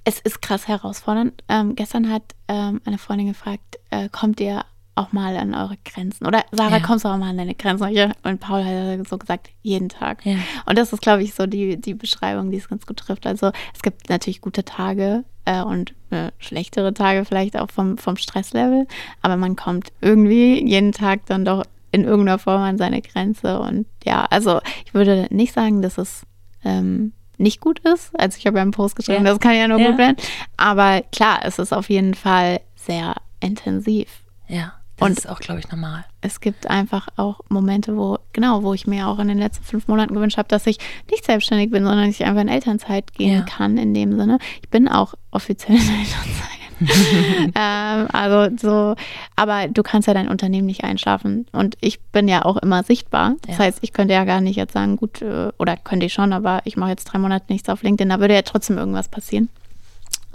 es 0.04 0.18
ist 0.20 0.42
krass 0.42 0.66
herausfordernd. 0.68 1.42
Ähm, 1.48 1.74
gestern 1.74 2.10
hat 2.10 2.22
ähm, 2.48 2.80
eine 2.84 2.98
Freundin 2.98 3.28
gefragt, 3.28 3.78
äh, 3.90 4.08
kommt 4.08 4.40
ihr 4.40 4.64
auch 5.00 5.12
mal 5.12 5.36
an 5.36 5.54
eure 5.54 5.76
Grenzen? 5.84 6.26
Oder 6.26 6.44
Sarah, 6.52 6.76
Ja. 6.78 6.80
kommst 6.80 7.04
du 7.04 7.08
auch 7.08 7.16
mal 7.16 7.30
an 7.30 7.38
deine 7.38 7.54
Grenzen? 7.54 8.12
Und 8.22 8.40
Paul 8.40 8.64
hat 8.64 9.08
so 9.08 9.18
gesagt, 9.18 9.50
jeden 9.62 9.88
Tag. 9.88 10.24
Ja. 10.26 10.36
Und 10.66 10.78
das 10.78 10.92
ist, 10.92 11.02
glaube 11.02 11.22
ich, 11.22 11.34
so 11.34 11.46
die, 11.46 11.80
die 11.80 11.94
Beschreibung, 11.94 12.50
die 12.50 12.58
es 12.58 12.68
ganz 12.68 12.86
gut 12.86 12.98
trifft. 12.98 13.26
Also 13.26 13.50
es 13.74 13.82
gibt 13.82 14.08
natürlich 14.08 14.40
gute 14.40 14.64
Tage 14.64 15.24
äh, 15.44 15.62
und 15.62 15.94
äh, 16.10 16.30
schlechtere 16.38 16.92
Tage 16.94 17.24
vielleicht 17.24 17.56
auch 17.58 17.70
vom, 17.70 17.98
vom 17.98 18.16
Stresslevel, 18.16 18.86
aber 19.22 19.36
man 19.36 19.56
kommt 19.56 19.88
irgendwie 20.00 20.64
jeden 20.66 20.92
Tag 20.92 21.26
dann 21.26 21.44
doch 21.44 21.64
in 21.92 22.04
irgendeiner 22.04 22.38
Form 22.38 22.60
an 22.62 22.78
seine 22.78 23.02
Grenze. 23.02 23.58
Und 23.60 23.86
ja, 24.04 24.24
also 24.30 24.60
ich 24.84 24.94
würde 24.94 25.26
nicht 25.30 25.52
sagen, 25.54 25.82
dass 25.82 25.98
es 25.98 26.22
ähm, 26.64 27.12
nicht 27.38 27.60
gut 27.60 27.78
ist. 27.80 28.10
Also 28.20 28.36
ich 28.38 28.46
habe 28.46 28.58
ja 28.58 28.62
einen 28.62 28.70
Post 28.70 28.96
geschrieben, 28.96 29.24
Ja. 29.24 29.30
das 29.32 29.40
kann 29.40 29.56
ja 29.56 29.66
nur 29.66 29.80
Ja. 29.80 29.88
gut 29.90 29.98
werden. 29.98 30.16
Aber 30.56 31.00
klar, 31.10 31.40
es 31.42 31.58
ist 31.58 31.72
auf 31.72 31.88
jeden 31.90 32.14
Fall 32.14 32.60
sehr 32.76 33.14
intensiv. 33.40 34.08
Ja. 34.46 34.74
Das 35.00 35.08
Und- 35.08 35.18
ist 35.18 35.28
auch, 35.28 35.40
glaube 35.40 35.58
ich, 35.60 35.68
normal. 35.70 36.04
es 36.20 36.40
gibt 36.40 36.68
einfach 36.68 37.08
auch 37.16 37.40
Momente, 37.48 37.96
wo, 37.96 38.18
genau, 38.32 38.62
wo 38.62 38.74
ich 38.74 38.86
mir 38.86 39.08
auch 39.08 39.18
in 39.18 39.28
den 39.28 39.38
letzten 39.38 39.64
fünf 39.64 39.88
Monaten 39.88 40.14
gewünscht 40.14 40.36
habe, 40.38 40.48
dass 40.48 40.66
ich 40.66 40.78
nicht 41.10 41.24
selbstständig 41.24 41.70
bin, 41.70 41.84
sondern 41.84 42.08
ich 42.08 42.24
einfach 42.24 42.42
in 42.42 42.48
Elternzeit 42.48 43.12
gehen 43.14 43.38
Ja. 43.38 43.42
kann 43.42 43.78
in 43.78 43.94
dem 43.94 44.16
Sinne. 44.18 44.38
Ich 44.62 44.68
bin 44.68 44.86
auch 44.88 45.14
offiziell 45.30 45.76
in 45.76 45.82
Elternzeit. 45.82 46.60
ähm, 47.54 48.08
also 48.12 48.56
so, 48.56 48.94
aber 49.36 49.68
du 49.68 49.82
kannst 49.82 50.08
ja 50.08 50.14
dein 50.14 50.28
Unternehmen 50.28 50.66
nicht 50.66 50.84
einschlafen. 50.84 51.46
Und 51.52 51.76
ich 51.80 52.00
bin 52.00 52.26
ja 52.28 52.44
auch 52.44 52.56
immer 52.56 52.82
sichtbar. 52.84 53.34
Das 53.46 53.58
Ja. 53.58 53.64
heißt, 53.64 53.78
ich 53.82 53.92
könnte 53.92 54.14
ja 54.14 54.24
gar 54.24 54.40
nicht 54.40 54.56
jetzt 54.56 54.72
sagen, 54.72 54.96
gut, 54.96 55.20
äh, 55.22 55.50
oder 55.58 55.76
könnte 55.76 56.06
ich 56.06 56.12
schon, 56.12 56.32
aber 56.32 56.60
ich 56.64 56.76
mache 56.76 56.90
jetzt 56.90 57.04
drei 57.04 57.18
Monate 57.18 57.46
nichts 57.48 57.68
auf 57.68 57.82
LinkedIn, 57.82 58.08
da 58.08 58.20
würde 58.20 58.34
ja 58.34 58.42
trotzdem 58.42 58.78
irgendwas 58.78 59.08
passieren. 59.08 59.48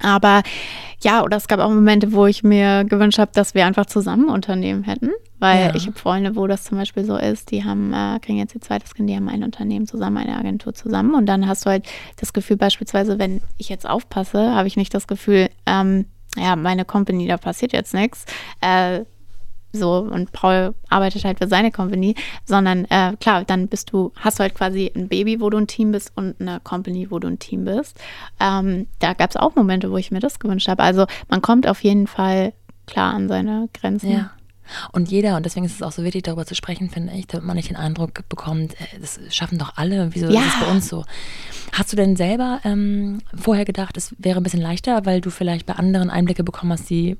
Aber 0.01 0.43
ja, 1.03 1.23
oder 1.23 1.38
es 1.38 1.47
gab 1.47 1.60
auch 1.60 1.69
Momente, 1.69 2.13
wo 2.13 2.25
ich 2.25 2.43
mir 2.43 2.84
gewünscht 2.84 3.19
habe, 3.19 3.31
dass 3.34 3.53
wir 3.53 3.65
einfach 3.65 3.86
zusammen 3.86 4.29
Unternehmen 4.29 4.84
hätten. 4.84 5.12
Weil 5.39 5.67
Ja. 5.67 5.75
ich 5.75 5.86
habe 5.88 5.97
Freunde, 5.97 6.36
wo 6.36 6.47
das 6.47 6.63
zum 6.63 6.77
Beispiel 6.77 7.03
so 7.05 7.17
ist, 7.17 7.51
die 7.51 7.63
haben, 7.63 7.93
äh, 7.93 8.19
kriegen 8.19 8.38
jetzt 8.38 8.55
ihr 8.55 8.62
zweites 8.62 8.93
Kind, 8.95 9.10
die 9.10 9.15
haben 9.15 9.29
ein 9.29 9.43
Unternehmen 9.43 9.86
zusammen, 9.88 10.17
eine 10.17 10.38
Agentur 10.38 10.73
zusammen. 10.73 11.13
Und 11.13 11.25
dann 11.27 11.47
hast 11.47 11.65
du 11.65 11.69
halt 11.69 11.86
das 12.17 12.34
Gefühl, 12.34 12.58
beispielsweise, 12.58 13.19
wenn 13.19 13.41
ich 13.58 13.69
jetzt 13.69 13.88
aufpasse, 13.88 14.55
habe 14.55 14.67
ich 14.67 14.77
nicht 14.77 14.93
das 14.93 15.08
Gefühl, 15.08 15.49
ähm, 15.65 16.05
ja, 16.38 16.55
meine 16.55 16.84
Company, 16.86 17.27
da 17.27 17.38
passiert 17.38 17.71
jetzt 17.73 17.93
nichts. 17.93 18.25
Äh, 18.62 19.01
so 19.76 19.98
und 19.98 20.32
Paul 20.32 20.74
arbeitet 20.90 21.24
halt 21.26 21.38
für 21.40 21.48
seine 21.48 21.72
Company, 21.72 22.16
sondern 22.46 22.86
äh, 22.86 23.14
klar, 23.20 23.44
dann 23.46 23.68
bist 23.68 23.92
du, 23.92 24.12
hast 24.16 24.40
du 24.40 24.44
halt 24.44 24.56
quasi 24.56 24.92
ein 24.96 25.08
Baby, 25.08 25.40
wo 25.42 25.50
du 25.50 25.58
ein 25.58 25.68
Team 25.68 25.92
bist 25.92 26.12
und 26.16 26.40
eine 26.40 26.60
Company, 26.62 27.12
wo 27.12 27.20
du 27.20 27.28
ein 27.28 27.40
Team 27.40 27.66
bist. 27.66 28.00
Ähm, 28.40 28.88
da 29.00 29.14
gab 29.14 29.30
es 29.30 29.38
auch 29.38 29.56
Momente, 29.56 29.92
wo 29.92 29.98
ich 29.98 30.12
mir 30.12 30.20
das 30.20 30.40
gewünscht 30.40 30.68
habe. 30.68 30.84
Also 30.84 31.06
man 31.30 31.42
kommt 31.42 31.68
auf 31.68 31.84
jeden 31.84 32.08
Fall 32.08 32.54
klar 32.88 33.14
an 33.14 33.28
seine 33.28 33.70
Grenzen. 33.74 34.12
Ja. 34.12 34.32
Und 34.92 35.12
jeder, 35.12 35.38
und 35.38 35.46
deswegen 35.46 35.66
ist 35.66 35.76
es 35.76 35.84
auch 35.84 35.92
so 35.92 36.04
wichtig, 36.04 36.24
darüber 36.24 36.46
zu 36.46 36.56
sprechen, 36.56 36.90
finde 36.90 37.14
ich, 37.14 37.28
damit 37.28 37.46
man 37.46 37.56
nicht 37.56 37.70
den 37.70 37.76
Eindruck 37.78 38.28
bekommt, 38.30 38.74
äh, 38.82 39.00
das 39.00 39.20
schaffen 39.30 39.60
doch 39.60 39.74
alle, 39.76 40.10
wieso 40.14 40.28
Ja. 40.28 40.40
ist 40.42 40.48
es 40.56 40.60
bei 40.60 40.72
uns 40.72 40.88
so? 40.90 41.06
Hast 41.72 41.92
du 41.92 41.96
denn 41.96 42.16
selber 42.16 42.62
ähm, 42.64 43.20
vorher 43.36 43.66
gedacht, 43.66 43.96
es 43.96 44.16
wäre 44.18 44.40
ein 44.40 44.44
bisschen 44.44 44.62
leichter, 44.62 45.06
weil 45.06 45.22
du 45.22 45.30
vielleicht 45.30 45.68
bei 45.68 45.74
anderen 45.76 46.10
Einblicke 46.10 46.44
bekommen 46.44 46.72
hast, 46.72 46.90
die, 46.90 47.16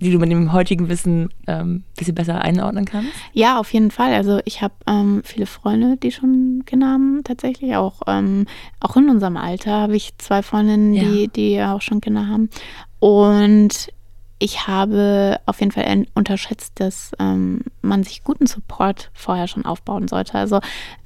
die 0.00 0.10
du 0.10 0.18
mit 0.18 0.30
dem 0.30 0.52
heutigen 0.52 0.88
Wissen 0.88 1.28
ähm, 1.46 1.74
ein 1.76 1.84
bisschen 1.96 2.14
besser 2.14 2.40
einordnen 2.42 2.84
kannst? 2.84 3.10
Ja, 3.32 3.58
auf 3.58 3.72
jeden 3.72 3.90
Fall. 3.90 4.12
Also 4.14 4.40
ich 4.44 4.62
habe 4.62 4.74
ähm, 4.86 5.22
viele 5.24 5.46
Freunde, 5.46 5.96
die 5.96 6.12
schon 6.12 6.62
Kinder 6.66 6.88
haben, 6.88 7.22
tatsächlich. 7.24 7.74
Auch, 7.76 8.02
ähm, 8.06 8.46
auch 8.80 8.96
in 8.96 9.08
unserem 9.08 9.36
Alter 9.36 9.72
habe 9.72 9.96
ich 9.96 10.16
zwei 10.18 10.42
Freundinnen, 10.42 10.94
Ja. 10.94 11.02
die, 11.04 11.28
die 11.28 11.62
auch 11.62 11.82
schon 11.82 12.00
Kinder 12.00 12.26
haben. 12.28 12.50
Und 12.98 13.88
ich 14.38 14.66
habe 14.66 15.40
auf 15.46 15.60
jeden 15.60 15.72
Fall 15.72 16.06
unterschätzt, 16.14 16.72
dass 16.76 17.12
ähm, 17.18 17.62
man 17.80 18.02
sich 18.02 18.22
guten 18.22 18.46
Support 18.46 19.10
vorher 19.14 19.48
schon 19.48 19.64
aufbauen 19.64 20.08
sollte. 20.08 20.34
Also 20.34 20.60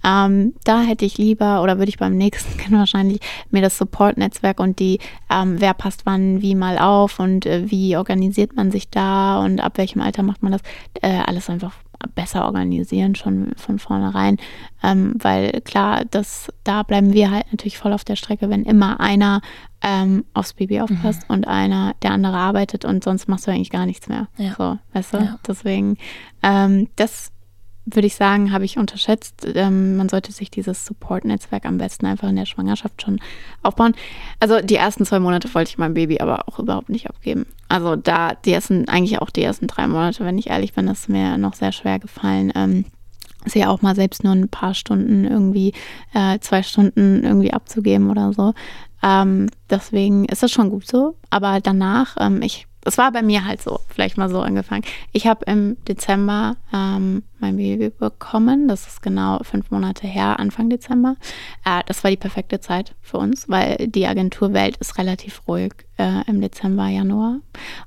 ähm, 0.04 0.54
da 0.64 0.82
hätte 0.82 1.04
ich 1.04 1.16
lieber 1.16 1.62
oder 1.62 1.78
würde 1.78 1.90
ich 1.90 1.98
beim 1.98 2.16
nächsten 2.16 2.56
Kind 2.58 2.72
wahrscheinlich 2.72 3.20
mir 3.50 3.62
das 3.62 3.78
Support-Netzwerk 3.78 4.58
und 4.58 4.78
die, 4.80 4.98
ähm, 5.30 5.60
wer 5.60 5.74
passt 5.74 6.06
wann 6.06 6.42
wie 6.42 6.54
mal 6.54 6.78
auf 6.78 7.20
und 7.20 7.46
äh, 7.46 7.70
wie 7.70 7.96
organisiert 7.96 8.56
man 8.56 8.70
sich 8.70 8.90
da 8.90 9.44
und 9.44 9.60
ab 9.60 9.78
welchem 9.78 10.00
Alter 10.00 10.22
macht 10.22 10.42
man 10.42 10.52
das, 10.52 10.62
äh, 11.02 11.20
alles 11.24 11.48
einfach 11.48 11.74
besser 12.14 12.44
organisieren, 12.44 13.14
schon 13.14 13.52
von 13.56 13.78
vornherein. 13.78 14.38
Ähm, 14.82 15.14
weil 15.18 15.60
klar, 15.62 16.04
das, 16.10 16.52
da 16.64 16.82
bleiben 16.82 17.12
wir 17.12 17.30
halt 17.30 17.46
natürlich 17.52 17.78
voll 17.78 17.92
auf 17.92 18.04
der 18.04 18.16
Strecke, 18.16 18.48
wenn 18.50 18.64
immer 18.64 19.00
einer 19.00 19.40
ähm, 19.82 20.24
aufs 20.34 20.54
Baby 20.54 20.80
aufpasst 20.80 21.24
und 21.28 21.46
einer, 21.46 21.94
der 22.02 22.12
andere 22.12 22.36
arbeitet 22.36 22.84
und 22.84 23.04
sonst 23.04 23.28
machst 23.28 23.46
du 23.46 23.50
eigentlich 23.50 23.70
gar 23.70 23.86
nichts 23.86 24.08
mehr. 24.08 24.28
Ja. 24.36 24.54
So, 24.56 24.78
weißt 24.92 25.14
du? 25.14 25.18
Ja. 25.18 25.38
Deswegen, 25.46 25.96
ähm, 26.42 26.88
das 26.96 27.32
würde 27.94 28.06
ich 28.06 28.14
sagen, 28.14 28.52
habe 28.52 28.64
ich 28.64 28.78
unterschätzt. 28.78 29.46
Ähm, 29.54 29.96
man 29.96 30.08
sollte 30.08 30.32
sich 30.32 30.50
dieses 30.50 30.86
Support-Netzwerk 30.86 31.64
am 31.64 31.78
besten 31.78 32.06
einfach 32.06 32.28
in 32.28 32.36
der 32.36 32.46
Schwangerschaft 32.46 33.02
schon 33.02 33.20
aufbauen. 33.62 33.94
Also 34.38 34.60
die 34.60 34.76
ersten 34.76 35.04
zwei 35.04 35.20
Monate 35.20 35.52
wollte 35.54 35.70
ich 35.70 35.78
mein 35.78 35.94
Baby 35.94 36.20
aber 36.20 36.48
auch 36.48 36.58
überhaupt 36.58 36.88
nicht 36.88 37.08
abgeben. 37.08 37.46
Also 37.68 37.96
da, 37.96 38.34
die 38.34 38.52
ersten, 38.52 38.88
eigentlich 38.88 39.20
auch 39.20 39.30
die 39.30 39.42
ersten 39.42 39.66
drei 39.66 39.86
Monate, 39.86 40.24
wenn 40.24 40.38
ich 40.38 40.48
ehrlich 40.48 40.72
bin, 40.72 40.88
ist 40.88 41.08
mir 41.08 41.38
noch 41.38 41.54
sehr 41.54 41.72
schwer 41.72 41.98
gefallen. 41.98 42.52
Ähm, 42.54 42.84
sie 43.46 43.64
auch 43.64 43.82
mal 43.82 43.94
selbst 43.94 44.24
nur 44.24 44.34
ein 44.34 44.48
paar 44.48 44.74
Stunden 44.74 45.24
irgendwie, 45.24 45.72
äh, 46.14 46.38
zwei 46.40 46.62
Stunden 46.62 47.24
irgendwie 47.24 47.52
abzugeben 47.52 48.10
oder 48.10 48.32
so. 48.32 48.54
Ähm, 49.02 49.48
deswegen 49.68 50.26
ist 50.26 50.42
das 50.42 50.50
schon 50.50 50.70
gut 50.70 50.86
so. 50.86 51.16
Aber 51.30 51.60
danach, 51.60 52.16
ähm, 52.20 52.42
ich, 52.42 52.66
es 52.84 52.98
war 52.98 53.12
bei 53.12 53.22
mir 53.22 53.44
halt 53.44 53.62
so, 53.62 53.80
vielleicht 53.88 54.16
mal 54.16 54.28
so 54.28 54.40
angefangen. 54.40 54.84
Ich 55.12 55.26
habe 55.26 55.44
im 55.44 55.76
Dezember 55.86 56.56
ähm, 56.72 57.22
mein 57.38 57.56
Baby 57.56 57.90
bekommen. 57.90 58.68
Das 58.68 58.86
ist 58.86 59.02
genau 59.02 59.38
fünf 59.42 59.70
Monate 59.70 60.06
her, 60.06 60.38
Anfang 60.38 60.70
Dezember. 60.70 61.16
Äh, 61.64 61.82
das 61.86 62.02
war 62.04 62.10
die 62.10 62.16
perfekte 62.16 62.60
Zeit 62.60 62.94
für 63.02 63.18
uns, 63.18 63.48
weil 63.48 63.88
die 63.88 64.06
Agenturwelt 64.06 64.76
ist 64.78 64.96
relativ 64.96 65.42
ruhig 65.46 65.72
äh, 65.98 66.22
im 66.26 66.40
Dezember, 66.40 66.88
Januar. 66.88 67.40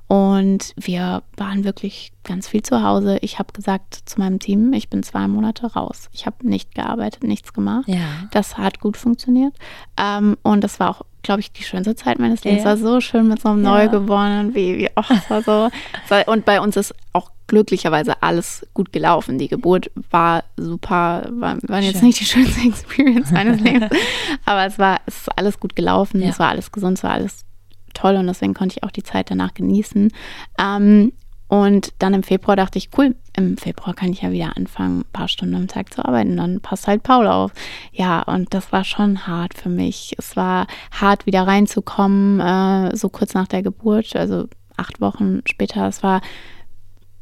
Und 0.08 0.73
wir 0.75 1.23
waren 1.38 1.63
wirklich 1.63 2.12
ganz 2.23 2.47
viel 2.47 2.62
zu 2.62 2.84
Hause. 2.84 3.17
Ich 3.21 3.39
habe 3.39 3.51
gesagt 3.51 3.95
zu 4.06 4.19
meinem 4.19 4.39
Team, 4.39 4.73
ich 4.73 4.89
bin 4.89 5.01
zwei 5.01 5.27
Monate 5.27 5.73
raus. 5.73 6.10
Ich 6.12 6.27
habe 6.27 6.47
nicht 6.47 6.75
gearbeitet, 6.75 7.23
nichts 7.23 7.53
gemacht. 7.53 7.88
Ja. 7.88 8.27
Das 8.32 8.58
hat 8.58 8.79
gut 8.79 8.97
funktioniert. 8.97 9.56
Ähm, 9.97 10.38
und 10.43 10.63
das 10.63 10.79
war 10.79 10.91
auch, 10.91 11.01
glaube 11.23 11.39
ich, 11.39 11.51
die 11.51 11.63
schönste 11.63 11.95
Zeit 11.95 12.19
meines 12.19 12.43
Lebens. 12.43 12.63
Ja. 12.63 12.69
War 12.69 12.77
so 12.77 13.01
schön 13.01 13.27
mit 13.27 13.41
so 13.41 13.49
einem 13.49 13.63
Ja. 13.63 13.71
neugeborenen 13.71 14.53
Baby. 14.53 14.89
Oh, 14.95 15.03
war 15.29 15.41
so. 15.41 15.69
war, 16.10 16.27
und 16.27 16.45
bei 16.45 16.62
uns 16.62 16.75
ist 16.77 16.93
auch 17.13 17.31
glücklicherweise 17.48 18.21
alles 18.21 18.65
gut 18.73 18.91
gelaufen. 18.93 19.37
Die 19.37 19.48
Geburt 19.48 19.91
war 20.12 20.43
super, 20.58 21.27
war, 21.31 21.58
war 21.63 21.81
jetzt 21.81 22.00
Schön. 22.00 22.08
nicht 22.08 22.19
die 22.19 22.25
schönste 22.25 22.62
Experience 22.67 23.31
meines 23.31 23.60
Lebens. 23.62 23.89
Aber 24.45 24.65
es 24.65 24.77
war, 24.79 25.02
es 25.06 25.17
ist 25.17 25.37
alles 25.37 25.60
gut 25.60 25.75
gelaufen. 25.75 26.21
Ja. 26.21 26.29
Es 26.29 26.39
war 26.39 26.50
alles 26.50 26.71
gesund, 26.71 26.98
es 26.98 27.04
war 27.04 27.12
alles 27.12 27.45
toll 27.93 28.15
und 28.15 28.27
deswegen 28.27 28.54
konnte 28.54 28.75
ich 28.77 28.83
auch 28.83 28.91
die 28.91 29.04
Zeit 29.04 29.29
danach 29.31 29.54
genießen. 29.54 30.12
Ähm, 30.60 31.13
und 31.54 31.93
dann 31.99 32.15
im 32.15 32.23
Februar 32.23 32.56
dachte 32.56 32.79
ich, 32.79 32.89
cool, 32.97 33.15
im 33.37 33.58
Februar 33.58 33.93
kann 33.93 34.12
ich 34.12 34.23
ja 34.23 34.31
wieder 34.31 34.58
anfangen, 34.58 35.01
ein 35.01 35.13
paar 35.13 35.27
Stunden 35.27 35.54
am 35.54 35.67
Tag 35.67 35.93
zu 35.93 36.04
arbeiten. 36.04 36.37
Dann 36.37 36.62
passt 36.62 36.87
halt 36.87 37.04
Paul 37.04 37.27
auf. 37.27 37.51
Ja, 37.91 38.23
und 38.23 38.56
das 38.56 38.71
war 38.71 38.83
schon 38.83 39.27
hart 39.27 39.54
für 39.54 39.69
mich. 39.69 40.15
Es 40.17 40.35
war 40.35 40.65
hart, 40.91 41.27
wieder 41.27 41.45
reinzukommen, 41.45 42.39
äh, 42.39 42.97
so 42.97 43.08
kurz 43.10 43.35
nach 43.35 43.47
der 43.47 43.62
Geburt, 43.62 44.15
also 44.15 44.47
acht 44.77 44.99
Wochen 44.99 45.41
später. 45.45 45.87
Es 45.87 46.01
war 46.01 46.21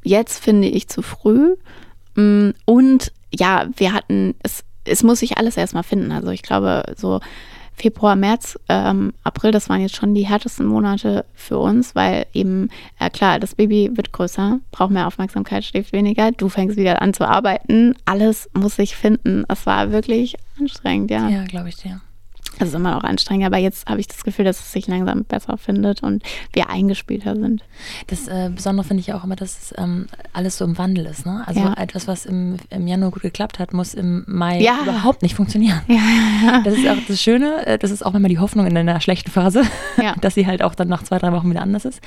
jetzt, 0.01 0.41
finde 0.41 0.69
ich, 0.69 0.87
zu 0.87 1.01
früh. 1.01 1.57
Mm, 2.15 2.51
Und 2.63 3.11
ja, 3.33 3.67
wir 3.75 3.91
hatten, 3.91 4.35
es, 4.43 4.63
es 4.85 5.03
muss 5.03 5.19
sich 5.19 5.39
alles 5.39 5.57
erstmal 5.57 5.83
finden. 5.83 6.13
Also 6.13 6.29
ich 6.29 6.41
glaube, 6.41 6.93
so 6.95 7.19
Februar, 7.73 8.15
März, 8.15 8.59
ähm, 8.69 9.13
April, 9.23 9.51
das 9.51 9.69
waren 9.69 9.81
jetzt 9.81 9.95
schon 9.95 10.13
die 10.13 10.27
härtesten 10.27 10.65
Monate 10.65 11.25
für 11.33 11.57
uns, 11.57 11.95
weil 11.95 12.25
eben, 12.33 12.69
äh, 12.99 13.09
klar, 13.09 13.39
das 13.39 13.55
Baby 13.55 13.89
wird 13.93 14.11
größer, 14.11 14.59
braucht 14.71 14.91
mehr 14.91 15.07
Aufmerksamkeit, 15.07 15.63
schläft 15.63 15.93
weniger, 15.93 16.31
du 16.31 16.49
fängst 16.49 16.77
wieder 16.77 17.01
an 17.01 17.13
zu 17.13 17.27
arbeiten, 17.27 17.95
alles 18.05 18.49
muss 18.53 18.75
sich 18.75 18.95
finden. 18.95 19.45
Es 19.47 19.65
war 19.65 19.91
wirklich 19.91 20.35
anstrengend, 20.59 21.09
ja. 21.11 21.27
Ja, 21.29 21.43
glaube 21.45 21.69
ich 21.69 21.77
dir. 21.77 22.01
Das 22.61 22.69
ist 22.69 22.75
immer 22.75 22.91
noch 22.91 23.03
anstrengend, 23.03 23.45
aber 23.45 23.57
jetzt 23.57 23.87
habe 23.87 23.99
ich 23.99 24.07
das 24.07 24.23
Gefühl, 24.23 24.45
dass 24.45 24.59
es 24.59 24.71
sich 24.71 24.87
langsam 24.87 25.23
besser 25.23 25.57
findet 25.57 26.03
und 26.03 26.23
wir 26.53 26.69
eingespielter 26.69 27.35
sind. 27.35 27.63
Das 28.07 28.27
äh, 28.27 28.49
Besondere 28.53 28.85
finde 28.87 29.01
ich 29.01 29.07
ja 29.07 29.17
auch 29.17 29.23
immer, 29.23 29.35
dass 29.35 29.73
ähm, 29.77 30.05
alles 30.33 30.57
so 30.57 30.65
im 30.65 30.77
Wandel 30.77 31.05
ist. 31.07 31.25
Ne? 31.25 31.43
Also 31.47 31.59
Ja. 31.59 31.73
etwas, 31.73 32.07
was 32.07 32.25
im, 32.25 32.57
im 32.69 32.87
Januar 32.87 33.11
gut 33.11 33.23
geklappt 33.23 33.57
hat, 33.59 33.73
muss 33.73 33.93
im 33.93 34.23
Mai 34.27 34.61
Ja. 34.61 34.79
überhaupt 34.83 35.21
nicht 35.23 35.35
funktionieren. 35.35 35.81
Ja, 35.87 35.95
ja. 36.45 36.61
Das 36.63 36.75
ist 36.75 36.87
auch 36.87 36.97
das 37.07 37.19
Schöne, 37.21 37.65
äh, 37.65 37.77
das 37.77 37.91
ist 37.91 38.05
auch 38.05 38.13
immer 38.13 38.27
die 38.29 38.39
Hoffnung 38.39 38.67
in 38.67 38.77
einer 38.77 39.01
schlechten 39.01 39.31
Phase, 39.31 39.63
dass 40.21 40.35
sie 40.35 40.45
halt 40.47 40.61
auch 40.61 40.75
dann 40.75 40.87
nach 40.87 41.03
zwei, 41.03 41.17
drei 41.17 41.31
Wochen 41.31 41.49
wieder 41.49 41.61
anders 41.63 41.85
ist. 41.85 41.99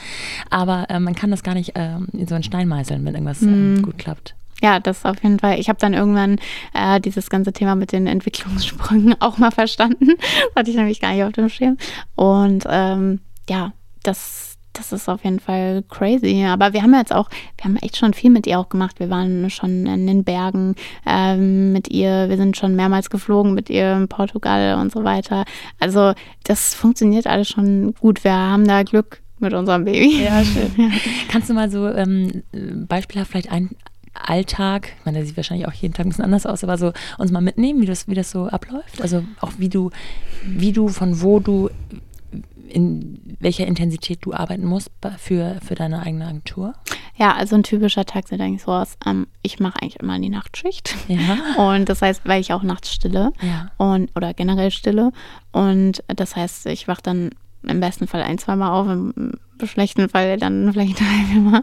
Aber 0.51 0.87
äh, 0.89 1.01
man 1.01 1.15
kann 1.15 1.31
das 1.31 1.43
gar 1.43 1.55
nicht 1.55 1.73
ähm, 1.75 2.07
in 2.13 2.27
so 2.29 2.35
einen 2.37 2.45
Stein 2.45 2.69
meißeln, 2.69 3.05
wenn 3.05 3.15
irgendwas 3.15 3.43
ähm, 3.43 3.75
Mhm. 3.75 3.83
gut 3.83 3.99
klappt. 3.99 4.35
Ja, 4.65 4.81
das 4.81 5.05
auf 5.05 5.23
jeden 5.23 5.41
Fall. 5.41 5.61
Ich 5.61 5.69
habe 5.69 5.79
dann 5.79 5.93
irgendwann 5.93 6.39
äh, 6.73 6.99
dieses 6.99 7.29
ganze 7.29 7.53
Thema 7.53 7.75
mit 7.75 7.93
den 7.93 8.07
Entwicklungssprüngen 8.07 9.15
auch 9.21 9.37
mal 9.37 9.51
verstanden. 9.51 10.13
Das 10.17 10.57
hatte 10.57 10.71
ich 10.71 10.77
nämlich 10.77 11.03
gar 11.03 11.13
nicht 11.13 11.23
auf 11.23 11.33
dem 11.33 11.51
Schirm. 11.51 11.77
Und 12.15 12.65
ähm, 12.71 13.21
ja, 13.47 13.75
das, 14.05 14.57
das 14.73 14.93
ist 14.93 15.11
auf 15.11 15.23
jeden 15.23 15.39
Fall 15.39 15.85
crazy. 15.91 16.47
Aber 16.47 16.73
wir 16.73 16.83
haben 16.83 16.95
jetzt 16.95 17.13
auch, 17.13 17.29
wir 17.59 17.65
haben 17.67 17.77
echt 17.77 17.99
schon 17.99 18.15
viel 18.15 18.31
mit 18.31 18.47
ihr 18.47 18.59
auch 18.59 18.71
gemacht. 18.71 19.01
Wir 19.01 19.11
waren 19.11 19.51
schon 19.51 19.85
in 19.85 20.07
den 20.07 20.25
Bergen 20.25 20.77
ähm, 21.05 21.73
mit 21.73 21.89
ihr. 21.89 22.31
Wir 22.31 22.39
sind 22.39 22.57
schon 22.57 22.75
mehrmals 22.75 23.11
geflogen 23.11 23.53
mit 23.53 23.69
ihr 23.69 23.93
in 23.93 24.09
Portugal 24.09 24.81
und 24.81 24.91
so 24.91 25.05
weiter. 25.05 25.45
Also 25.79 26.15
das 26.45 26.73
funktioniert 26.73 27.27
alles 27.27 27.49
schon 27.49 27.93
gut. 28.01 28.25
Wir 28.25 28.33
haben 28.33 28.67
da 28.67 28.83
Glück 28.83 29.21
mit 29.41 29.53
unserem 29.53 29.85
Baby. 29.85 30.25
Ja, 30.25 30.43
schön. 30.43 30.73
Kannst 31.29 31.51
du 31.51 31.53
mal 31.53 31.71
so 31.71 31.87
ähm, 31.87 32.45
beispielhaft 32.89 33.31
vielleicht 33.31 33.53
einen 33.53 33.77
Alltag, 34.15 34.93
ich 34.99 35.05
meine, 35.05 35.19
der 35.19 35.27
sieht 35.27 35.37
wahrscheinlich 35.37 35.67
auch 35.69 35.73
jeden 35.73 35.95
Tag 35.95 36.07
ein 36.07 36.11
bisschen 36.11 36.25
anders 36.25 36.47
aus, 36.47 36.63
aber 36.65 36.79
so 36.79 36.93
uns 37.19 37.31
mal 37.33 37.41
mitnehmen, 37.41 37.81
wie 37.83 37.87
das, 37.87 38.09
wie 38.09 38.15
das 38.15 38.31
so 38.31 38.47
abläuft? 38.47 39.03
Also 39.03 39.25
auch 39.41 39.53
wie 39.59 39.69
du, 39.69 39.91
wie 40.45 40.73
du, 40.73 40.89
von 40.89 41.21
wo 41.21 41.41
du, 41.41 41.71
in 42.69 43.37
welcher 43.41 43.67
Intensität 43.67 44.19
du 44.23 44.33
arbeiten 44.33 44.65
musst 44.65 44.91
für, 45.19 45.59
für 45.65 45.75
deine 45.75 46.01
eigene 46.03 46.27
Agentur? 46.27 46.75
Ja, 47.17 47.35
also 47.35 47.55
ein 47.55 47.63
typischer 47.63 48.05
Tag 48.05 48.27
sieht 48.27 48.41
eigentlich 48.41 48.63
so 48.65 48.73
aus. 48.73 48.97
Ähm, 49.07 49.29
ich 49.43 49.61
mache 49.61 49.81
eigentlich 49.81 50.01
immer 50.01 50.19
die 50.19 50.29
Nachtschicht. 50.31 50.95
Ja. 51.07 51.39
Und 51.73 51.89
das 51.89 52.03
heißt, 52.03 52.23
weil 52.25 52.41
ich 52.41 52.53
auch 52.53 52.65
nachts 52.65 52.93
stille 52.93 53.33
Ja. 53.41 53.71
und 53.79 54.11
oder 54.17 54.35
generell 54.35 54.73
stille. 54.73 55.13
Und 55.53 56.03
das 56.09 56.35
heißt, 56.35 56.67
ich 56.67 56.89
wache 56.89 57.03
dann 57.03 57.31
im 57.69 57.81
besten 57.81 58.07
Fall 58.07 58.23
ein, 58.23 58.39
zweimal 58.39 58.71
auf, 58.71 58.89
im 58.89 59.33
schlechten 59.65 60.09
Fall 60.09 60.39
dann 60.39 60.69
vielleicht 60.73 61.01
drei, 61.01 61.25
viermal. 61.31 61.63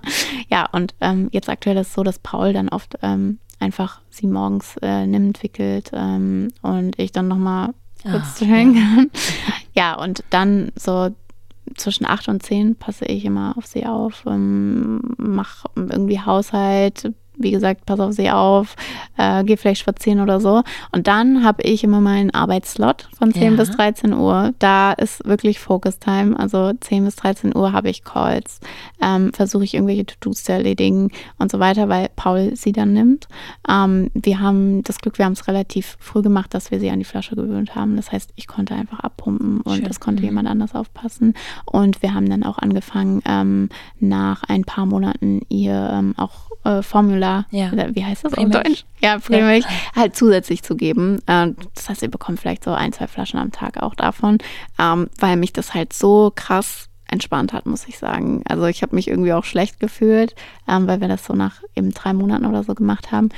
Ja, 0.50 0.68
und 0.72 0.94
ähm, 1.02 1.30
jetzt 1.32 1.50
aktuell 1.50 1.78
ist 1.78 1.90
es 1.90 1.94
so, 1.94 2.04
dass 2.04 2.20
Paul 2.20 2.54
dann 2.54 2.70
oft 2.70 2.98
ähm, 3.02 3.40
einfach 3.60 4.02
sie 4.10 4.28
morgens 4.28 4.76
äh, 4.82 5.06
nimmt, 5.06 5.44
wickelt 5.44 5.92
ähm, 5.94 6.50
und 6.62 6.98
ich 6.98 7.12
dann 7.12 7.28
nochmal 7.28 7.74
kurz 8.04 8.24
Ah, 8.24 8.36
chillen 8.38 8.74
kann. 8.74 9.12
Ja, 9.74 9.96
und 9.98 10.24
dann 10.32 10.72
so 10.76 11.12
zwischen 11.78 12.06
acht 12.06 12.28
und 12.28 12.44
zehn 12.44 12.76
passe 12.76 13.06
ich 13.06 13.24
immer 13.24 13.56
auf 13.58 13.66
sie 13.66 13.86
auf, 13.86 14.24
ähm, 14.28 15.02
mache 15.18 15.70
irgendwie 15.76 16.20
Haushalt, 16.20 17.14
wie 17.44 17.52
gesagt, 17.52 17.86
passe 17.86 18.04
auf 18.04 18.14
sie 18.14 18.30
auf, 18.32 18.76
äh, 19.18 19.44
gehe 19.44 19.58
vielleicht 19.58 19.82
spazieren 19.82 20.20
oder 20.22 20.40
so. 20.40 20.64
Und 20.92 21.08
dann 21.08 21.44
habe 21.44 21.64
ich 21.64 21.84
immer 21.84 22.02
meinen 22.02 22.32
Arbeitsslot 22.34 23.10
von 23.18 23.32
10 23.34 23.44
Ja. 23.54 23.58
bis 23.58 23.72
13 23.72 24.14
Uhr. 24.14 24.54
Da 24.60 24.94
ist 24.94 25.26
wirklich 25.26 25.60
Focus 25.60 26.00
Time. 26.00 26.38
Also 26.40 26.72
10 26.80 27.06
bis 27.06 27.16
13 27.18 27.56
Uhr 27.56 27.74
habe 27.74 27.90
ich 27.90 28.04
Calls. 28.04 28.60
Ähm, 29.02 29.32
Versuche 29.34 29.64
ich 29.64 29.74
irgendwelche 29.74 30.06
To-Dos 30.06 30.44
zu 30.44 30.52
erledigen 30.54 31.10
und 31.40 31.52
so 31.52 31.60
weiter, 31.60 31.90
weil 31.90 32.10
Paul 32.16 32.56
sie 32.56 32.72
dann 32.72 32.94
nimmt. 32.94 33.28
Ähm, 33.70 34.10
wir 34.14 34.40
haben 34.40 34.84
das 34.84 35.00
Glück, 35.00 35.18
wir 35.18 35.26
haben 35.26 35.34
es 35.34 35.48
relativ 35.48 35.98
früh 36.00 36.22
gemacht, 36.22 36.54
dass 36.54 36.72
wir 36.72 36.80
sie 36.80 36.90
an 36.92 37.00
die 37.00 37.06
Flasche 37.06 37.36
gewöhnt 37.36 37.76
haben. 37.76 37.96
Das 37.96 38.12
heißt, 38.12 38.32
ich 38.36 38.48
konnte 38.48 38.76
einfach 38.76 39.00
abpumpen 39.00 39.62
und 39.62 39.76
Schön. 39.78 39.86
es 39.88 40.00
konnte 40.00 40.22
Mhm. 40.22 40.28
jemand 40.30 40.48
anders 40.50 40.76
aufpassen. 40.76 41.34
Und 41.66 42.02
wir 42.02 42.14
haben 42.14 42.30
dann 42.30 42.44
auch 42.44 42.58
angefangen, 42.60 43.22
ähm, 43.26 43.70
nach 44.00 44.44
ein 44.48 44.64
paar 44.64 44.86
Monaten 44.86 45.42
ihr 45.50 45.90
ähm, 45.94 46.14
auch 46.18 46.50
äh, 46.64 46.82
Formular, 47.50 47.88
Ja. 47.88 47.96
wie 47.96 48.06
heißt 48.06 48.24
das 48.24 48.34
auf 48.34 48.38
Prämilch. 48.40 48.64
Deutsch? 48.64 48.86
Ja, 49.02 49.18
Prämilch, 49.20 49.66
halt 49.96 50.16
zusätzlich 50.16 50.64
zu 50.64 50.76
geben. 50.76 51.20
Äh, 51.28 51.48
das 51.76 51.90
heißt, 51.90 52.02
ihr 52.02 52.12
bekommt 52.12 52.40
vielleicht 52.40 52.64
so 52.64 52.72
ein, 52.74 52.94
zwei 52.94 53.08
Flaschen 53.08 53.40
am 53.40 53.52
Tag 53.52 53.82
auch 53.82 53.96
davon, 53.96 54.38
ähm, 54.80 55.10
weil 55.20 55.38
mich 55.38 55.54
das 55.54 55.74
halt 55.74 55.94
so 55.94 56.32
krass 56.36 56.88
entspannt 57.10 57.52
hat, 57.54 57.66
muss 57.66 57.88
ich 57.88 57.98
sagen. 57.98 58.42
Also 58.48 58.66
ich 58.68 58.82
habe 58.84 58.96
mich 58.96 59.08
irgendwie 59.10 59.34
auch 59.34 59.44
schlecht 59.44 59.80
gefühlt, 59.80 60.34
ähm, 60.68 60.88
weil 60.88 61.02
wir 61.02 61.08
das 61.10 61.26
so 61.26 61.34
nach 61.34 61.62
eben 61.76 61.92
drei 61.94 62.14
Monaten 62.14 62.46
oder 62.46 62.64
so 62.64 62.74
gemacht 62.74 63.12
haben. 63.12 63.30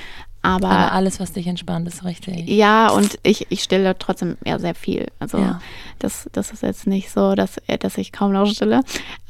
Aber, 0.46 0.70
Aber 0.70 0.92
alles, 0.92 1.22
was 1.22 1.32
dich 1.32 1.48
entspannt, 1.48 1.88
ist 1.88 2.04
richtig. 2.04 2.50
ja, 2.50 2.90
und 2.90 3.18
ich, 3.24 3.48
ich 3.50 3.64
stille 3.64 3.98
trotzdem 3.98 4.36
ja 4.46 4.60
sehr 4.60 4.76
viel. 4.76 5.08
Also 5.18 5.38
Ja. 5.38 5.62
das, 6.00 6.30
das 6.34 6.52
ist 6.52 6.62
jetzt 6.64 6.86
nicht 6.86 7.10
so, 7.12 7.34
dass, 7.34 7.56
dass 7.80 7.98
ich 7.98 8.12
kaum 8.12 8.34
noch 8.34 8.46
stille. 8.46 8.82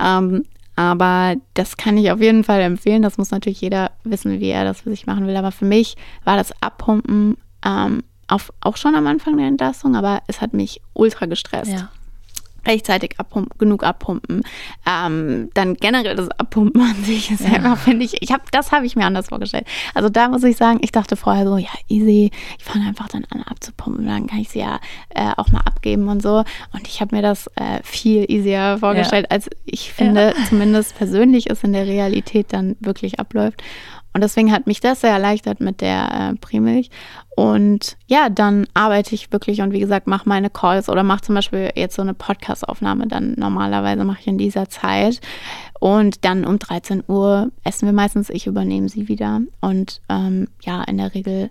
Ähm, 0.03 0.43
aber 0.75 1.35
das 1.53 1.77
kann 1.77 1.97
ich 1.97 2.11
auf 2.11 2.19
jeden 2.19 2.43
Fall 2.43 2.61
empfehlen. 2.61 3.01
Das 3.01 3.17
muss 3.17 3.31
natürlich 3.31 3.61
jeder 3.61 3.91
wissen, 4.03 4.39
wie 4.39 4.49
er 4.49 4.63
das 4.63 4.81
für 4.81 4.89
sich 4.89 5.05
machen 5.05 5.27
will. 5.27 5.35
Aber 5.35 5.51
für 5.51 5.65
mich 5.65 5.95
war 6.23 6.35
das 6.35 6.51
Abpumpen 6.61 7.37
ähm, 7.65 8.03
auf, 8.27 8.51
auch 8.61 8.77
schon 8.77 8.95
am 8.95 9.05
Anfang 9.07 9.37
der 9.37 9.47
Entlastung, 9.47 9.95
aber 9.95 10.21
es 10.27 10.41
hat 10.41 10.53
mich 10.53 10.81
ultra 10.93 11.25
gestresst 11.25 11.71
Ja. 11.71 11.89
Rechtzeitig 12.65 13.19
abpumpen, 13.19 13.57
genug 13.57 13.83
abpumpen. 13.83 14.43
Ähm, 14.87 15.49
dann 15.53 15.75
generell 15.75 16.15
das 16.15 16.29
Abpumpen 16.29 16.81
an 16.81 17.03
sich 17.03 17.27
selber 17.37 17.75
finde 17.75 18.05
ich, 18.05 18.21
ich 18.21 18.31
habe, 18.31 18.43
das 18.51 18.71
habe 18.71 18.85
ich 18.85 18.95
mir 18.95 19.05
anders 19.05 19.29
vorgestellt. 19.29 19.65
Also 19.93 20.09
da 20.09 20.29
muss 20.29 20.43
ich 20.43 20.57
sagen, 20.57 20.79
ich 20.81 20.91
dachte 20.91 21.15
vorher 21.15 21.45
so, 21.45 21.57
ja 21.57 21.69
easy, 21.87 22.31
ich 22.57 22.63
fange 22.63 22.87
einfach 22.87 23.09
dann 23.09 23.25
an 23.29 23.43
abzupumpen, 23.43 24.05
dann 24.05 24.27
kann 24.27 24.39
ich 24.39 24.49
sie 24.49 24.59
ja 24.59 24.79
äh, 25.09 25.31
auch 25.37 25.51
mal 25.51 25.61
abgeben 25.61 26.07
und 26.07 26.21
so. 26.21 26.43
Und 26.73 26.87
ich 26.87 27.01
habe 27.01 27.15
mir 27.15 27.21
das 27.21 27.47
äh, 27.55 27.79
viel 27.83 28.25
easier 28.29 28.77
vorgestellt, 28.79 29.31
als 29.31 29.49
ich 29.65 29.91
finde, 29.93 30.33
zumindest 30.49 30.95
persönlich 30.97 31.49
es 31.49 31.63
in 31.63 31.73
der 31.73 31.85
Realität 31.85 32.47
dann 32.53 32.75
wirklich 32.79 33.19
abläuft. 33.19 33.61
Und 34.13 34.21
deswegen 34.21 34.51
hat 34.51 34.67
mich 34.67 34.79
das 34.79 35.01
sehr 35.01 35.11
erleichtert 35.11 35.59
mit 35.59 35.81
der 35.81 36.31
äh, 36.33 36.35
Prämilch. 36.35 36.89
Und 37.35 37.97
ja, 38.07 38.29
dann 38.29 38.67
arbeite 38.75 39.15
ich 39.15 39.31
wirklich 39.31 39.61
und 39.61 39.71
wie 39.71 39.79
gesagt, 39.79 40.05
mache 40.05 40.29
meine 40.29 40.51
Calls 40.51 40.87
oder 40.87 41.01
mache 41.01 41.21
zum 41.21 41.35
Beispiel 41.35 41.71
jetzt 41.75 41.95
so 41.95 42.03
eine 42.03 42.13
Podcast-Aufnahme 42.13 43.07
dann 43.07 43.33
normalerweise 43.37 44.03
mache 44.03 44.19
ich 44.21 44.27
in 44.27 44.37
dieser 44.37 44.69
Zeit. 44.69 45.19
Und 45.79 46.23
dann 46.25 46.45
um 46.45 46.59
13 46.59 47.03
Uhr 47.07 47.51
essen 47.63 47.87
wir 47.87 47.93
meistens, 47.93 48.29
ich 48.29 48.47
übernehme 48.47 48.87
sie 48.87 49.07
wieder. 49.07 49.41
Und 49.61 50.01
ähm, 50.09 50.47
ja, 50.61 50.83
in 50.83 50.97
der 50.97 51.13
Regel 51.13 51.49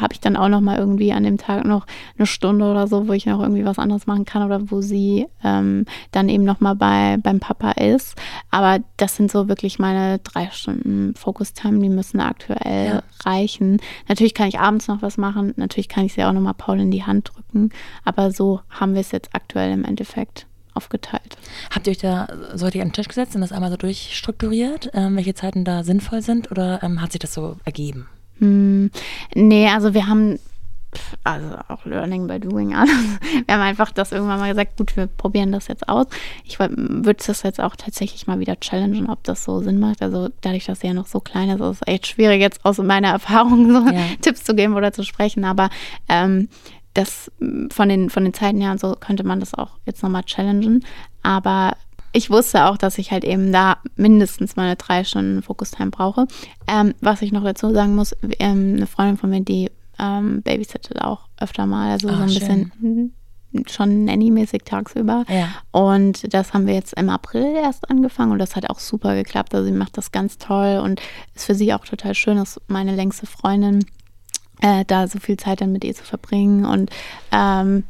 habe 0.00 0.12
ich 0.12 0.20
dann 0.20 0.36
auch 0.36 0.48
noch 0.48 0.60
mal 0.60 0.78
irgendwie 0.78 1.12
an 1.12 1.24
dem 1.24 1.38
Tag 1.38 1.64
noch 1.64 1.86
eine 2.18 2.26
Stunde 2.26 2.64
oder 2.70 2.86
so, 2.86 3.08
wo 3.08 3.12
ich 3.12 3.26
noch 3.26 3.40
irgendwie 3.40 3.64
was 3.64 3.78
anderes 3.78 4.06
machen 4.06 4.24
kann 4.24 4.42
oder 4.42 4.70
wo 4.70 4.80
sie 4.80 5.26
ähm, 5.42 5.84
dann 6.12 6.28
eben 6.28 6.44
noch 6.44 6.60
mal 6.60 6.74
bei 6.74 7.16
beim 7.22 7.40
Papa 7.40 7.72
ist. 7.72 8.14
Aber 8.50 8.78
das 8.96 9.16
sind 9.16 9.30
so 9.30 9.48
wirklich 9.48 9.78
meine 9.78 10.18
drei 10.18 10.48
Stunden 10.50 11.14
Focus-Time, 11.16 11.78
die 11.80 11.88
müssen 11.88 12.20
aktuell 12.20 12.86
Ja. 12.86 13.02
reichen. 13.24 13.78
Natürlich 14.08 14.34
kann 14.34 14.48
ich 14.48 14.58
abends 14.60 14.88
noch 14.88 15.02
was 15.02 15.16
machen, 15.16 15.54
natürlich 15.56 15.88
kann 15.88 16.04
ich 16.04 16.14
sie 16.14 16.24
auch 16.24 16.32
noch 16.32 16.40
mal 16.40 16.52
Paul 16.54 16.80
in 16.80 16.90
die 16.90 17.04
Hand 17.04 17.32
drücken, 17.34 17.70
aber 18.04 18.30
so 18.30 18.60
haben 18.70 18.94
wir 18.94 19.00
es 19.00 19.12
jetzt 19.12 19.30
aktuell 19.34 19.72
im 19.72 19.84
Endeffekt 19.84 20.46
aufgeteilt. 20.74 21.36
Habt 21.74 21.86
ihr 21.86 21.90
euch 21.92 21.98
da 21.98 22.28
so 22.54 22.64
richtig 22.64 22.80
an 22.82 22.88
den 22.88 22.92
Tisch 22.94 23.08
gesetzt 23.08 23.34
und 23.34 23.40
das 23.40 23.52
einmal 23.52 23.70
so 23.70 23.76
durchstrukturiert, 23.76 24.90
ähm, 24.94 25.16
welche 25.16 25.34
Zeiten 25.34 25.64
da 25.64 25.82
sinnvoll 25.82 26.22
sind 26.22 26.50
oder 26.50 26.82
ähm, 26.82 27.00
hat 27.02 27.12
sich 27.12 27.18
das 27.20 27.34
so 27.34 27.56
ergeben? 27.64 28.06
Hm, 28.40 28.90
nee, 29.34 29.68
also 29.68 29.94
wir 29.94 30.06
haben, 30.06 30.38
also 31.22 31.46
auch 31.68 31.84
Learning 31.84 32.26
by 32.26 32.40
Doing 32.40 32.74
alles. 32.76 32.90
Wir 33.46 33.54
haben 33.54 33.62
einfach 33.62 33.92
das 33.92 34.12
irgendwann 34.12 34.40
mal 34.40 34.48
gesagt, 34.48 34.76
gut, 34.76 34.96
wir 34.96 35.06
probieren 35.06 35.52
das 35.52 35.68
jetzt 35.68 35.88
aus. 35.88 36.06
Ich 36.44 36.58
würde 36.58 37.22
das 37.26 37.42
jetzt 37.42 37.60
auch 37.60 37.76
tatsächlich 37.76 38.26
mal 38.26 38.40
wieder 38.40 38.58
challengen, 38.58 39.08
ob 39.08 39.22
das 39.24 39.44
so 39.44 39.60
Sinn 39.60 39.78
macht. 39.78 40.02
Also 40.02 40.30
dadurch, 40.40 40.66
dass 40.66 40.80
sie 40.80 40.88
ja 40.88 40.94
noch 40.94 41.06
so 41.06 41.20
klein 41.20 41.48
ist, 41.50 41.60
ist 41.60 41.80
es 41.82 41.86
echt 41.86 42.06
schwierig, 42.08 42.40
jetzt 42.40 42.64
aus 42.64 42.78
meiner 42.78 43.08
Erfahrung 43.08 43.72
so 43.72 43.92
Ja. 43.92 44.00
Tipps 44.20 44.42
zu 44.44 44.54
geben 44.54 44.74
oder 44.74 44.92
zu 44.92 45.04
sprechen. 45.04 45.44
Aber 45.44 45.70
ähm, 46.08 46.48
das 46.94 47.30
von 47.70 47.88
den, 47.88 48.10
von 48.10 48.24
den 48.24 48.34
Zeiten 48.34 48.60
her 48.60 48.72
und 48.72 48.80
so 48.80 48.96
könnte 48.98 49.24
man 49.24 49.38
das 49.38 49.54
auch 49.54 49.78
jetzt 49.86 50.02
nochmal 50.02 50.24
challengen. 50.24 50.84
Aber 51.22 51.76
ich 52.12 52.30
wusste 52.30 52.66
auch, 52.66 52.76
dass 52.76 52.98
ich 52.98 53.12
halt 53.12 53.24
eben 53.24 53.52
da 53.52 53.78
mindestens 53.96 54.56
meine 54.56 54.76
drei 54.76 55.04
Stunden 55.04 55.42
Focus-Time 55.42 55.90
brauche. 55.90 56.26
Ähm, 56.66 56.94
was 57.00 57.22
ich 57.22 57.32
noch 57.32 57.44
dazu 57.44 57.72
sagen 57.72 57.94
muss, 57.94 58.14
ähm, 58.38 58.74
eine 58.76 58.86
Freundin 58.86 59.16
von 59.16 59.30
mir, 59.30 59.40
die 59.42 59.70
ähm, 59.98 60.42
babysittet 60.42 61.00
auch 61.02 61.28
öfter 61.38 61.66
mal, 61.66 61.90
also 61.92 62.08
Ah, 62.08 62.16
so 62.16 62.22
ein 62.22 62.28
schön. 62.30 62.38
bisschen 62.40 63.14
schon 63.68 64.04
nanny-mäßig 64.04 64.62
tagsüber. 64.64 65.24
Ja. 65.28 65.48
Und 65.72 66.32
das 66.32 66.52
haben 66.54 66.66
wir 66.66 66.74
jetzt 66.74 66.94
im 66.94 67.10
April 67.10 67.54
erst 67.56 67.90
angefangen 67.90 68.32
und 68.32 68.38
das 68.38 68.54
hat 68.54 68.70
auch 68.70 68.78
super 68.78 69.14
geklappt. 69.16 69.54
Also 69.54 69.66
sie 69.66 69.72
macht 69.76 69.96
das 69.98 70.12
ganz 70.12 70.38
toll 70.38 70.80
und 70.82 71.00
ist 71.34 71.46
für 71.46 71.54
sie 71.56 71.74
auch 71.74 71.84
total 71.84 72.14
schön, 72.14 72.38
ist 72.38 72.60
meine 72.68 72.94
längste 72.94 73.26
Freundin, 73.26 73.84
äh, 74.60 74.84
da 74.86 75.08
so 75.08 75.18
viel 75.18 75.36
Zeit 75.36 75.60
dann 75.60 75.72
mit 75.72 75.84
ihr 75.84 75.94
zu 75.94 76.04
verbringen. 76.04 76.64
Und 76.64 76.90
ähm, 77.32 77.84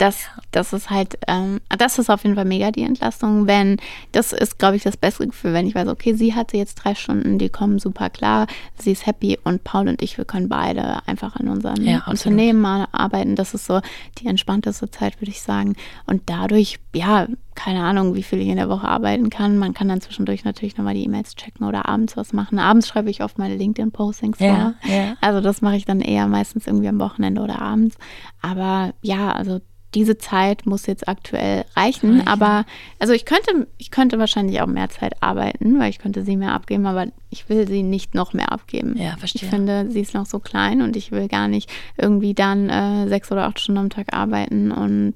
das, 0.00 0.24
das 0.50 0.72
ist 0.72 0.88
halt, 0.88 1.18
ähm, 1.28 1.60
das 1.68 1.98
ist 1.98 2.08
auf 2.08 2.24
jeden 2.24 2.34
Fall 2.34 2.46
mega 2.46 2.70
die 2.70 2.84
Entlastung, 2.84 3.46
wenn, 3.46 3.76
das 4.12 4.32
ist, 4.32 4.58
glaube 4.58 4.76
ich, 4.76 4.82
das 4.82 4.96
bessere 4.96 5.26
Gefühl, 5.26 5.52
wenn 5.52 5.66
ich 5.66 5.74
weiß, 5.74 5.88
okay, 5.88 6.14
sie 6.14 6.34
hatte 6.34 6.56
jetzt 6.56 6.76
drei 6.76 6.94
Stunden, 6.94 7.38
die 7.38 7.50
kommen 7.50 7.78
super 7.78 8.08
klar, 8.08 8.46
sie 8.78 8.92
ist 8.92 9.06
happy 9.06 9.38
und 9.44 9.62
Paul 9.62 9.88
und 9.88 10.00
ich, 10.00 10.16
wir 10.16 10.24
können 10.24 10.48
beide 10.48 11.06
einfach 11.06 11.36
an 11.36 11.48
unseren 11.48 11.84
ja, 11.84 12.02
Unternehmen 12.06 12.64
arbeiten. 12.64 13.36
Das 13.36 13.52
ist 13.52 13.66
so 13.66 13.80
die 14.18 14.26
entspannteste 14.26 14.90
Zeit, 14.90 15.20
würde 15.20 15.32
ich 15.32 15.42
sagen. 15.42 15.74
Und 16.06 16.22
dadurch, 16.26 16.78
ja, 16.94 17.26
keine 17.54 17.82
Ahnung, 17.82 18.14
wie 18.14 18.22
viel 18.22 18.40
ich 18.40 18.48
in 18.48 18.56
der 18.56 18.70
Woche 18.70 18.88
arbeiten 18.88 19.28
kann. 19.28 19.58
Man 19.58 19.74
kann 19.74 19.88
dann 19.88 20.00
zwischendurch 20.00 20.44
natürlich 20.44 20.78
nochmal 20.78 20.94
die 20.94 21.04
E-Mails 21.04 21.34
checken 21.34 21.66
oder 21.66 21.86
abends 21.90 22.16
was 22.16 22.32
machen. 22.32 22.58
Abends 22.58 22.88
schreibe 22.88 23.10
ich 23.10 23.22
oft 23.22 23.36
meine 23.36 23.56
LinkedIn-Postings 23.56 24.38
ja, 24.38 24.54
vor. 24.54 24.90
Ja. 24.90 25.16
Also 25.20 25.42
das 25.42 25.60
mache 25.60 25.76
ich 25.76 25.84
dann 25.84 26.00
eher 26.00 26.26
meistens 26.26 26.66
irgendwie 26.66 26.88
am 26.88 26.98
Wochenende 27.00 27.42
oder 27.42 27.60
abends. 27.60 27.96
Aber 28.40 28.94
ja, 29.02 29.32
also 29.32 29.60
diese 29.94 30.18
Zeit 30.18 30.66
muss 30.66 30.86
jetzt 30.86 31.08
aktuell 31.08 31.64
reichen. 31.76 32.20
reichen. 32.20 32.28
Aber 32.28 32.64
also 32.98 33.12
ich 33.12 33.24
könnte, 33.24 33.66
ich 33.78 33.90
könnte 33.90 34.18
wahrscheinlich 34.18 34.60
auch 34.60 34.66
mehr 34.66 34.88
Zeit 34.88 35.20
arbeiten, 35.22 35.78
weil 35.78 35.90
ich 35.90 35.98
könnte 35.98 36.24
sie 36.24 36.36
mehr 36.36 36.52
abgeben, 36.52 36.86
aber 36.86 37.06
ich 37.30 37.48
will 37.48 37.66
sie 37.66 37.82
nicht 37.82 38.14
noch 38.14 38.32
mehr 38.32 38.52
abgeben. 38.52 38.96
Ja, 38.96 39.16
verstehe. 39.16 39.42
Ich 39.42 39.48
finde, 39.48 39.90
sie 39.90 40.00
ist 40.00 40.14
noch 40.14 40.26
so 40.26 40.38
klein 40.38 40.82
und 40.82 40.96
ich 40.96 41.10
will 41.10 41.28
gar 41.28 41.48
nicht 41.48 41.70
irgendwie 41.96 42.34
dann 42.34 42.68
äh, 42.68 43.08
sechs 43.08 43.30
oder 43.32 43.46
acht 43.46 43.60
Stunden 43.60 43.78
am 43.78 43.90
Tag 43.90 44.12
arbeiten 44.12 44.70
und 44.70 45.14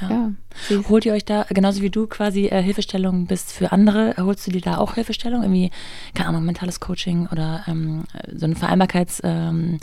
ja. 0.00 0.10
ja. 0.70 0.88
Holt 0.88 1.04
ihr 1.04 1.12
euch 1.12 1.24
da, 1.24 1.46
genauso 1.48 1.82
wie 1.82 1.90
du 1.90 2.06
quasi 2.06 2.46
äh, 2.46 2.62
Hilfestellung 2.62 3.26
bist 3.26 3.52
für 3.52 3.72
andere, 3.72 4.14
holst 4.18 4.46
du 4.46 4.52
dir 4.52 4.60
da 4.60 4.78
auch 4.78 4.94
Hilfestellung? 4.94 5.42
Irgendwie, 5.42 5.70
keine 6.14 6.28
Ahnung, 6.28 6.44
mentales 6.44 6.78
Coaching 6.78 7.26
oder 7.26 7.64
ähm, 7.66 8.04
so 8.32 8.46
eine 8.46 8.54
Vereinbarkeits- 8.54 9.20
ähm, 9.24 9.80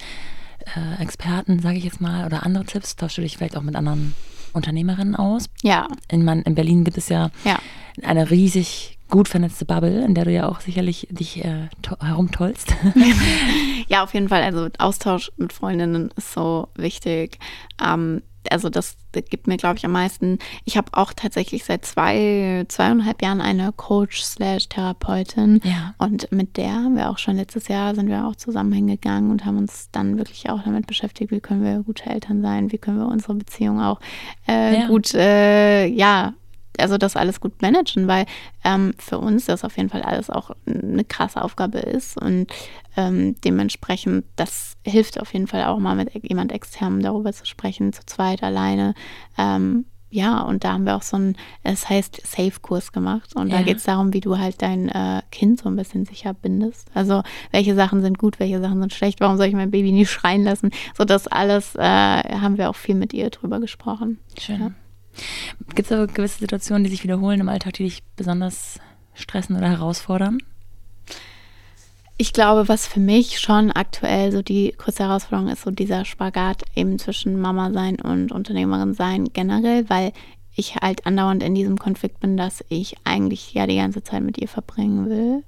äh, 0.75 1.01
Experten, 1.01 1.59
sage 1.59 1.77
ich 1.77 1.83
jetzt 1.83 2.01
mal, 2.01 2.25
oder 2.25 2.43
andere 2.43 2.65
Tipps? 2.65 2.95
Tauschst 2.95 3.17
du 3.17 3.21
dich 3.21 3.37
vielleicht 3.37 3.57
auch 3.57 3.61
mit 3.61 3.75
anderen 3.75 4.15
Unternehmerinnen 4.53 5.15
aus? 5.15 5.45
Ja. 5.61 5.87
In, 6.09 6.23
man, 6.23 6.41
in 6.43 6.55
Berlin 6.55 6.83
gibt 6.83 6.97
es 6.97 7.09
ja, 7.09 7.29
ja, 7.43 7.59
eine 8.03 8.29
riesig 8.29 8.97
gut 9.09 9.27
vernetzte 9.27 9.65
Bubble, 9.65 10.03
in 10.03 10.15
der 10.15 10.25
du 10.25 10.31
ja 10.31 10.49
auch 10.49 10.59
sicherlich 10.59 11.07
dich 11.11 11.43
äh, 11.43 11.69
herumtollst. 12.01 12.73
ja, 13.87 14.03
auf 14.03 14.13
jeden 14.13 14.29
Fall. 14.29 14.43
Also 14.43 14.67
Austausch 14.77 15.31
mit 15.37 15.53
Freundinnen 15.53 16.09
ist 16.17 16.33
so 16.33 16.67
wichtig. 16.75 17.39
Ähm, 17.83 18.21
also 18.51 18.69
das, 18.69 18.97
das 19.11 19.25
gibt 19.25 19.47
mir, 19.47 19.57
glaube 19.57 19.77
ich, 19.77 19.85
am 19.85 19.91
meisten. 19.91 20.39
Ich 20.65 20.77
habe 20.77 20.89
auch 20.93 21.13
tatsächlich 21.13 21.63
seit 21.63 21.85
zwei, 21.85 22.65
zweieinhalb 22.67 23.21
Jahren 23.21 23.41
eine 23.41 23.71
Coach 23.71 24.21
slash 24.23 24.69
Therapeutin. 24.69 25.61
Ja. 25.63 25.93
Und 25.97 26.31
mit 26.31 26.57
der 26.57 26.73
haben 26.73 26.95
wir 26.95 27.09
auch 27.09 27.17
schon 27.17 27.35
letztes 27.35 27.67
Jahr 27.67 27.95
sind 27.95 28.09
wir 28.09 28.25
auch 28.25 28.35
zusammen 28.35 28.71
hingegangen 28.71 29.31
und 29.31 29.45
haben 29.45 29.57
uns 29.57 29.89
dann 29.91 30.17
wirklich 30.17 30.49
auch 30.49 30.63
damit 30.63 30.87
beschäftigt, 30.87 31.31
wie 31.31 31.39
können 31.39 31.63
wir 31.63 31.83
gute 31.83 32.09
Eltern 32.09 32.41
sein, 32.41 32.71
wie 32.71 32.77
können 32.77 32.99
wir 32.99 33.07
unsere 33.07 33.35
Beziehung 33.35 33.81
auch 33.81 33.99
äh, 34.47 34.81
ja. 34.81 34.87
gut, 34.87 35.13
äh, 35.13 35.85
ja, 35.85 36.33
also 36.79 36.97
das 36.97 37.15
alles 37.15 37.39
gut 37.39 37.61
managen, 37.61 38.07
weil 38.07 38.25
ähm, 38.63 38.93
für 38.97 39.19
uns 39.19 39.45
das 39.45 39.63
auf 39.63 39.77
jeden 39.77 39.89
Fall 39.89 40.01
alles 40.01 40.29
auch 40.29 40.51
eine 40.65 41.03
krasse 41.03 41.41
Aufgabe 41.41 41.79
ist 41.79 42.21
und 42.21 42.47
ähm, 42.95 43.35
dementsprechend, 43.41 44.25
das 44.35 44.75
hilft 44.85 45.19
auf 45.19 45.33
jeden 45.33 45.47
Fall 45.47 45.65
auch 45.65 45.79
mal 45.79 45.95
mit 45.95 46.11
jemand 46.23 46.51
externem 46.51 47.01
darüber 47.01 47.31
zu 47.31 47.45
sprechen, 47.45 47.93
zu 47.93 48.05
zweit, 48.05 48.43
alleine. 48.43 48.95
Ähm, 49.37 49.85
ja, 50.09 50.41
und 50.41 50.63
da 50.63 50.73
haben 50.73 50.85
wir 50.85 50.95
auch 50.95 51.01
so 51.01 51.17
einen, 51.17 51.35
es 51.63 51.89
heißt 51.89 52.25
Safe-Kurs 52.25 52.93
gemacht. 52.93 53.35
Und 53.35 53.49
ja. 53.49 53.57
da 53.57 53.63
geht 53.63 53.77
es 53.77 53.83
darum, 53.83 54.13
wie 54.13 54.21
du 54.21 54.37
halt 54.37 54.61
dein 54.61 54.89
äh, 54.89 55.21
Kind 55.31 55.59
so 55.59 55.69
ein 55.69 55.75
bisschen 55.75 56.05
sicher 56.05 56.33
bindest. 56.33 56.89
Also, 56.93 57.23
welche 57.51 57.75
Sachen 57.75 58.01
sind 58.01 58.17
gut, 58.17 58.39
welche 58.39 58.61
Sachen 58.61 58.79
sind 58.79 58.93
schlecht, 58.93 59.19
warum 59.19 59.37
soll 59.37 59.47
ich 59.47 59.53
mein 59.53 59.71
Baby 59.71 59.91
nicht 59.91 60.09
schreien 60.09 60.43
lassen? 60.43 60.71
So, 60.97 61.03
das 61.03 61.27
alles 61.27 61.75
äh, 61.75 61.81
haben 61.81 62.57
wir 62.57 62.69
auch 62.69 62.75
viel 62.75 62.95
mit 62.95 63.13
ihr 63.13 63.29
drüber 63.29 63.59
gesprochen. 63.59 64.19
Schön. 64.39 64.59
Ja. 64.59 64.71
Gibt 65.75 65.91
es 65.91 65.91
aber 65.91 66.07
gewisse 66.07 66.39
Situationen, 66.39 66.83
die 66.83 66.89
sich 66.89 67.03
wiederholen 67.03 67.39
im 67.39 67.49
Alltag, 67.49 67.73
die 67.73 67.83
dich 67.83 68.03
besonders 68.15 68.79
stressen 69.13 69.55
oder 69.55 69.69
herausfordern? 69.69 70.39
Ich 72.19 72.33
glaube, 72.33 72.67
was 72.67 72.87
für 72.87 72.99
mich 72.99 73.39
schon 73.39 73.71
aktuell 73.71 74.31
so 74.31 74.41
die 74.41 74.73
größte 74.75 75.03
Herausforderung 75.03 75.51
ist, 75.51 75.61
so 75.61 75.69
dieser 75.69 76.03
Spagat 76.03 76.63
eben 76.75 76.97
zwischen 76.97 77.39
Mama 77.39 77.71
sein 77.71 77.97
und 78.01 78.31
Unternehmerin 78.31 78.95
sein 78.95 79.25
generell, 79.33 79.87
weil 79.87 80.13
ich 80.55 80.75
halt 80.75 81.05
andauernd 81.05 81.43
in 81.43 81.53
diesem 81.53 81.77
Konflikt 81.77 82.19
bin, 82.19 82.35
dass 82.35 82.65
ich 82.69 82.95
eigentlich 83.03 83.53
ja 83.53 83.67
die 83.67 83.75
ganze 83.75 84.01
Zeit 84.01 84.23
mit 84.23 84.39
ihr 84.39 84.47
verbringen 84.47 85.07
will. 85.07 85.43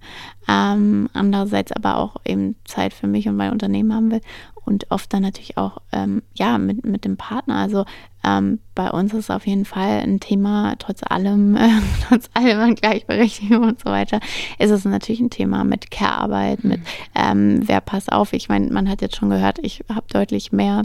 Ähm, 0.48 1.10
andererseits 1.14 1.72
aber 1.72 1.98
auch 1.98 2.18
eben 2.26 2.56
Zeit 2.66 2.94
für 2.94 3.08
mich 3.08 3.28
und 3.28 3.36
mein 3.36 3.52
Unternehmen 3.52 3.94
haben 3.94 4.12
will 4.12 4.22
und 4.70 4.92
oft 4.92 5.12
dann 5.12 5.24
natürlich 5.24 5.58
auch 5.58 5.80
ähm, 5.92 6.22
ja 6.36 6.60
mit, 6.60 6.86
mit 6.86 7.04
dem 7.04 7.18
Partner. 7.18 7.56
Also 7.56 7.86
ähm, 8.24 8.60
bei 8.76 8.92
uns 8.92 9.14
ist 9.16 9.32
auf 9.32 9.48
jeden 9.48 9.66
Fall 9.66 10.02
ein 10.02 10.20
Thema, 10.20 10.76
trotz 10.78 11.02
allem, 11.04 11.56
äh, 11.58 11.70
trotz 12.08 12.30
allem 12.36 12.60
an 12.60 12.76
Gleichberechtigung 12.76 13.64
und 13.64 13.80
so 13.80 13.90
weiter, 13.90 14.20
ist 14.60 14.70
es 14.70 14.86
natürlich 14.86 15.22
ein 15.22 15.32
Thema 15.32 15.64
mit 15.64 15.90
Care-Arbeit, 15.90 16.64
mhm. 16.64 16.70
mit 16.70 16.82
ähm, 17.16 17.62
wer 17.66 17.82
passt 17.82 18.12
auf. 18.12 18.32
Ich 18.34 18.48
meine, 18.48 18.70
man 18.72 18.88
hat 18.88 19.02
jetzt 19.02 19.16
schon 19.16 19.32
gehört, 19.32 19.58
ich 19.64 19.84
habe 19.90 20.06
deutlich 20.14 20.52
mehr 20.52 20.84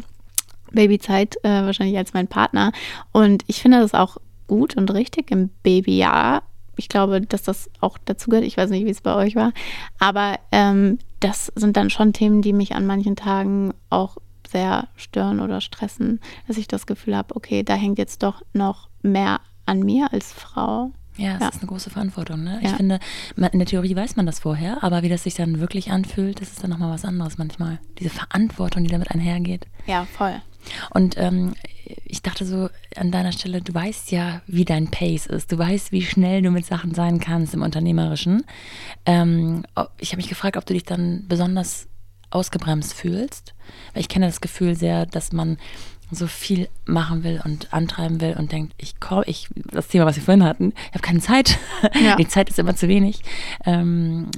Babyzeit 0.73 1.37
äh, 1.45 1.49
wahrscheinlich 1.49 1.99
als 1.99 2.15
mein 2.15 2.27
Partner. 2.27 2.73
Und 3.13 3.45
ich 3.47 3.61
finde 3.61 3.81
das 3.81 3.93
auch 3.93 4.17
gut 4.47 4.79
und 4.79 4.93
richtig 4.95 5.31
im 5.31 5.51
Babyjahr. 5.63 6.43
Ich 6.79 6.89
glaube, 6.89 7.21
dass 7.21 7.43
das 7.43 7.71
auch 7.81 7.99
dazu 8.05 8.31
gehört. 8.31 8.47
Ich 8.47 8.57
weiß 8.57 8.71
nicht, 8.71 8.85
wie 8.85 8.91
es 8.91 9.01
bei 9.01 9.15
euch 9.15 9.37
war. 9.37 9.53
Aber 9.99 10.39
ähm, 10.53 10.99
das 11.21 11.53
sind 11.55 11.77
dann 11.77 11.91
schon 11.91 12.13
Themen, 12.13 12.43
die 12.43 12.53
mich 12.53 12.75
an 12.75 12.87
manchen 12.87 13.17
Tagen 13.17 13.73
auch 13.91 14.17
sehr 14.49 14.89
stören 14.97 15.41
oder 15.41 15.61
stressen, 15.61 16.21
dass 16.47 16.59
ich 16.59 16.69
das 16.69 16.87
Gefühl 16.87 17.17
habe, 17.17 17.35
okay, 17.35 17.63
da 17.63 17.75
hängt 17.75 17.99
jetzt 17.99 18.23
doch 18.23 18.43
noch 18.53 18.89
mehr 19.03 19.41
an 19.67 19.81
mir 19.81 20.13
als 20.13 20.33
Frau. 20.33 20.93
Ja, 21.17 21.35
es 21.35 21.41
ja. 21.41 21.49
ist 21.49 21.59
eine 21.61 21.69
große 21.69 21.91
Verantwortung. 21.91 22.43
Ne? 22.43 22.61
Ja. 22.63 22.71
Ich 22.71 22.77
finde, 22.77 22.99
in 23.37 23.59
der 23.59 23.67
Theorie 23.67 23.95
weiß 23.95 24.17
man 24.17 24.27
das 24.27 24.41
vorher, 24.41 24.83
aber 24.83 25.03
wie 25.03 25.09
das 25.09 25.23
sich 25.23 25.35
dann 25.35 25.61
wirklich 25.61 25.91
anfühlt, 25.91 26.41
das 26.41 26.49
ist 26.49 26.63
dann 26.63 26.71
nochmal 26.71 26.93
was 26.93 27.05
anderes 27.05 27.39
manchmal. 27.39 27.79
Diese 27.99 28.11
Verantwortung, 28.11 28.85
die 28.85 28.91
damit 28.91 29.11
einhergeht. 29.11 29.67
Ja, 29.87 30.05
voll. 30.05 30.41
Und 30.91 31.17
ähm, 31.19 31.55
ich 32.05 32.23
dachte 32.23 32.47
so 32.47 32.69
an 32.97 33.11
deiner 33.11 33.33
Stelle, 33.33 33.61
du 33.61 33.75
weißt 33.75 34.11
ja, 34.11 34.41
wie 34.47 34.65
dein 34.65 34.91
Pace 34.91 35.27
ist. 35.27 35.53
Du 35.53 35.59
weißt, 35.59 35.93
wie 35.93 36.03
schnell 36.03 36.43
du 36.43 36.51
mit 36.51 36.67
Sachen 36.67 36.95
sein 36.95 37.21
kannst 37.21 37.55
im 37.55 37.63
Unternehmerischen. 37.63 38.45
Ähm, 39.05 39.65
ich 39.99 40.11
habe 40.11 40.19
mich 40.19 40.29
gefragt, 40.29 40.57
ob 40.57 40.67
du 40.67 40.73
dich 40.73 40.85
dann 40.85 41.25
besonders 41.29 41.89
ausgebremst 42.31 42.95
fühlst. 42.95 43.55
Weil 43.93 44.01
ich 44.01 44.09
kenne 44.09 44.27
das 44.27 44.41
Gefühl 44.41 44.75
sehr, 44.75 45.07
dass 45.07 45.33
man 45.33 45.59
so 46.15 46.27
viel 46.27 46.69
machen 46.85 47.25
will 47.25 47.41
und 47.45 47.73
antreiben 47.73 48.21
will 48.21 48.37
und 48.39 48.53
denkt, 48.53 48.75
ich 48.79 49.01
komme, 49.01 49.25
ich, 49.27 49.49
das 49.55 49.89
Thema, 49.89 50.07
was 50.07 50.17
wir 50.17 50.23
vorhin 50.23 50.45
hatten, 50.45 50.73
ich 50.89 50.95
habe 50.95 51.01
keine 51.01 51.21
Zeit. 51.21 51.59
Ja. 52.01 52.17
Die 52.25 52.29
Zeit 52.29 52.49
ist 52.49 52.59
immer 52.59 52.77
zu 52.77 52.89
wenig. 52.89 53.23
Ähm, 53.65 54.29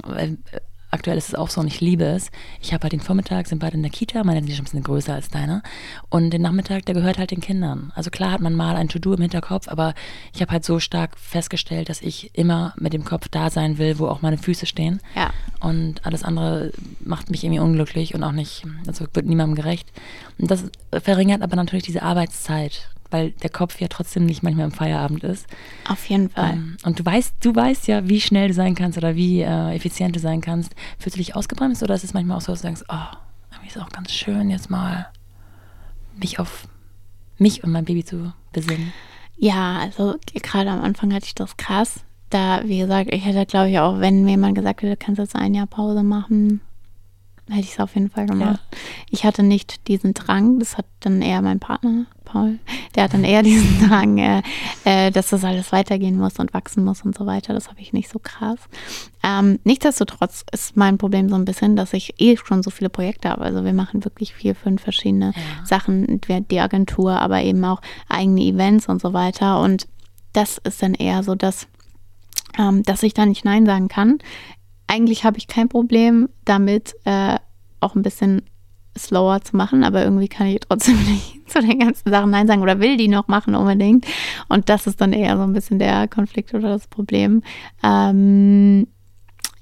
aktuell 0.91 1.17
ist 1.17 1.29
es 1.29 1.35
auch 1.35 1.49
so 1.49 1.61
und 1.61 1.67
ich 1.67 1.81
liebe 1.81 2.05
es. 2.05 2.31
Ich 2.61 2.73
habe 2.73 2.83
halt 2.83 2.93
den 2.93 2.99
Vormittag, 2.99 3.47
sind 3.47 3.59
beide 3.59 3.75
in 3.75 3.83
der 3.83 3.91
Kita, 3.91 4.23
meine 4.23 4.41
sind 4.41 4.51
schon 4.51 4.61
ein 4.61 4.63
bisschen 4.65 4.83
größer 4.83 5.13
als 5.13 5.29
deine. 5.29 5.61
Und 6.09 6.31
den 6.31 6.41
Nachmittag, 6.41 6.85
der 6.85 6.95
gehört 6.95 7.17
halt 7.17 7.31
den 7.31 7.41
Kindern. 7.41 7.91
Also 7.95 8.09
klar 8.09 8.31
hat 8.31 8.41
man 8.41 8.53
mal 8.53 8.75
ein 8.75 8.89
To-Do 8.89 9.13
im 9.13 9.21
Hinterkopf, 9.21 9.67
aber 9.67 9.93
ich 10.33 10.41
habe 10.41 10.51
halt 10.51 10.65
so 10.65 10.79
stark 10.79 11.17
festgestellt, 11.17 11.89
dass 11.89 12.01
ich 12.01 12.31
immer 12.35 12.73
mit 12.77 12.93
dem 12.93 13.05
Kopf 13.05 13.27
da 13.29 13.49
sein 13.49 13.77
will, 13.77 13.99
wo 13.99 14.07
auch 14.07 14.21
meine 14.21 14.37
Füße 14.37 14.65
stehen. 14.65 14.99
Ja. 15.15 15.31
Und 15.59 16.05
alles 16.05 16.23
andere 16.23 16.71
macht 16.99 17.31
mich 17.31 17.43
irgendwie 17.43 17.59
unglücklich 17.59 18.13
und 18.15 18.23
auch 18.23 18.31
nicht, 18.31 18.63
also 18.85 19.05
wird 19.13 19.25
niemandem 19.25 19.55
gerecht. 19.55 19.89
Und 20.37 20.51
das 20.51 20.65
verringert 20.91 21.41
aber 21.41 21.55
natürlich 21.55 21.85
diese 21.85 22.03
Arbeitszeit 22.03 22.89
weil 23.09 23.31
der 23.31 23.49
Kopf 23.49 23.79
ja 23.79 23.87
trotzdem 23.87 24.25
nicht 24.25 24.43
manchmal 24.43 24.65
im 24.65 24.71
Feierabend 24.71 25.23
ist. 25.23 25.47
Auf 25.87 26.05
jeden 26.09 26.29
Fall. 26.29 26.53
Ähm, 26.53 26.77
und 26.83 26.99
du 26.99 27.05
weißt, 27.05 27.35
du 27.41 27.55
weißt 27.55 27.87
ja, 27.87 28.07
wie 28.07 28.21
schnell 28.21 28.49
du 28.49 28.53
sein 28.53 28.75
kannst 28.75 28.97
oder 28.97 29.15
wie 29.15 29.41
äh, 29.41 29.75
effizient 29.75 30.15
du 30.15 30.19
sein 30.19 30.41
kannst. 30.41 30.73
Fühlst 30.99 31.15
du 31.15 31.19
dich 31.19 31.35
ausgebremst 31.35 31.83
oder 31.83 31.95
ist 31.95 32.03
es 32.03 32.13
manchmal 32.13 32.37
auch 32.37 32.41
so, 32.41 32.51
dass 32.51 32.61
du 32.61 32.67
denkst, 32.67 32.83
oh, 32.89 33.15
irgendwie 33.51 33.67
ist 33.67 33.75
es 33.75 33.81
auch 33.81 33.89
ganz 33.89 34.11
schön, 34.11 34.49
jetzt 34.49 34.69
mal 34.69 35.07
mich 36.19 36.39
auf 36.39 36.67
mich 37.37 37.63
und 37.63 37.71
mein 37.71 37.85
Baby 37.85 38.03
zu 38.03 38.33
besinnen? 38.51 38.93
Ja, 39.37 39.79
also 39.79 40.15
gerade 40.33 40.69
am 40.69 40.81
Anfang 40.81 41.13
hatte 41.13 41.27
ich 41.27 41.35
das 41.35 41.57
krass. 41.57 42.01
Da, 42.29 42.61
wie 42.65 42.79
gesagt, 42.79 43.13
ich 43.13 43.23
hätte, 43.23 43.45
glaube 43.45 43.69
ich, 43.69 43.79
auch, 43.79 43.99
wenn 43.99 44.23
mir 44.23 44.31
jemand 44.31 44.55
gesagt 44.55 44.81
hätte, 44.81 44.95
du 44.95 44.97
kannst 44.97 45.19
jetzt 45.19 45.35
ein 45.35 45.53
Jahr 45.53 45.67
Pause 45.67 46.03
machen, 46.03 46.59
hätte 47.47 47.61
ich 47.61 47.73
es 47.73 47.79
auf 47.79 47.93
jeden 47.95 48.09
Fall 48.09 48.25
gemacht. 48.25 48.59
Ja. 48.71 48.77
Ich 49.09 49.23
hatte 49.23 49.43
nicht 49.43 49.87
diesen 49.87 50.13
Drang, 50.13 50.59
das 50.59 50.77
hat 50.77 50.85
dann 50.99 51.21
eher 51.21 51.41
mein 51.41 51.59
Partner, 51.59 52.05
Paul, 52.27 52.59
der 52.95 53.03
hat 53.03 53.13
dann 53.13 53.23
eher 53.23 53.43
diesen 53.43 53.87
Drang, 53.87 54.17
äh, 54.17 54.41
äh, 54.83 55.11
dass 55.11 55.29
das 55.29 55.43
alles 55.43 55.71
weitergehen 55.71 56.17
muss 56.17 56.39
und 56.39 56.53
wachsen 56.53 56.83
muss 56.83 57.03
und 57.03 57.17
so 57.17 57.25
weiter. 57.25 57.53
Das 57.53 57.69
habe 57.69 57.79
ich 57.79 57.93
nicht 57.93 58.09
so 58.09 58.19
krass. 58.19 58.59
Ähm, 59.23 59.59
nichtsdestotrotz 59.63 60.45
ist 60.51 60.77
mein 60.77 60.97
Problem 60.97 61.29
so 61.29 61.35
ein 61.35 61.45
bisschen, 61.45 61.75
dass 61.75 61.93
ich 61.93 62.15
eh 62.19 62.37
schon 62.37 62.63
so 62.63 62.69
viele 62.69 62.89
Projekte 62.89 63.29
habe. 63.29 63.41
Also 63.41 63.63
wir 63.63 63.73
machen 63.73 64.05
wirklich 64.05 64.33
vier, 64.33 64.55
fünf 64.55 64.81
verschiedene 64.81 65.33
ja. 65.35 65.65
Sachen, 65.65 66.21
die 66.49 66.59
Agentur, 66.59 67.19
aber 67.19 67.41
eben 67.41 67.63
auch 67.65 67.81
eigene 68.09 68.41
Events 68.41 68.87
und 68.87 69.01
so 69.01 69.13
weiter. 69.13 69.61
Und 69.61 69.87
das 70.33 70.59
ist 70.59 70.81
dann 70.83 70.93
eher 70.93 71.23
so, 71.23 71.35
dass 71.35 71.67
ähm, 72.59 72.83
dass 72.83 73.03
ich 73.03 73.13
da 73.13 73.25
nicht 73.25 73.45
Nein 73.45 73.65
sagen 73.65 73.87
kann 73.87 74.19
eigentlich 74.87 75.23
habe 75.23 75.37
ich 75.37 75.47
kein 75.47 75.69
Problem 75.69 76.29
damit, 76.45 76.95
äh, 77.03 77.37
auch 77.79 77.95
ein 77.95 78.01
bisschen 78.01 78.41
slower 78.97 79.41
zu 79.41 79.55
machen, 79.55 79.83
aber 79.83 80.03
irgendwie 80.03 80.29
kann 80.29 80.47
ich 80.47 80.61
trotzdem 80.61 80.97
nicht 81.05 81.36
zu 81.51 81.61
den 81.61 81.79
ganzen 81.79 82.09
Sachen 82.09 82.31
Nein 82.31 82.47
sagen 82.47 82.61
oder 82.61 82.79
will 82.79 82.97
die 82.97 83.07
noch 83.07 83.27
machen 83.27 83.55
unbedingt. 83.55 84.05
Und 84.49 84.69
das 84.69 84.87
ist 84.87 85.01
dann 85.01 85.13
eher 85.13 85.37
so 85.37 85.43
ein 85.43 85.53
bisschen 85.53 85.79
der 85.79 86.07
Konflikt 86.07 86.53
oder 86.53 86.69
das 86.69 86.87
Problem. 86.87 87.41
Ähm, 87.83 88.87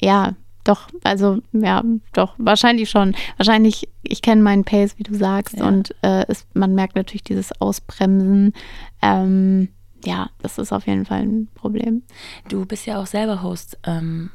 ja, 0.02 0.34
doch, 0.66 0.88
also 1.04 1.40
ja, 1.54 1.84
doch, 2.14 2.34
wahrscheinlich 2.38 2.90
schon. 2.90 3.16
Wahrscheinlich, 3.38 3.88
ich 4.02 4.22
kenne 4.22 4.42
meinen 4.42 4.64
Pace, 4.64 4.98
wie 4.98 5.04
du 5.04 5.14
sagst, 5.14 5.58
ja. 5.58 5.68
und 5.68 5.94
äh, 6.02 6.26
es, 6.28 6.48
man 6.54 6.74
merkt 6.74 6.96
natürlich 6.96 7.24
dieses 7.24 7.60
Ausbremsen. 7.62 8.54
Ähm, 9.02 9.70
ja, 10.04 10.30
das 10.42 10.58
ist 10.58 10.74
auf 10.74 10.88
jeden 10.88 11.06
Fall 11.06 11.22
ein 11.22 11.48
Problem. 11.54 12.04
Du 12.50 12.66
bist 12.66 12.86
ja 12.88 13.00
auch 13.00 13.06
selber 13.06 13.44
Host 13.44 13.78
ähm, 13.86 14.32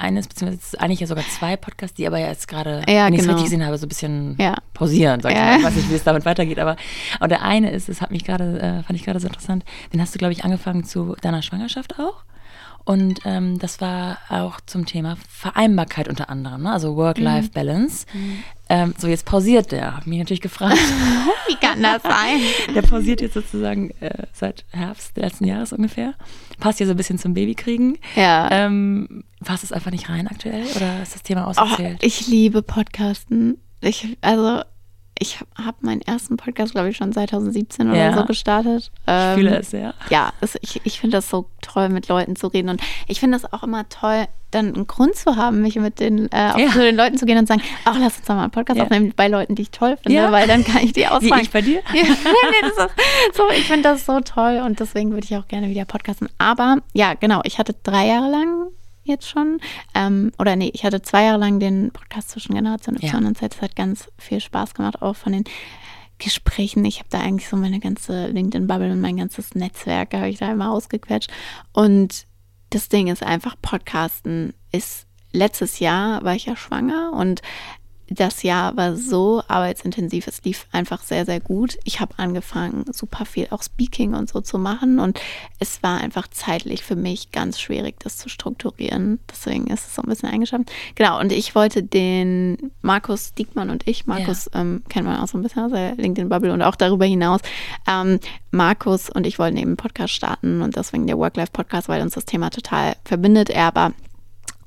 eines, 0.00 0.26
beziehungsweise 0.28 0.80
eigentlich 0.80 1.00
ja 1.00 1.06
sogar 1.06 1.24
zwei 1.28 1.56
Podcasts, 1.56 1.94
die 1.96 2.06
aber 2.06 2.18
jetzt 2.18 2.48
gerade, 2.48 2.82
ja, 2.88 3.06
wenn 3.06 3.14
ich 3.14 3.20
es 3.20 3.26
genau. 3.26 3.36
richtig 3.36 3.50
gesehen 3.52 3.66
habe, 3.66 3.78
so 3.78 3.86
ein 3.86 3.88
bisschen 3.88 4.36
ja. 4.38 4.56
pausieren, 4.74 5.20
sag 5.20 5.32
ich 5.32 5.38
Ja. 5.38 5.44
mal. 5.44 5.58
Ich 5.58 5.64
weiß 5.64 5.74
nicht, 5.76 5.90
wie 5.90 5.94
es 5.94 6.04
damit 6.04 6.24
weitergeht, 6.24 6.58
aber 6.58 6.76
und 7.20 7.30
der 7.30 7.42
eine 7.42 7.70
ist, 7.70 7.88
das 7.88 8.00
hat 8.00 8.10
mich 8.10 8.24
gerade, 8.24 8.58
äh, 8.60 8.82
fand 8.82 8.98
ich 8.98 9.04
gerade 9.04 9.20
so 9.20 9.26
interessant, 9.28 9.64
den 9.92 10.00
hast 10.00 10.14
du, 10.14 10.18
glaube 10.18 10.32
ich, 10.32 10.44
angefangen 10.44 10.84
zu 10.84 11.14
deiner 11.20 11.42
Schwangerschaft 11.42 11.98
auch. 11.98 12.24
Und 12.84 13.20
ähm, 13.24 13.58
das 13.58 13.80
war 13.80 14.18
auch 14.30 14.58
zum 14.66 14.86
Thema 14.86 15.16
Vereinbarkeit 15.28 16.08
unter 16.08 16.30
anderem, 16.30 16.62
ne? 16.62 16.72
also 16.72 16.96
Work-Life-Balance. 16.96 18.06
Ähm, 18.72 18.94
so, 18.96 19.08
jetzt 19.08 19.26
pausiert 19.26 19.72
der, 19.72 19.96
habe 19.96 20.08
mich 20.08 20.20
natürlich 20.20 20.40
gefragt. 20.40 20.78
Wie 21.48 21.56
kann 21.56 21.82
das 21.82 22.02
sein? 22.02 22.40
Der 22.74 22.82
pausiert 22.82 23.20
jetzt 23.20 23.34
sozusagen 23.34 23.90
äh, 24.00 24.26
seit 24.32 24.64
Herbst 24.70 25.16
letzten 25.16 25.44
Jahres 25.44 25.72
ungefähr. 25.72 26.14
Passt 26.60 26.78
ja 26.78 26.86
so 26.86 26.92
ein 26.92 26.96
bisschen 26.96 27.18
zum 27.18 27.34
Babykriegen. 27.34 27.98
Ja. 28.14 28.48
Ähm, 28.52 29.24
passt 29.44 29.64
es 29.64 29.72
einfach 29.72 29.90
nicht 29.90 30.08
rein 30.08 30.28
aktuell 30.28 30.64
oder 30.76 31.02
ist 31.02 31.14
das 31.16 31.22
Thema 31.24 31.46
Oh, 31.46 31.50
auserzählt? 31.50 31.98
ich 32.00 32.28
liebe 32.28 32.62
Podcasten. 32.62 33.58
Ich, 33.80 34.16
also, 34.20 34.62
ich 35.22 35.38
habe 35.56 35.76
meinen 35.82 36.00
ersten 36.00 36.36
Podcast, 36.38 36.72
glaube 36.72 36.88
ich, 36.88 36.96
schon 36.96 37.12
2017 37.12 37.90
oder 37.90 37.96
Ja. 37.98 38.16
so 38.16 38.24
gestartet. 38.24 38.84
ich 38.84 38.90
Ähm, 39.06 39.34
fühle 39.36 39.58
es, 39.58 39.70
ja. 39.72 39.92
Ja, 40.08 40.32
es, 40.40 40.56
ich, 40.62 40.80
ich 40.84 40.98
finde 40.98 41.18
das 41.18 41.28
so 41.30 41.46
toll, 41.60 41.90
mit 41.90 42.08
Leuten 42.08 42.36
zu 42.36 42.46
reden. 42.48 42.70
Und 42.70 42.80
ich 43.06 43.20
finde 43.20 43.38
das 43.38 43.52
auch 43.52 43.62
immer 43.62 43.86
toll, 43.90 44.24
dann 44.50 44.74
einen 44.74 44.86
Grund 44.86 45.14
zu 45.14 45.36
haben, 45.36 45.60
mich 45.60 45.76
mit 45.76 46.00
den, 46.00 46.26
äh, 46.32 46.50
auch 46.54 46.58
Ja. 46.58 46.70
zu 46.70 46.80
den 46.80 46.96
Leuten 46.96 47.18
zu 47.18 47.26
gehen 47.26 47.36
und 47.38 47.46
sagen, 47.46 47.62
ach, 47.84 47.96
lass 48.00 48.16
uns 48.16 48.26
doch 48.26 48.34
mal 48.34 48.42
einen 48.44 48.50
Podcast 48.50 48.78
Ja. 48.78 48.84
aufnehmen 48.84 49.12
bei 49.14 49.28
Leuten, 49.28 49.54
die 49.54 49.62
ich 49.62 49.70
toll 49.70 49.96
finde, 50.02 50.32
weil 50.32 50.48
dann 50.48 50.64
kann 50.64 50.82
ich 50.82 50.92
die 50.94 51.02
Wie 51.02 51.06
ausfragen. 51.06 51.42
ich 51.42 51.50
bei 51.50 51.60
dir? 51.60 51.82
Ja, 51.92 52.02
nee, 52.02 52.62
das 52.62 52.86
ist 52.86 53.36
so, 53.36 53.42
ich 53.50 53.66
finde 53.66 53.82
das 53.90 54.06
so 54.06 54.20
toll 54.20 54.62
und 54.64 54.80
deswegen 54.80 55.12
würde 55.12 55.24
ich 55.24 55.36
auch 55.36 55.46
gerne 55.46 55.68
wieder 55.68 55.84
podcasten. 55.84 56.28
Aber 56.38 56.78
ja, 56.94 57.14
genau, 57.14 57.42
ich 57.44 57.58
hatte 57.58 57.74
drei 57.82 58.06
Jahre 58.08 58.30
lang 58.30 58.66
jetzt 59.02 59.28
schon, 59.28 59.60
ähm, 59.94 60.32
oder 60.38 60.56
nee, 60.56 60.70
ich 60.74 60.84
hatte 60.84 61.02
zwei 61.02 61.24
Jahre 61.24 61.38
lang 61.38 61.58
den 61.60 61.90
Podcast 61.90 62.30
zwischen 62.30 62.54
Generation 62.54 62.96
Y 62.96 63.22
Ja. 63.22 63.28
und 63.28 63.38
Z. 63.38 63.54
Es 63.54 63.62
hat 63.62 63.76
ganz 63.76 64.10
viel 64.18 64.40
Spaß 64.40 64.74
gemacht, 64.74 65.02
auch 65.02 65.16
von 65.16 65.32
den 65.32 65.44
Gesprächen. 66.18 66.84
Ich 66.84 66.98
habe 66.98 67.08
da 67.10 67.20
eigentlich 67.20 67.48
so 67.48 67.56
meine 67.56 67.80
ganze 67.80 68.26
LinkedIn-Bubble 68.28 68.92
und 68.92 69.00
mein 69.00 69.16
ganzes 69.16 69.54
Netzwerk 69.54 70.12
habe 70.14 70.28
ich 70.28 70.38
da 70.38 70.52
immer 70.52 70.70
ausgequetscht. 70.70 71.30
Und 71.72 72.26
das 72.70 72.88
Ding 72.88 73.08
ist 73.08 73.22
einfach, 73.22 73.56
Podcasten 73.60 74.52
ist, 74.70 75.06
letztes 75.32 75.78
Jahr 75.78 76.22
war 76.22 76.34
ich 76.34 76.46
ja 76.46 76.56
schwanger 76.56 77.12
und 77.14 77.40
das 78.10 78.42
Jahr 78.42 78.76
war 78.76 78.96
so 78.96 79.42
arbeitsintensiv. 79.46 80.26
Es 80.26 80.42
lief 80.42 80.66
einfach 80.72 81.02
sehr, 81.02 81.24
sehr 81.24 81.38
gut. 81.38 81.78
Ich 81.84 82.00
habe 82.00 82.14
angefangen, 82.16 82.84
super 82.92 83.24
viel 83.24 83.46
auch 83.50 83.62
Speaking 83.62 84.14
und 84.14 84.28
so 84.28 84.40
zu 84.40 84.58
machen. 84.58 84.98
Und 84.98 85.20
es 85.60 85.82
war 85.84 86.00
einfach 86.00 86.26
zeitlich 86.26 86.82
für 86.82 86.96
mich 86.96 87.30
ganz 87.30 87.60
schwierig, 87.60 88.00
das 88.00 88.16
zu 88.16 88.28
strukturieren. 88.28 89.20
Deswegen 89.30 89.68
ist 89.68 89.86
es 89.86 89.94
so 89.94 90.02
ein 90.02 90.08
bisschen 90.08 90.28
eingeschränkt. 90.28 90.72
Genau, 90.96 91.20
und 91.20 91.30
ich 91.30 91.54
wollte 91.54 91.84
den 91.84 92.72
Markus 92.82 93.32
Diekmann 93.34 93.70
und 93.70 93.86
ich, 93.86 94.06
Markus 94.06 94.50
ähm, 94.54 94.82
kennt 94.88 95.06
man 95.06 95.20
auch 95.20 95.28
so 95.28 95.38
ein 95.38 95.42
bisschen 95.42 95.64
aus 95.64 95.72
der 95.72 95.94
LinkedIn-Bubble 95.94 96.52
und 96.52 96.62
auch 96.62 96.74
darüber 96.74 97.04
hinaus. 97.04 97.40
Ähm, 97.88 98.18
Markus 98.50 99.08
und 99.08 99.24
ich 99.24 99.38
wollten 99.38 99.56
eben 99.56 99.68
einen 99.68 99.76
Podcast 99.76 100.12
starten 100.12 100.62
und 100.62 100.74
deswegen 100.74 101.06
der 101.06 101.16
Work-Life-Podcast, 101.16 101.88
weil 101.88 102.02
uns 102.02 102.14
das 102.14 102.24
Thema 102.24 102.50
total 102.50 102.96
verbindet. 103.04 103.50
Er 103.50 103.66
aber 103.66 103.92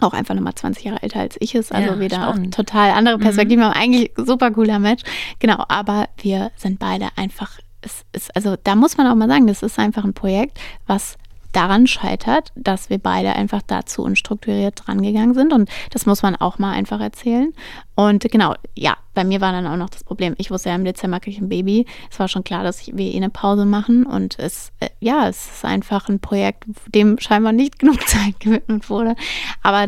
auch 0.03 0.13
einfach 0.13 0.35
nochmal 0.35 0.55
20 0.55 0.83
Jahre 0.83 1.01
älter 1.01 1.19
als 1.19 1.35
ich 1.39 1.55
ist. 1.55 1.71
Also 1.71 1.93
Ja, 1.93 1.99
wir 1.99 2.09
da 2.09 2.29
auch 2.29 2.37
total 2.51 2.91
andere 2.91 3.17
Perspektiven 3.17 3.63
haben. 3.63 3.73
Eigentlich 3.73 4.11
super 4.17 4.51
cooler 4.51 4.79
Match. 4.79 5.03
Genau, 5.39 5.63
aber 5.67 6.09
wir 6.17 6.51
sind 6.55 6.79
beide 6.79 7.07
einfach, 7.15 7.59
es 7.81 8.05
ist, 8.13 8.35
also 8.35 8.55
da 8.63 8.75
muss 8.75 8.97
man 8.97 9.07
auch 9.07 9.15
mal 9.15 9.27
sagen, 9.27 9.47
das 9.47 9.63
ist 9.63 9.79
einfach 9.79 10.03
ein 10.03 10.13
Projekt, 10.13 10.59
was 10.87 11.17
daran 11.53 11.87
scheitert, 11.87 12.51
dass 12.55 12.89
wir 12.89 12.97
beide 12.97 13.33
einfach 13.33 13.61
dazu 13.65 14.03
unstrukturiert 14.03 14.81
drangegangen 14.85 15.33
sind. 15.33 15.53
Und 15.53 15.69
das 15.91 16.05
muss 16.05 16.21
man 16.21 16.35
auch 16.35 16.59
mal 16.59 16.71
einfach 16.71 16.99
erzählen. 16.99 17.53
Und 17.95 18.23
genau, 18.31 18.55
ja, 18.75 18.97
bei 19.13 19.23
mir 19.23 19.39
war 19.39 19.51
dann 19.51 19.67
auch 19.67 19.77
noch 19.77 19.89
das 19.89 20.03
Problem. 20.03 20.33
Ich 20.37 20.51
wusste 20.51 20.69
ja 20.69 20.75
im 20.75 20.83
Dezember 20.83 21.19
kriege 21.19 21.37
ich 21.37 21.41
ein 21.41 21.49
Baby. 21.49 21.85
Es 22.11 22.19
war 22.19 22.27
schon 22.27 22.43
klar, 22.43 22.63
dass 22.63 22.81
ich, 22.81 22.97
wir 22.97 23.13
eh 23.13 23.17
eine 23.17 23.29
Pause 23.29 23.65
machen. 23.65 24.05
Und 24.05 24.37
es, 24.39 24.71
äh, 24.79 24.89
ja, 24.99 25.27
es 25.29 25.45
ist 25.45 25.65
einfach 25.65 26.09
ein 26.09 26.19
Projekt, 26.19 26.65
dem 26.87 27.19
scheinbar 27.19 27.53
nicht 27.53 27.79
genug 27.79 28.07
Zeit 28.07 28.39
gewidmet 28.39 28.89
wurde. 28.89 29.15
Aber 29.61 29.87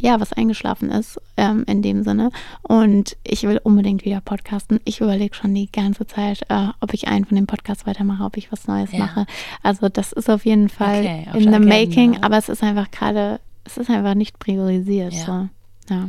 ja, 0.00 0.20
was 0.20 0.32
eingeschlafen 0.32 0.90
ist 0.90 1.20
ähm, 1.36 1.64
in 1.66 1.82
dem 1.82 2.02
Sinne. 2.02 2.30
Und 2.62 3.16
ich 3.24 3.42
will 3.44 3.60
unbedingt 3.62 4.04
wieder 4.04 4.20
podcasten. 4.20 4.80
Ich 4.84 5.00
überlege 5.00 5.34
schon 5.34 5.54
die 5.54 5.70
ganze 5.70 6.06
Zeit, 6.06 6.42
äh, 6.48 6.68
ob 6.80 6.92
ich 6.94 7.08
einen 7.08 7.24
von 7.24 7.36
den 7.36 7.46
Podcasts 7.46 7.86
weitermache, 7.86 8.24
ob 8.24 8.36
ich 8.36 8.50
was 8.52 8.66
Neues 8.66 8.92
Ja. 8.92 8.98
mache. 8.98 9.26
Also 9.62 9.88
das 9.88 10.12
ist 10.12 10.28
auf 10.30 10.44
jeden 10.44 10.68
Fall 10.68 11.00
Okay, 11.00 11.26
auf 11.30 11.36
in 11.36 11.50
der 11.50 11.60
the 11.60 11.66
making, 11.66 12.22
aber 12.22 12.36
es 12.38 12.48
ist 12.48 12.62
einfach 12.62 12.90
gerade, 12.90 13.40
es 13.64 13.76
ist 13.76 13.90
einfach 13.90 14.14
nicht 14.14 14.38
priorisiert. 14.38 15.12
Ja. 15.12 15.24
So. 15.24 15.48
Ja. 15.90 16.08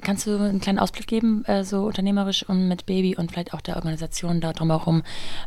Kannst 0.00 0.26
du 0.26 0.36
einen 0.38 0.60
kleinen 0.60 0.78
Ausblick 0.78 1.08
geben, 1.08 1.44
äh, 1.46 1.64
so 1.64 1.82
unternehmerisch 1.86 2.48
und 2.48 2.68
mit 2.68 2.86
Baby 2.86 3.16
und 3.16 3.32
vielleicht 3.32 3.52
auch 3.52 3.60
der 3.60 3.76
Organisation 3.76 4.40
da 4.40 4.52
drumherum, 4.52 5.02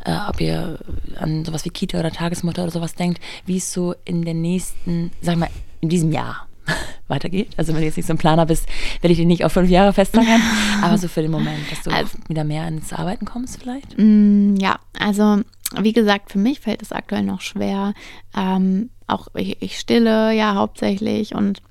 äh, 0.05 0.15
ob 0.27 0.41
ihr 0.41 0.77
an 1.17 1.45
sowas 1.45 1.63
wie 1.65 1.69
Kita 1.69 1.99
oder 1.99 2.11
Tagesmutter 2.11 2.63
oder 2.63 2.71
sowas 2.71 2.95
denkt, 2.95 3.21
wie 3.45 3.57
es 3.57 3.71
so 3.71 3.95
in 4.03 4.23
den 4.23 4.41
nächsten, 4.41 5.11
sag 5.21 5.37
mal, 5.37 5.49
in 5.79 5.87
diesem 5.89 6.11
Jahr 6.11 6.47
weitergeht? 7.07 7.49
Also 7.57 7.73
wenn 7.73 7.81
du 7.81 7.85
jetzt 7.87 7.97
nicht 7.97 8.05
so 8.07 8.13
ein 8.13 8.17
Planer 8.17 8.45
bist, 8.45 8.67
will 9.01 9.11
ich 9.11 9.17
dich 9.17 9.25
nicht 9.27 9.43
auf 9.45 9.53
fünf 9.53 9.69
Jahre 9.69 9.93
festnageln, 9.93 10.41
aber 10.81 10.97
so 10.97 11.07
für 11.07 11.21
den 11.21 11.31
Moment, 11.31 11.59
dass 11.69 11.81
du 11.83 11.91
Also- 11.91 12.17
wieder 12.27 12.43
mehr 12.43 12.67
ins 12.67 12.93
Arbeiten 12.93 13.25
kommst 13.25 13.59
vielleicht? 13.61 13.97
Mm, 13.97 14.55
Ja, 14.59 14.79
also 14.99 15.41
wie 15.79 15.93
gesagt, 15.93 16.31
für 16.31 16.37
mich 16.39 16.59
fällt 16.59 16.81
es 16.81 16.91
aktuell 16.91 17.23
noch 17.23 17.41
schwer. 17.41 17.93
Ähm, 18.35 18.89
auch 19.07 19.27
ich, 19.35 19.61
ich 19.61 19.79
stille 19.79 20.33
ja 20.33 20.55
hauptsächlich 20.55 21.33
und 21.35 21.61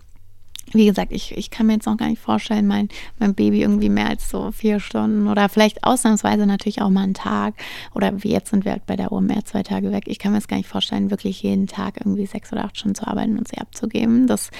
wie 0.73 0.87
gesagt, 0.87 1.13
ich, 1.13 1.37
ich 1.37 1.51
kann 1.51 1.67
mir 1.67 1.75
jetzt 1.75 1.87
noch 1.87 1.97
gar 1.97 2.09
nicht 2.09 2.21
vorstellen, 2.21 2.67
mein, 2.67 2.89
mein 3.19 3.35
Baby 3.35 3.63
irgendwie 3.63 3.89
mehr 3.89 4.09
als 4.09 4.31
so 4.31 4.53
vier 4.53 4.81
Stunden 4.81 5.29
oder 5.29 5.49
vielleicht 5.49 5.85
ausnahmsweise 5.85 6.47
natürlich 6.47 6.81
auch 6.81 6.91
mal 6.91 7.03
einen 7.03 7.15
Tag 7.15 7.55
oder 7.95 8.23
wie 8.23 8.31
jetzt 8.31 8.51
sind 8.51 8.65
wir 8.65 8.73
halt 8.73 8.87
bei 8.87 8.97
der 8.97 9.13
OMR 9.13 9.45
zwei 9.45 9.63
Tage 9.63 9.93
weg. 9.93 10.05
Ich 10.07 10.19
kann 10.19 10.33
mir 10.33 10.39
das 10.39 10.49
gar 10.49 10.57
nicht 10.57 10.69
vorstellen, 10.69 11.11
wirklich 11.11 11.43
jeden 11.43 11.67
Tag 11.67 11.99
irgendwie 11.99 12.27
sechs 12.27 12.53
oder 12.53 12.65
acht 12.65 12.79
Stunden 12.79 12.95
zu 12.95 13.07
arbeiten 13.07 13.39
und 13.39 13.49
sie 13.49 13.59
abzugeben. 13.59 14.27
Das 14.27 14.51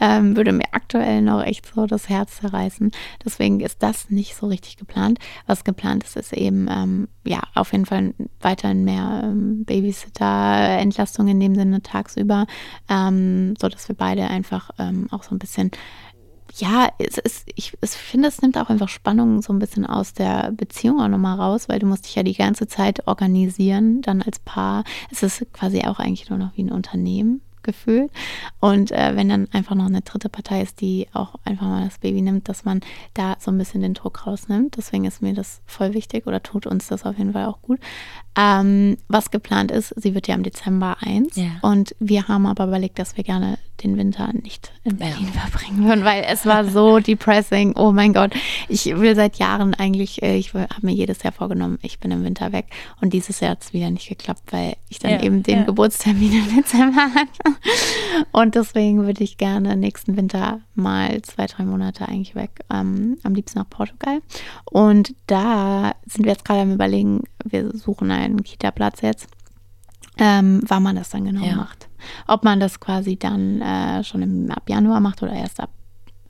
ähm, 0.00 0.36
würde 0.36 0.52
mir 0.52 0.72
aktuell 0.72 1.22
noch 1.22 1.42
echt 1.42 1.66
so 1.74 1.86
das 1.86 2.08
Herz 2.08 2.38
zerreißen. 2.40 2.90
Deswegen 3.24 3.60
ist 3.60 3.82
das 3.82 4.10
nicht 4.10 4.36
so 4.36 4.46
richtig 4.46 4.76
geplant. 4.76 5.18
Was 5.46 5.64
geplant 5.64 6.04
ist, 6.04 6.16
ist 6.16 6.32
eben, 6.32 6.68
ähm, 6.70 7.08
ja, 7.24 7.42
auf 7.54 7.72
jeden 7.72 7.86
Fall 7.86 8.14
weiterhin 8.40 8.84
mehr 8.84 9.22
ähm, 9.24 9.64
Babysitter-Entlastung 9.64 11.28
in 11.28 11.40
dem 11.40 11.54
Sinne 11.54 11.82
tagsüber, 11.82 12.46
ähm, 12.88 13.54
so 13.60 13.68
dass 13.68 13.88
wir 13.88 13.96
beide 13.96 14.28
einfach 14.28 14.70
ähm, 14.78 15.08
auch 15.10 15.22
so 15.22 15.34
ein 15.34 15.38
bisschen 15.38 15.57
ja, 16.56 16.88
es 16.98 17.18
ist, 17.18 17.46
ich, 17.54 17.76
ich 17.80 17.90
finde, 17.90 18.28
es 18.28 18.40
nimmt 18.42 18.56
auch 18.58 18.70
einfach 18.70 18.88
Spannung 18.88 19.42
so 19.42 19.52
ein 19.52 19.58
bisschen 19.58 19.86
aus 19.86 20.12
der 20.14 20.50
Beziehung 20.52 21.00
auch 21.00 21.08
nochmal 21.08 21.38
raus, 21.38 21.68
weil 21.68 21.78
du 21.78 21.86
musst 21.86 22.06
dich 22.06 22.14
ja 22.14 22.22
die 22.22 22.34
ganze 22.34 22.66
Zeit 22.66 23.06
organisieren, 23.06 24.02
dann 24.02 24.22
als 24.22 24.38
Paar. 24.40 24.84
Es 25.10 25.22
ist 25.22 25.46
quasi 25.52 25.80
auch 25.82 25.98
eigentlich 25.98 26.30
nur 26.30 26.38
noch 26.38 26.56
wie 26.56 26.62
ein 26.64 26.72
Unternehmen 26.72 27.42
gefühlt. 27.62 28.10
Und 28.60 28.92
äh, 28.92 29.14
wenn 29.14 29.28
dann 29.28 29.48
einfach 29.52 29.74
noch 29.74 29.86
eine 29.86 30.00
dritte 30.00 30.30
Partei 30.30 30.62
ist, 30.62 30.80
die 30.80 31.06
auch 31.12 31.34
einfach 31.44 31.66
mal 31.66 31.84
das 31.84 31.98
Baby 31.98 32.22
nimmt, 32.22 32.48
dass 32.48 32.64
man 32.64 32.80
da 33.12 33.36
so 33.38 33.50
ein 33.50 33.58
bisschen 33.58 33.82
den 33.82 33.92
Druck 33.94 34.26
rausnimmt. 34.26 34.76
Deswegen 34.78 35.04
ist 35.04 35.20
mir 35.20 35.34
das 35.34 35.60
voll 35.66 35.92
wichtig 35.92 36.26
oder 36.26 36.42
tut 36.42 36.66
uns 36.66 36.88
das 36.88 37.04
auf 37.04 37.18
jeden 37.18 37.34
Fall 37.34 37.44
auch 37.44 37.60
gut. 37.60 37.78
Ähm, 38.38 38.96
was 39.08 39.30
geplant 39.30 39.70
ist, 39.70 39.92
sie 40.00 40.14
wird 40.14 40.28
ja 40.28 40.34
im 40.34 40.44
Dezember 40.44 40.96
1 41.00 41.36
Ja. 41.36 41.50
und 41.60 41.94
wir 41.98 42.26
haben 42.26 42.46
aber 42.46 42.64
überlegt, 42.66 42.98
dass 42.98 43.16
wir 43.18 43.24
gerne 43.24 43.58
den 43.82 43.96
Winter 43.96 44.30
nicht 44.32 44.72
in 44.84 44.98
Ja. 44.98 45.06
Berlin 45.08 45.28
verbringen 45.28 45.84
würden, 45.86 46.04
weil 46.04 46.24
es 46.28 46.44
war 46.46 46.64
so 46.64 46.98
depressing. 47.00 47.74
Oh 47.76 47.92
mein 47.92 48.12
Gott. 48.12 48.32
Ich 48.68 48.84
will 48.86 49.14
seit 49.16 49.36
Jahren 49.36 49.74
eigentlich, 49.74 50.22
äh, 50.22 50.36
ich 50.36 50.54
habe 50.54 50.68
mir 50.82 50.92
jedes 50.92 51.22
Jahr 51.22 51.32
vorgenommen, 51.32 51.78
ich 51.82 51.98
bin 51.98 52.10
im 52.10 52.24
Winter 52.24 52.52
weg. 52.52 52.66
Und 53.00 53.12
dieses 53.12 53.40
Jahr 53.40 53.52
hat 53.52 53.62
es 53.62 53.72
wieder 53.72 53.90
nicht 53.90 54.08
geklappt, 54.08 54.52
weil 54.52 54.76
ich 54.88 54.98
dann 54.98 55.12
Ja, 55.12 55.22
eben 55.22 55.42
den 55.42 55.58
ja. 55.60 55.64
Geburtstermin 55.64 56.32
im 56.32 56.56
Dezember 56.56 57.02
hatte. 57.14 57.56
Und 58.32 58.54
deswegen 58.54 59.04
würde 59.06 59.22
ich 59.24 59.38
gerne 59.38 59.76
nächsten 59.76 60.16
Winter 60.16 60.60
mal 60.74 61.20
zwei, 61.22 61.46
drei 61.46 61.64
Monate 61.64 62.06
eigentlich 62.08 62.34
weg. 62.34 62.50
Ähm, 62.72 63.18
am 63.22 63.34
liebsten 63.34 63.58
nach 63.58 63.68
Portugal. 63.70 64.20
Und 64.64 65.14
da 65.26 65.94
sind 66.06 66.24
wir 66.24 66.32
jetzt 66.32 66.44
gerade 66.44 66.60
am 66.60 66.72
überlegen, 66.74 67.22
wir 67.44 67.70
suchen 67.76 68.10
einen 68.10 68.42
Kita-Platz 68.42 69.00
jetzt 69.02 69.28
ähm, 70.20 70.60
wann 70.66 70.82
man 70.82 70.96
das 70.96 71.10
dann 71.10 71.24
genau 71.24 71.44
Ja. 71.44 71.54
macht. 71.56 71.87
Ob 72.26 72.44
man 72.44 72.60
das 72.60 72.80
quasi 72.80 73.16
dann 73.16 73.60
äh, 73.60 74.04
schon 74.04 74.22
im, 74.22 74.50
ab 74.50 74.68
Januar 74.68 75.00
macht 75.00 75.22
oder 75.22 75.32
erst 75.32 75.60
ab 75.60 75.70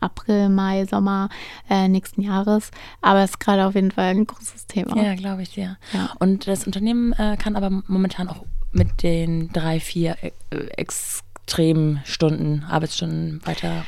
April, 0.00 0.48
Mai, 0.48 0.84
Sommer 0.84 1.28
äh, 1.68 1.88
nächsten 1.88 2.22
Jahres. 2.22 2.70
Aber 3.00 3.20
es 3.22 3.30
ist 3.30 3.40
gerade 3.40 3.66
auf 3.66 3.74
jeden 3.74 3.90
Fall 3.90 4.14
ein 4.14 4.26
großes 4.26 4.66
Thema. 4.66 4.96
Ja, 5.02 5.14
glaube 5.14 5.42
ich 5.42 5.50
dir. 5.50 5.76
Ja. 5.92 6.10
Und 6.18 6.46
das 6.46 6.66
Unternehmen 6.66 7.12
äh, 7.14 7.36
kann 7.36 7.56
aber 7.56 7.82
momentan 7.86 8.28
auch 8.28 8.44
mit 8.70 9.02
den 9.02 9.50
drei, 9.52 9.80
vier 9.80 10.16
äh, 10.22 10.30
extremen 10.76 12.00
Stunden, 12.04 12.64
Arbeitsstunden 12.68 13.40
weiter 13.44 13.84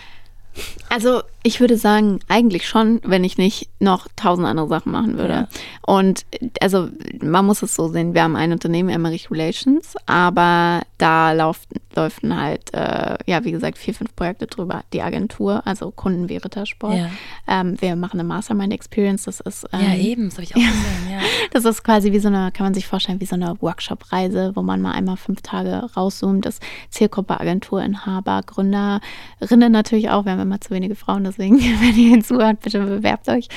Also 0.88 1.22
ich 1.42 1.60
würde 1.60 1.76
sagen, 1.76 2.20
eigentlich 2.28 2.68
schon, 2.68 3.00
wenn 3.02 3.24
ich 3.24 3.38
nicht 3.38 3.70
noch 3.78 4.08
tausend 4.14 4.46
andere 4.46 4.68
Sachen 4.68 4.92
machen 4.92 5.16
würde. 5.16 5.32
Ja. 5.32 5.48
Und 5.86 6.26
also 6.60 6.88
man 7.22 7.46
muss 7.46 7.62
es 7.62 7.74
so 7.74 7.88
sehen, 7.88 8.14
wir 8.14 8.22
haben 8.22 8.36
ein 8.36 8.52
Unternehmen, 8.52 8.90
Emmerich 8.90 9.30
Relations, 9.30 9.94
aber 10.04 10.82
da 10.98 11.32
laufen, 11.32 11.80
läufen 11.96 12.38
halt, 12.38 12.74
äh, 12.74 13.16
ja, 13.26 13.42
wie 13.44 13.52
gesagt, 13.52 13.78
vier, 13.78 13.94
fünf 13.94 14.14
Projekte 14.14 14.46
drüber. 14.46 14.82
Die 14.92 15.00
Agentur, 15.00 15.66
also 15.66 15.90
Kunden 15.90 16.28
Verita 16.28 16.66
Sport. 16.66 16.96
Ja. 16.96 17.10
Ähm, 17.48 17.80
wir 17.80 17.96
machen 17.96 18.20
eine 18.20 18.28
Mastermind 18.28 18.72
Experience, 18.74 19.24
das 19.24 19.40
ist 19.40 19.66
ähm, 19.72 19.80
Ja, 19.80 19.94
eben, 19.96 20.26
das 20.26 20.34
habe 20.34 20.44
ich 20.44 20.50
auch 20.50 20.56
gesehen, 20.60 21.10
ja. 21.10 21.20
das 21.52 21.64
ist 21.64 21.82
quasi 21.82 22.12
wie 22.12 22.18
so 22.18 22.28
eine, 22.28 22.52
kann 22.52 22.66
man 22.66 22.74
sich 22.74 22.86
vorstellen, 22.86 23.20
wie 23.20 23.26
so 23.26 23.34
eine 23.34 23.56
Workshop-Reise, 23.60 24.52
wo 24.54 24.62
man 24.62 24.82
mal 24.82 24.92
einmal 24.92 25.16
fünf 25.16 25.40
Tage 25.40 25.88
rauszoomt. 25.96 26.44
Das 26.44 26.60
Zielgruppe 26.90 27.40
Agenturinhaber, 27.40 28.42
Gründerinnen 28.44 29.72
natürlich 29.72 30.10
auch. 30.10 30.26
Wir 30.26 30.32
haben 30.32 30.40
immer 30.40 30.60
zu 30.60 30.70
wenige 30.70 30.96
Frauen, 30.96 31.24
deswegen, 31.30 31.56
wenn 31.80 31.96
ihr 31.96 32.10
hinzuhört, 32.10 32.60
bitte 32.60 32.80
bewerbt 32.80 33.28
euch. 33.28 33.48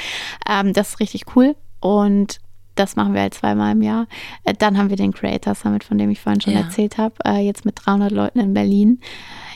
Ähm, 0.50 0.74
das 0.74 0.90
ist 0.90 1.00
richtig 1.00 1.36
cool. 1.36 1.56
Und 1.80 2.40
das 2.76 2.96
machen 2.96 3.14
wir 3.14 3.22
halt 3.22 3.34
zweimal 3.36 3.74
im 3.74 3.82
Jahr. 3.82 4.08
Äh, 4.46 4.54
Dann 4.58 4.78
haben 4.78 4.90
wir 4.90 4.96
den 4.98 5.14
Creator 5.14 5.54
Summit, 5.54 5.84
von 5.84 5.98
dem 5.98 6.10
ich 6.10 6.20
vorhin 6.22 6.42
schon 6.42 6.54
Ja. 6.54 6.62
erzählt 6.62 6.98
habe, 6.98 7.16
äh, 7.26 7.40
jetzt 7.46 7.66
mit 7.66 7.76
300 7.86 8.12
Leuten 8.12 8.40
in 8.40 8.54
Berlin. 8.54 9.00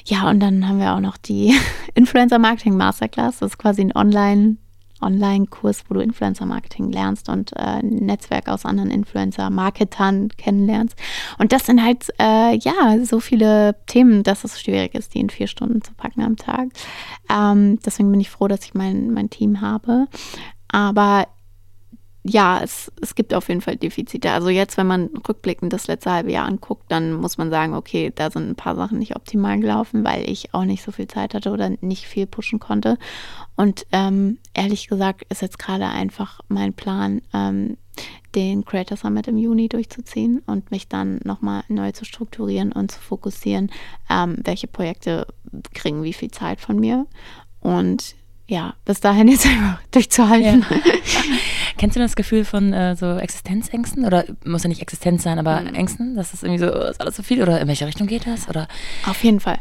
Ja, 0.06 0.30
und 0.30 0.40
dann 0.40 0.68
haben 0.68 0.80
wir 0.80 0.94
auch 0.94 1.00
noch 1.00 1.18
die 1.18 1.56
Influencer 1.96 2.38
Marketing 2.40 2.78
Masterclass. 2.78 3.40
Das 3.40 3.52
ist 3.54 3.58
quasi 3.58 3.82
ein 3.82 3.96
Online- 3.96 4.58
Online-Kurs, 5.02 5.84
wo 5.88 5.96
du 5.96 6.00
Influencer-Marketing 6.02 6.92
lernst 6.92 7.30
und 7.30 7.54
äh, 7.56 7.82
Netzwerk 7.84 8.48
aus 8.50 8.66
anderen 8.66 8.92
Influencer-Marketern 8.92 10.30
kennenlernst. 10.38 10.98
Und 11.38 11.52
das 11.52 11.66
sind 11.66 11.84
halt, 11.84 12.08
äh, 12.20 12.58
ja, 12.58 12.98
so 13.04 13.20
viele 13.20 13.76
Themen, 13.86 14.24
dass 14.24 14.44
es 14.44 14.62
schwierig 14.62 14.96
ist, 14.96 15.14
die 15.14 15.20
in 15.20 15.30
vier 15.30 15.48
Stunden 15.48 15.82
zu 15.82 15.94
packen 15.94 16.22
am 16.22 16.36
Tag. 16.36 16.70
Ähm, 17.30 17.80
deswegen 17.86 18.12
bin 18.12 18.22
ich 18.22 18.30
froh, 18.30 18.48
dass 18.48 18.66
ich 18.66 18.74
mein, 18.74 19.12
mein 19.12 19.30
Team 19.30 19.62
habe. 19.62 20.08
Aber 20.70 21.28
ja, 22.30 22.60
es, 22.62 22.92
es 23.02 23.16
gibt 23.16 23.34
auf 23.34 23.48
jeden 23.48 23.62
Fall 23.62 23.78
Defizite. 23.78 24.32
Also 24.32 24.50
jetzt, 24.50 24.78
wenn 24.78 24.88
man 24.88 25.10
rückblickend 25.28 25.72
das 25.72 25.88
letzte 25.88 26.12
halbe 26.12 26.32
Jahr 26.32 26.46
anguckt, 26.46 26.84
dann 26.90 27.14
muss 27.14 27.38
man 27.38 27.50
sagen, 27.50 27.74
okay, 27.74 28.12
da 28.14 28.30
sind 28.30 28.50
ein 28.50 28.56
paar 28.56 28.76
Sachen 28.76 29.00
nicht 29.00 29.16
optimal 29.16 29.60
gelaufen, 29.60 30.04
weil 30.04 30.30
ich 30.30 30.54
auch 30.54 30.66
nicht 30.66 30.84
so 30.84 30.92
viel 30.92 31.08
Zeit 31.08 31.34
hatte 31.34 31.52
oder 31.52 31.72
nicht 31.82 32.06
viel 32.06 32.28
pushen 32.28 32.60
konnte. 32.60 32.98
Und 33.56 33.86
ähm, 33.92 34.40
ehrlich 34.54 34.88
gesagt 34.88 35.24
ist 35.30 35.42
jetzt 35.42 35.58
gerade 35.58 35.88
einfach 35.88 36.42
mein 36.50 36.74
Plan, 36.74 37.22
ähm, 37.34 37.78
den 38.36 38.66
Creator 38.66 38.98
Summit 38.98 39.28
im 39.28 39.38
Juni 39.38 39.70
durchzuziehen 39.70 40.44
und 40.46 40.70
mich 40.70 40.88
dann 40.88 41.20
nochmal 41.24 41.64
neu 41.70 41.92
zu 41.94 42.06
strukturieren 42.06 42.72
und 42.72 42.92
zu 42.92 43.00
fokussieren, 43.00 43.72
ähm, 44.10 44.38
welche 44.44 44.68
Projekte 44.68 45.26
kriegen 45.74 46.04
wie 46.04 46.14
viel 46.14 46.30
Zeit 46.30 46.60
von 46.60 46.78
mir. 46.80 47.08
Und 47.62 48.17
ja, 48.48 48.74
bis 48.86 49.00
dahin 49.00 49.28
jetzt 49.28 49.46
einfach 49.48 49.80
durchzuhalten. 49.92 50.66
Kennst 51.78 51.96
du 51.96 52.00
das 52.00 52.16
Gefühl 52.16 52.44
von 52.46 52.74
äh, 52.74 52.96
so 52.96 53.18
Existenzängsten? 53.18 54.06
Oder 54.06 54.26
muss 54.46 54.64
ja 54.64 54.70
nicht 54.70 54.82
Existenz 54.82 55.24
sein, 55.24 55.38
aber 55.38 55.62
Mhm. 55.62 55.76
Ängsten? 55.76 56.16
Dass 56.16 56.32
das 56.32 56.44
irgendwie 56.44 56.64
so, 56.64 56.72
ist 56.72 57.00
alles 57.02 57.16
so 57.16 57.24
viel? 57.24 57.42
Oder 57.42 57.60
in 57.62 57.68
welche 57.68 57.86
Richtung 57.86 58.08
geht 58.08 58.26
das? 58.26 58.48
Oder 58.50 58.68
Auf 59.06 59.24
jeden 59.24 59.40
Fall. 59.40 59.60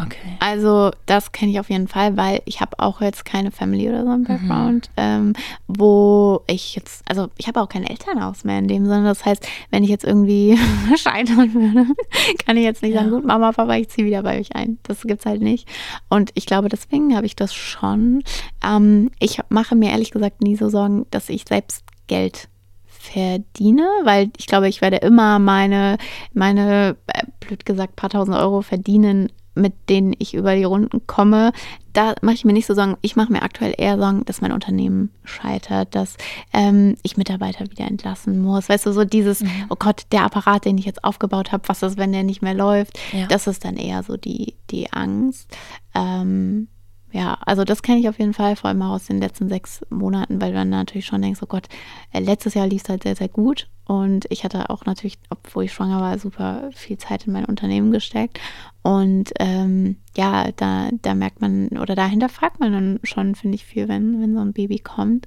Okay. 0.00 0.36
Also 0.40 0.90
das 1.06 1.32
kenne 1.32 1.50
ich 1.52 1.60
auf 1.60 1.70
jeden 1.70 1.88
Fall, 1.88 2.16
weil 2.16 2.42
ich 2.44 2.60
habe 2.60 2.78
auch 2.78 3.00
jetzt 3.00 3.24
keine 3.24 3.50
Family 3.50 3.88
oder 3.88 4.04
so 4.04 4.12
im 4.12 4.24
Background, 4.24 4.90
ähm, 4.96 5.32
wo 5.66 6.42
ich 6.46 6.74
jetzt, 6.76 7.02
also 7.08 7.28
ich 7.38 7.48
habe 7.48 7.60
auch 7.60 7.68
kein 7.68 7.84
Elternhaus 7.84 8.44
mehr 8.44 8.58
in 8.58 8.68
dem 8.68 8.84
Sinne. 8.86 9.04
Das 9.04 9.24
heißt, 9.24 9.46
wenn 9.70 9.82
ich 9.84 9.90
jetzt 9.90 10.04
irgendwie 10.04 10.58
scheitern 10.96 11.52
würde, 11.54 11.86
kann 12.46 12.56
ich 12.56 12.64
jetzt 12.64 12.82
nicht 12.82 12.94
Ja. 12.94 13.00
sagen, 13.00 13.10
gut, 13.12 13.24
Mama, 13.24 13.52
Papa, 13.52 13.74
ich 13.76 13.88
ziehe 13.88 14.06
wieder 14.06 14.22
bei 14.22 14.38
euch 14.38 14.54
ein. 14.54 14.78
Das 14.84 15.02
gibt's 15.02 15.26
halt 15.26 15.40
nicht. 15.42 15.68
Und 16.08 16.30
ich 16.34 16.46
glaube, 16.46 16.68
deswegen 16.68 17.16
habe 17.16 17.26
ich 17.26 17.36
das 17.36 17.54
schon. 17.54 18.22
Ähm, 18.64 19.10
ich 19.18 19.40
mache 19.48 19.74
mir 19.74 19.90
ehrlich 19.90 20.10
gesagt 20.10 20.42
nie 20.42 20.56
so 20.56 20.68
Sorgen, 20.68 21.06
dass 21.10 21.28
ich 21.28 21.44
selbst 21.48 21.84
Geld 22.06 22.48
verdiene, 22.86 23.86
weil 24.04 24.30
ich 24.36 24.46
glaube, 24.46 24.68
ich 24.68 24.80
werde 24.80 24.96
immer 24.96 25.38
meine, 25.38 25.96
meine, 26.32 26.96
äh, 27.06 27.22
blöd 27.40 27.64
gesagt, 27.64 27.96
paar 27.96 28.10
tausend 28.10 28.36
Euro 28.36 28.62
verdienen, 28.62 29.30
mit 29.56 29.72
denen 29.88 30.14
ich 30.18 30.34
über 30.34 30.54
die 30.54 30.64
Runden 30.64 31.06
komme. 31.06 31.52
Da 31.92 32.14
mache 32.20 32.34
ich 32.34 32.44
mir 32.44 32.52
nicht 32.52 32.66
so 32.66 32.74
Sorgen. 32.74 32.96
Ich 33.00 33.16
mache 33.16 33.32
mir 33.32 33.42
aktuell 33.42 33.74
eher 33.76 33.98
Sorgen, 33.98 34.24
dass 34.26 34.40
mein 34.40 34.52
Unternehmen 34.52 35.10
scheitert, 35.24 35.94
dass 35.94 36.16
ähm, 36.52 36.96
ich 37.02 37.16
Mitarbeiter 37.16 37.70
wieder 37.70 37.86
entlassen 37.86 38.40
muss. 38.40 38.68
Weißt 38.68 38.86
du, 38.86 38.92
so 38.92 39.04
dieses, 39.04 39.42
oh 39.70 39.76
Gott, 39.78 40.02
der 40.12 40.24
Apparat, 40.24 40.64
den 40.64 40.78
ich 40.78 40.84
jetzt 40.84 41.02
aufgebaut 41.04 41.52
habe, 41.52 41.68
was 41.68 41.82
ist, 41.82 41.96
wenn 41.96 42.12
der 42.12 42.22
nicht 42.22 42.42
mehr 42.42 42.54
läuft? 42.54 42.98
Ja. 43.12 43.26
Das 43.26 43.46
ist 43.46 43.64
dann 43.64 43.76
eher 43.76 44.02
so 44.02 44.16
die, 44.16 44.54
die 44.70 44.92
Angst. 44.92 45.50
Ähm, 45.94 46.68
ja, 47.12 47.38
also 47.46 47.64
das 47.64 47.82
kenne 47.82 48.00
ich 48.00 48.08
auf 48.10 48.18
jeden 48.18 48.34
Fall, 48.34 48.56
vor 48.56 48.68
allem 48.68 48.82
auch 48.82 48.96
aus 48.96 49.06
den 49.06 49.18
letzten 49.18 49.48
sechs 49.48 49.80
Monaten, 49.88 50.40
weil 50.40 50.50
du 50.50 50.58
dann 50.58 50.68
natürlich 50.68 51.06
schon 51.06 51.22
denkst, 51.22 51.40
oh 51.42 51.46
Gott, 51.46 51.66
äh, 52.12 52.20
letztes 52.20 52.52
Jahr 52.54 52.66
lief 52.66 52.82
es 52.82 52.90
halt 52.90 53.04
sehr, 53.04 53.16
sehr 53.16 53.28
gut. 53.28 53.68
Und 53.86 54.26
ich 54.30 54.42
hatte 54.42 54.68
auch 54.70 54.84
natürlich, 54.84 55.18
obwohl 55.30 55.64
ich 55.64 55.72
schwanger 55.72 56.00
war, 56.00 56.18
super 56.18 56.70
viel 56.74 56.98
Zeit 56.98 57.26
in 57.26 57.32
mein 57.32 57.44
Unternehmen 57.44 57.92
gesteckt. 57.92 58.40
Und 58.82 59.32
ähm, 59.38 59.96
ja, 60.16 60.50
da, 60.56 60.90
da 61.02 61.14
merkt 61.14 61.40
man 61.40 61.68
oder 61.68 61.94
dahinter 61.94 62.28
fragt 62.28 62.58
man 62.58 62.72
dann 62.72 63.00
schon, 63.04 63.36
finde 63.36 63.54
ich, 63.54 63.64
viel, 63.64 63.88
wenn, 63.88 64.20
wenn 64.20 64.34
so 64.34 64.40
ein 64.40 64.52
Baby 64.52 64.80
kommt. 64.80 65.26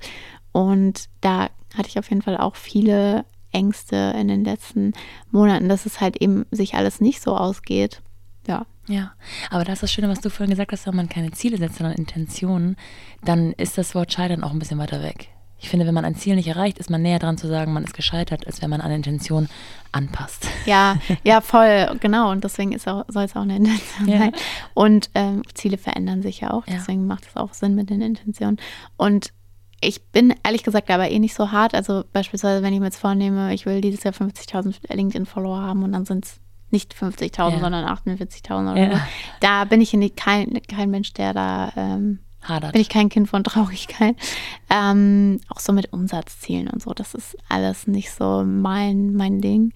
Und 0.51 1.09
da 1.21 1.49
hatte 1.75 1.87
ich 1.87 1.99
auf 1.99 2.09
jeden 2.09 2.21
Fall 2.21 2.37
auch 2.37 2.55
viele 2.55 3.25
Ängste 3.51 4.13
in 4.19 4.27
den 4.27 4.43
letzten 4.43 4.93
Monaten, 5.31 5.69
dass 5.69 5.85
es 5.85 6.01
halt 6.01 6.21
eben 6.21 6.45
sich 6.51 6.75
alles 6.75 6.99
nicht 6.99 7.21
so 7.21 7.35
ausgeht. 7.37 8.01
Ja. 8.45 8.65
Ja, 8.87 9.13
aber 9.51 9.63
das 9.63 9.75
ist 9.75 9.83
das 9.83 9.91
Schöne, 9.91 10.09
was 10.09 10.19
du 10.19 10.31
vorhin 10.31 10.49
gesagt 10.49 10.71
hast, 10.71 10.87
wenn 10.87 10.95
man 10.95 11.09
keine 11.09 11.29
Ziele 11.31 11.57
setzt, 11.57 11.77
sondern 11.77 11.95
Intentionen, 11.95 12.75
dann 13.23 13.53
ist 13.53 13.77
das 13.77 13.93
Wort 13.93 14.11
Scheitern 14.11 14.43
auch 14.43 14.51
ein 14.51 14.57
bisschen 14.57 14.79
weiter 14.79 15.03
weg. 15.03 15.29
Ich 15.61 15.69
finde, 15.69 15.85
wenn 15.85 15.93
man 15.93 16.05
ein 16.05 16.15
Ziel 16.15 16.35
nicht 16.35 16.47
erreicht, 16.47 16.79
ist 16.79 16.89
man 16.89 17.01
näher 17.01 17.19
dran 17.19 17.37
zu 17.37 17.47
sagen, 17.47 17.73
man 17.73 17.83
ist 17.83 17.93
gescheitert, 17.93 18.47
als 18.47 18.61
wenn 18.61 18.69
man 18.69 18.79
eine 18.81 18.95
Intention 18.95 19.49
anpasst. 19.91 20.47
Ja, 20.65 20.97
ja, 21.23 21.41
voll, 21.41 21.97
genau. 21.99 22.31
Und 22.31 22.43
deswegen 22.43 22.71
ist 22.71 22.87
auch, 22.87 23.03
soll 23.09 23.23
es 23.23 23.35
auch 23.35 23.41
eine 23.41 23.57
Intention 23.57 24.07
Ja. 24.07 24.17
sein. 24.19 24.31
Und 24.73 25.09
ähm, 25.15 25.41
Ziele 25.53 25.77
verändern 25.77 26.21
sich 26.21 26.39
ja 26.41 26.51
auch. 26.51 26.65
Ja. 26.67 26.75
Deswegen 26.75 27.07
macht 27.07 27.25
es 27.27 27.35
auch 27.35 27.53
Sinn 27.53 27.75
mit 27.75 27.89
den 27.89 28.01
Intentionen. 28.01 28.57
Und 28.97 29.33
ich 29.81 30.03
bin 30.11 30.33
ehrlich 30.43 30.63
gesagt 30.63 30.89
aber 30.91 31.09
eh 31.09 31.19
nicht 31.19 31.33
so 31.35 31.51
hart. 31.51 31.73
Also 31.73 32.03
beispielsweise, 32.13 32.63
wenn 32.63 32.73
ich 32.73 32.79
mir 32.79 32.85
jetzt 32.87 32.99
vornehme, 32.99 33.53
ich 33.53 33.65
will 33.65 33.81
dieses 33.81 34.03
Jahr 34.03 34.13
50.000 34.13 34.93
LinkedIn-Follower 34.93 35.59
haben 35.61 35.83
und 35.83 35.91
dann 35.93 36.05
sind 36.05 36.25
es 36.25 36.39
nicht 36.69 36.93
50.000, 36.93 37.51
Ja. 37.53 37.59
sondern 37.59 37.85
48.000 37.85 38.71
oder 38.73 38.91
so. 38.95 39.01
Da 39.39 39.65
bin 39.65 39.81
ich 39.81 39.95
kein, 40.15 40.59
kein 40.67 40.89
Mensch, 40.91 41.13
der 41.13 41.33
da 41.33 41.71
ähm, 41.75 42.19
Hadert. 42.41 42.73
bin 42.73 42.81
ich 42.81 42.89
kein 42.89 43.09
Kind 43.09 43.29
von 43.29 43.43
Traurigkeit. 43.43 44.15
Ähm, 44.69 45.39
auch 45.49 45.59
so 45.59 45.73
mit 45.73 45.91
Umsatzzielen 45.93 46.67
und 46.67 46.81
so, 46.81 46.93
das 46.93 47.13
ist 47.13 47.37
alles 47.49 47.87
nicht 47.87 48.11
so 48.11 48.43
mein, 48.45 49.13
mein 49.13 49.41
Ding. 49.41 49.73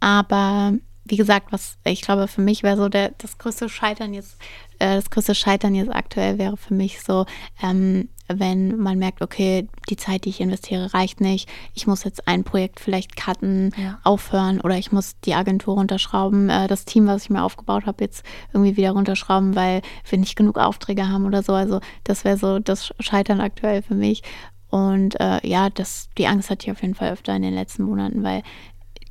Aber 0.00 0.74
wie 1.04 1.16
gesagt, 1.16 1.52
was 1.52 1.78
ich 1.84 2.02
glaube, 2.02 2.28
für 2.28 2.40
mich 2.40 2.62
wäre 2.62 2.76
so 2.76 2.88
der, 2.88 3.12
das 3.18 3.38
größte 3.38 3.68
Scheitern 3.68 4.14
jetzt, 4.14 4.36
äh, 4.78 4.96
das 4.96 5.10
größte 5.10 5.34
Scheitern 5.34 5.74
jetzt 5.74 5.94
aktuell 5.94 6.38
wäre 6.38 6.56
für 6.56 6.74
mich 6.74 7.02
so, 7.02 7.26
ähm, 7.62 8.08
wenn 8.28 8.76
man 8.78 8.98
merkt, 8.98 9.20
okay, 9.22 9.68
die 9.90 9.96
Zeit, 9.96 10.24
die 10.24 10.30
ich 10.30 10.40
investiere, 10.40 10.94
reicht 10.94 11.20
nicht. 11.20 11.48
Ich 11.74 11.86
muss 11.86 12.04
jetzt 12.04 12.26
ein 12.26 12.42
Projekt 12.44 12.80
vielleicht 12.80 13.16
cutten, 13.16 13.70
Ja. 13.76 13.98
aufhören 14.02 14.60
oder 14.60 14.76
ich 14.78 14.92
muss 14.92 15.18
die 15.24 15.34
Agentur 15.34 15.74
runterschrauben, 15.74 16.48
äh, 16.48 16.66
das 16.68 16.84
Team, 16.84 17.06
was 17.06 17.24
ich 17.24 17.30
mir 17.30 17.42
aufgebaut 17.42 17.86
habe, 17.86 18.02
jetzt 18.02 18.24
irgendwie 18.52 18.76
wieder 18.76 18.92
runterschrauben, 18.92 19.54
weil 19.56 19.82
wir 20.08 20.18
nicht 20.18 20.36
genug 20.36 20.58
Aufträge 20.58 21.08
haben 21.08 21.26
oder 21.26 21.42
so. 21.42 21.52
Also 21.52 21.80
das 22.04 22.24
wäre 22.24 22.36
so 22.38 22.58
das 22.58 22.94
Scheitern 23.00 23.40
aktuell 23.40 23.82
für 23.82 23.94
mich. 23.94 24.22
Und 24.68 25.20
äh, 25.20 25.46
ja, 25.46 25.70
das, 25.70 26.08
die 26.18 26.26
Angst 26.26 26.50
hatte 26.50 26.66
ich 26.66 26.72
auf 26.72 26.82
jeden 26.82 26.94
Fall 26.94 27.12
öfter 27.12 27.36
in 27.36 27.42
den 27.42 27.54
letzten 27.54 27.84
Monaten, 27.84 28.22
weil 28.24 28.42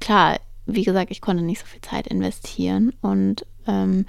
klar, 0.01 0.37
wie 0.65 0.83
gesagt, 0.83 1.11
ich 1.11 1.21
konnte 1.21 1.43
nicht 1.43 1.59
so 1.59 1.65
viel 1.65 1.81
Zeit 1.81 2.07
investieren 2.07 2.93
und 3.01 3.45
ähm, 3.67 4.05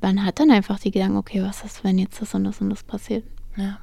man 0.00 0.24
hat 0.24 0.38
dann 0.38 0.50
einfach 0.50 0.78
die 0.78 0.90
Gedanken, 0.92 1.16
okay, 1.16 1.42
was 1.42 1.64
ist, 1.64 1.82
wenn 1.82 1.98
jetzt 1.98 2.20
das 2.22 2.34
und 2.34 2.44
das 2.44 2.60
und 2.60 2.70
das 2.70 2.84
passiert? 2.84 3.24
Ja. 3.56 3.78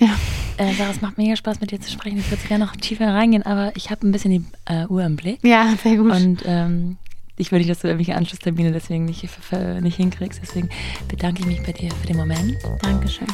Ja. 0.00 0.18
Äh, 0.56 0.74
Sarah, 0.74 0.90
es 0.90 1.00
macht 1.00 1.18
mega 1.18 1.36
Spaß, 1.36 1.60
mit 1.60 1.70
dir 1.70 1.80
zu 1.80 1.90
sprechen. 1.90 2.18
Ich 2.18 2.30
würde 2.30 2.42
gerne 2.48 2.64
noch 2.64 2.74
tiefer 2.74 3.06
reingehen, 3.06 3.44
aber 3.44 3.72
ich 3.76 3.90
habe 3.90 4.06
ein 4.06 4.12
bisschen 4.12 4.30
die 4.30 4.44
äh, 4.64 4.86
Uhr 4.86 5.04
im 5.04 5.16
Blick. 5.16 5.38
Ja, 5.42 5.74
sehr 5.82 5.96
gut. 5.96 6.10
Und 6.10 6.42
ähm, 6.46 6.96
ich 7.36 7.52
will 7.52 7.58
nicht, 7.58 7.70
dass 7.70 7.80
du 7.80 7.88
irgendwelche 7.88 8.16
Anschlusstermine 8.16 8.72
deswegen 8.72 9.04
nicht, 9.04 9.22
nicht 9.80 9.96
hinkriegst. 9.96 10.40
Deswegen 10.42 10.68
bedanke 11.08 11.40
ich 11.40 11.46
mich 11.46 11.62
bei 11.62 11.72
dir 11.72 11.90
für 11.90 12.06
den 12.06 12.16
Moment. 12.16 12.56
Dankeschön. 12.82 13.26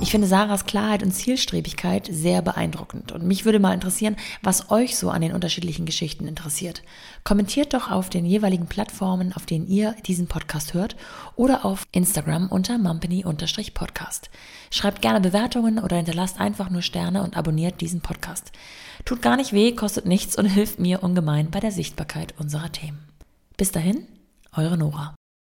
Ich 0.00 0.12
finde 0.12 0.26
Sarahs 0.26 0.64
Klarheit 0.64 1.02
und 1.02 1.12
Zielstrebigkeit 1.12 2.08
sehr 2.10 2.40
beeindruckend. 2.40 3.12
Und 3.12 3.24
mich 3.24 3.44
würde 3.44 3.58
mal 3.58 3.74
interessieren, 3.74 4.16
was 4.42 4.70
euch 4.70 4.96
so 4.96 5.10
an 5.10 5.20
den 5.20 5.32
unterschiedlichen 5.32 5.84
Geschichten 5.84 6.26
interessiert. 6.26 6.82
Kommentiert 7.28 7.74
doch 7.74 7.90
auf 7.90 8.08
den 8.08 8.24
jeweiligen 8.24 8.68
Plattformen, 8.68 9.34
auf 9.34 9.44
denen 9.44 9.66
ihr 9.66 9.94
diesen 10.06 10.28
Podcast 10.28 10.72
hört 10.72 10.96
oder 11.36 11.66
auf 11.66 11.86
Instagram 11.92 12.48
unter 12.48 12.78
mumpany-podcast. 12.78 14.30
Schreibt 14.70 15.02
gerne 15.02 15.20
Bewertungen 15.20 15.78
oder 15.78 15.96
hinterlasst 15.96 16.40
einfach 16.40 16.70
nur 16.70 16.80
Sterne 16.80 17.22
und 17.22 17.36
abonniert 17.36 17.82
diesen 17.82 18.00
Podcast. 18.00 18.50
Tut 19.04 19.20
gar 19.20 19.36
nicht 19.36 19.52
weh, 19.52 19.72
kostet 19.72 20.06
nichts 20.06 20.38
und 20.38 20.46
hilft 20.46 20.78
mir 20.78 21.02
ungemein 21.02 21.50
bei 21.50 21.60
der 21.60 21.70
Sichtbarkeit 21.70 22.32
unserer 22.38 22.72
Themen. 22.72 23.06
Bis 23.58 23.72
dahin, 23.72 24.06
eure 24.56 24.78
Nora. 24.78 25.14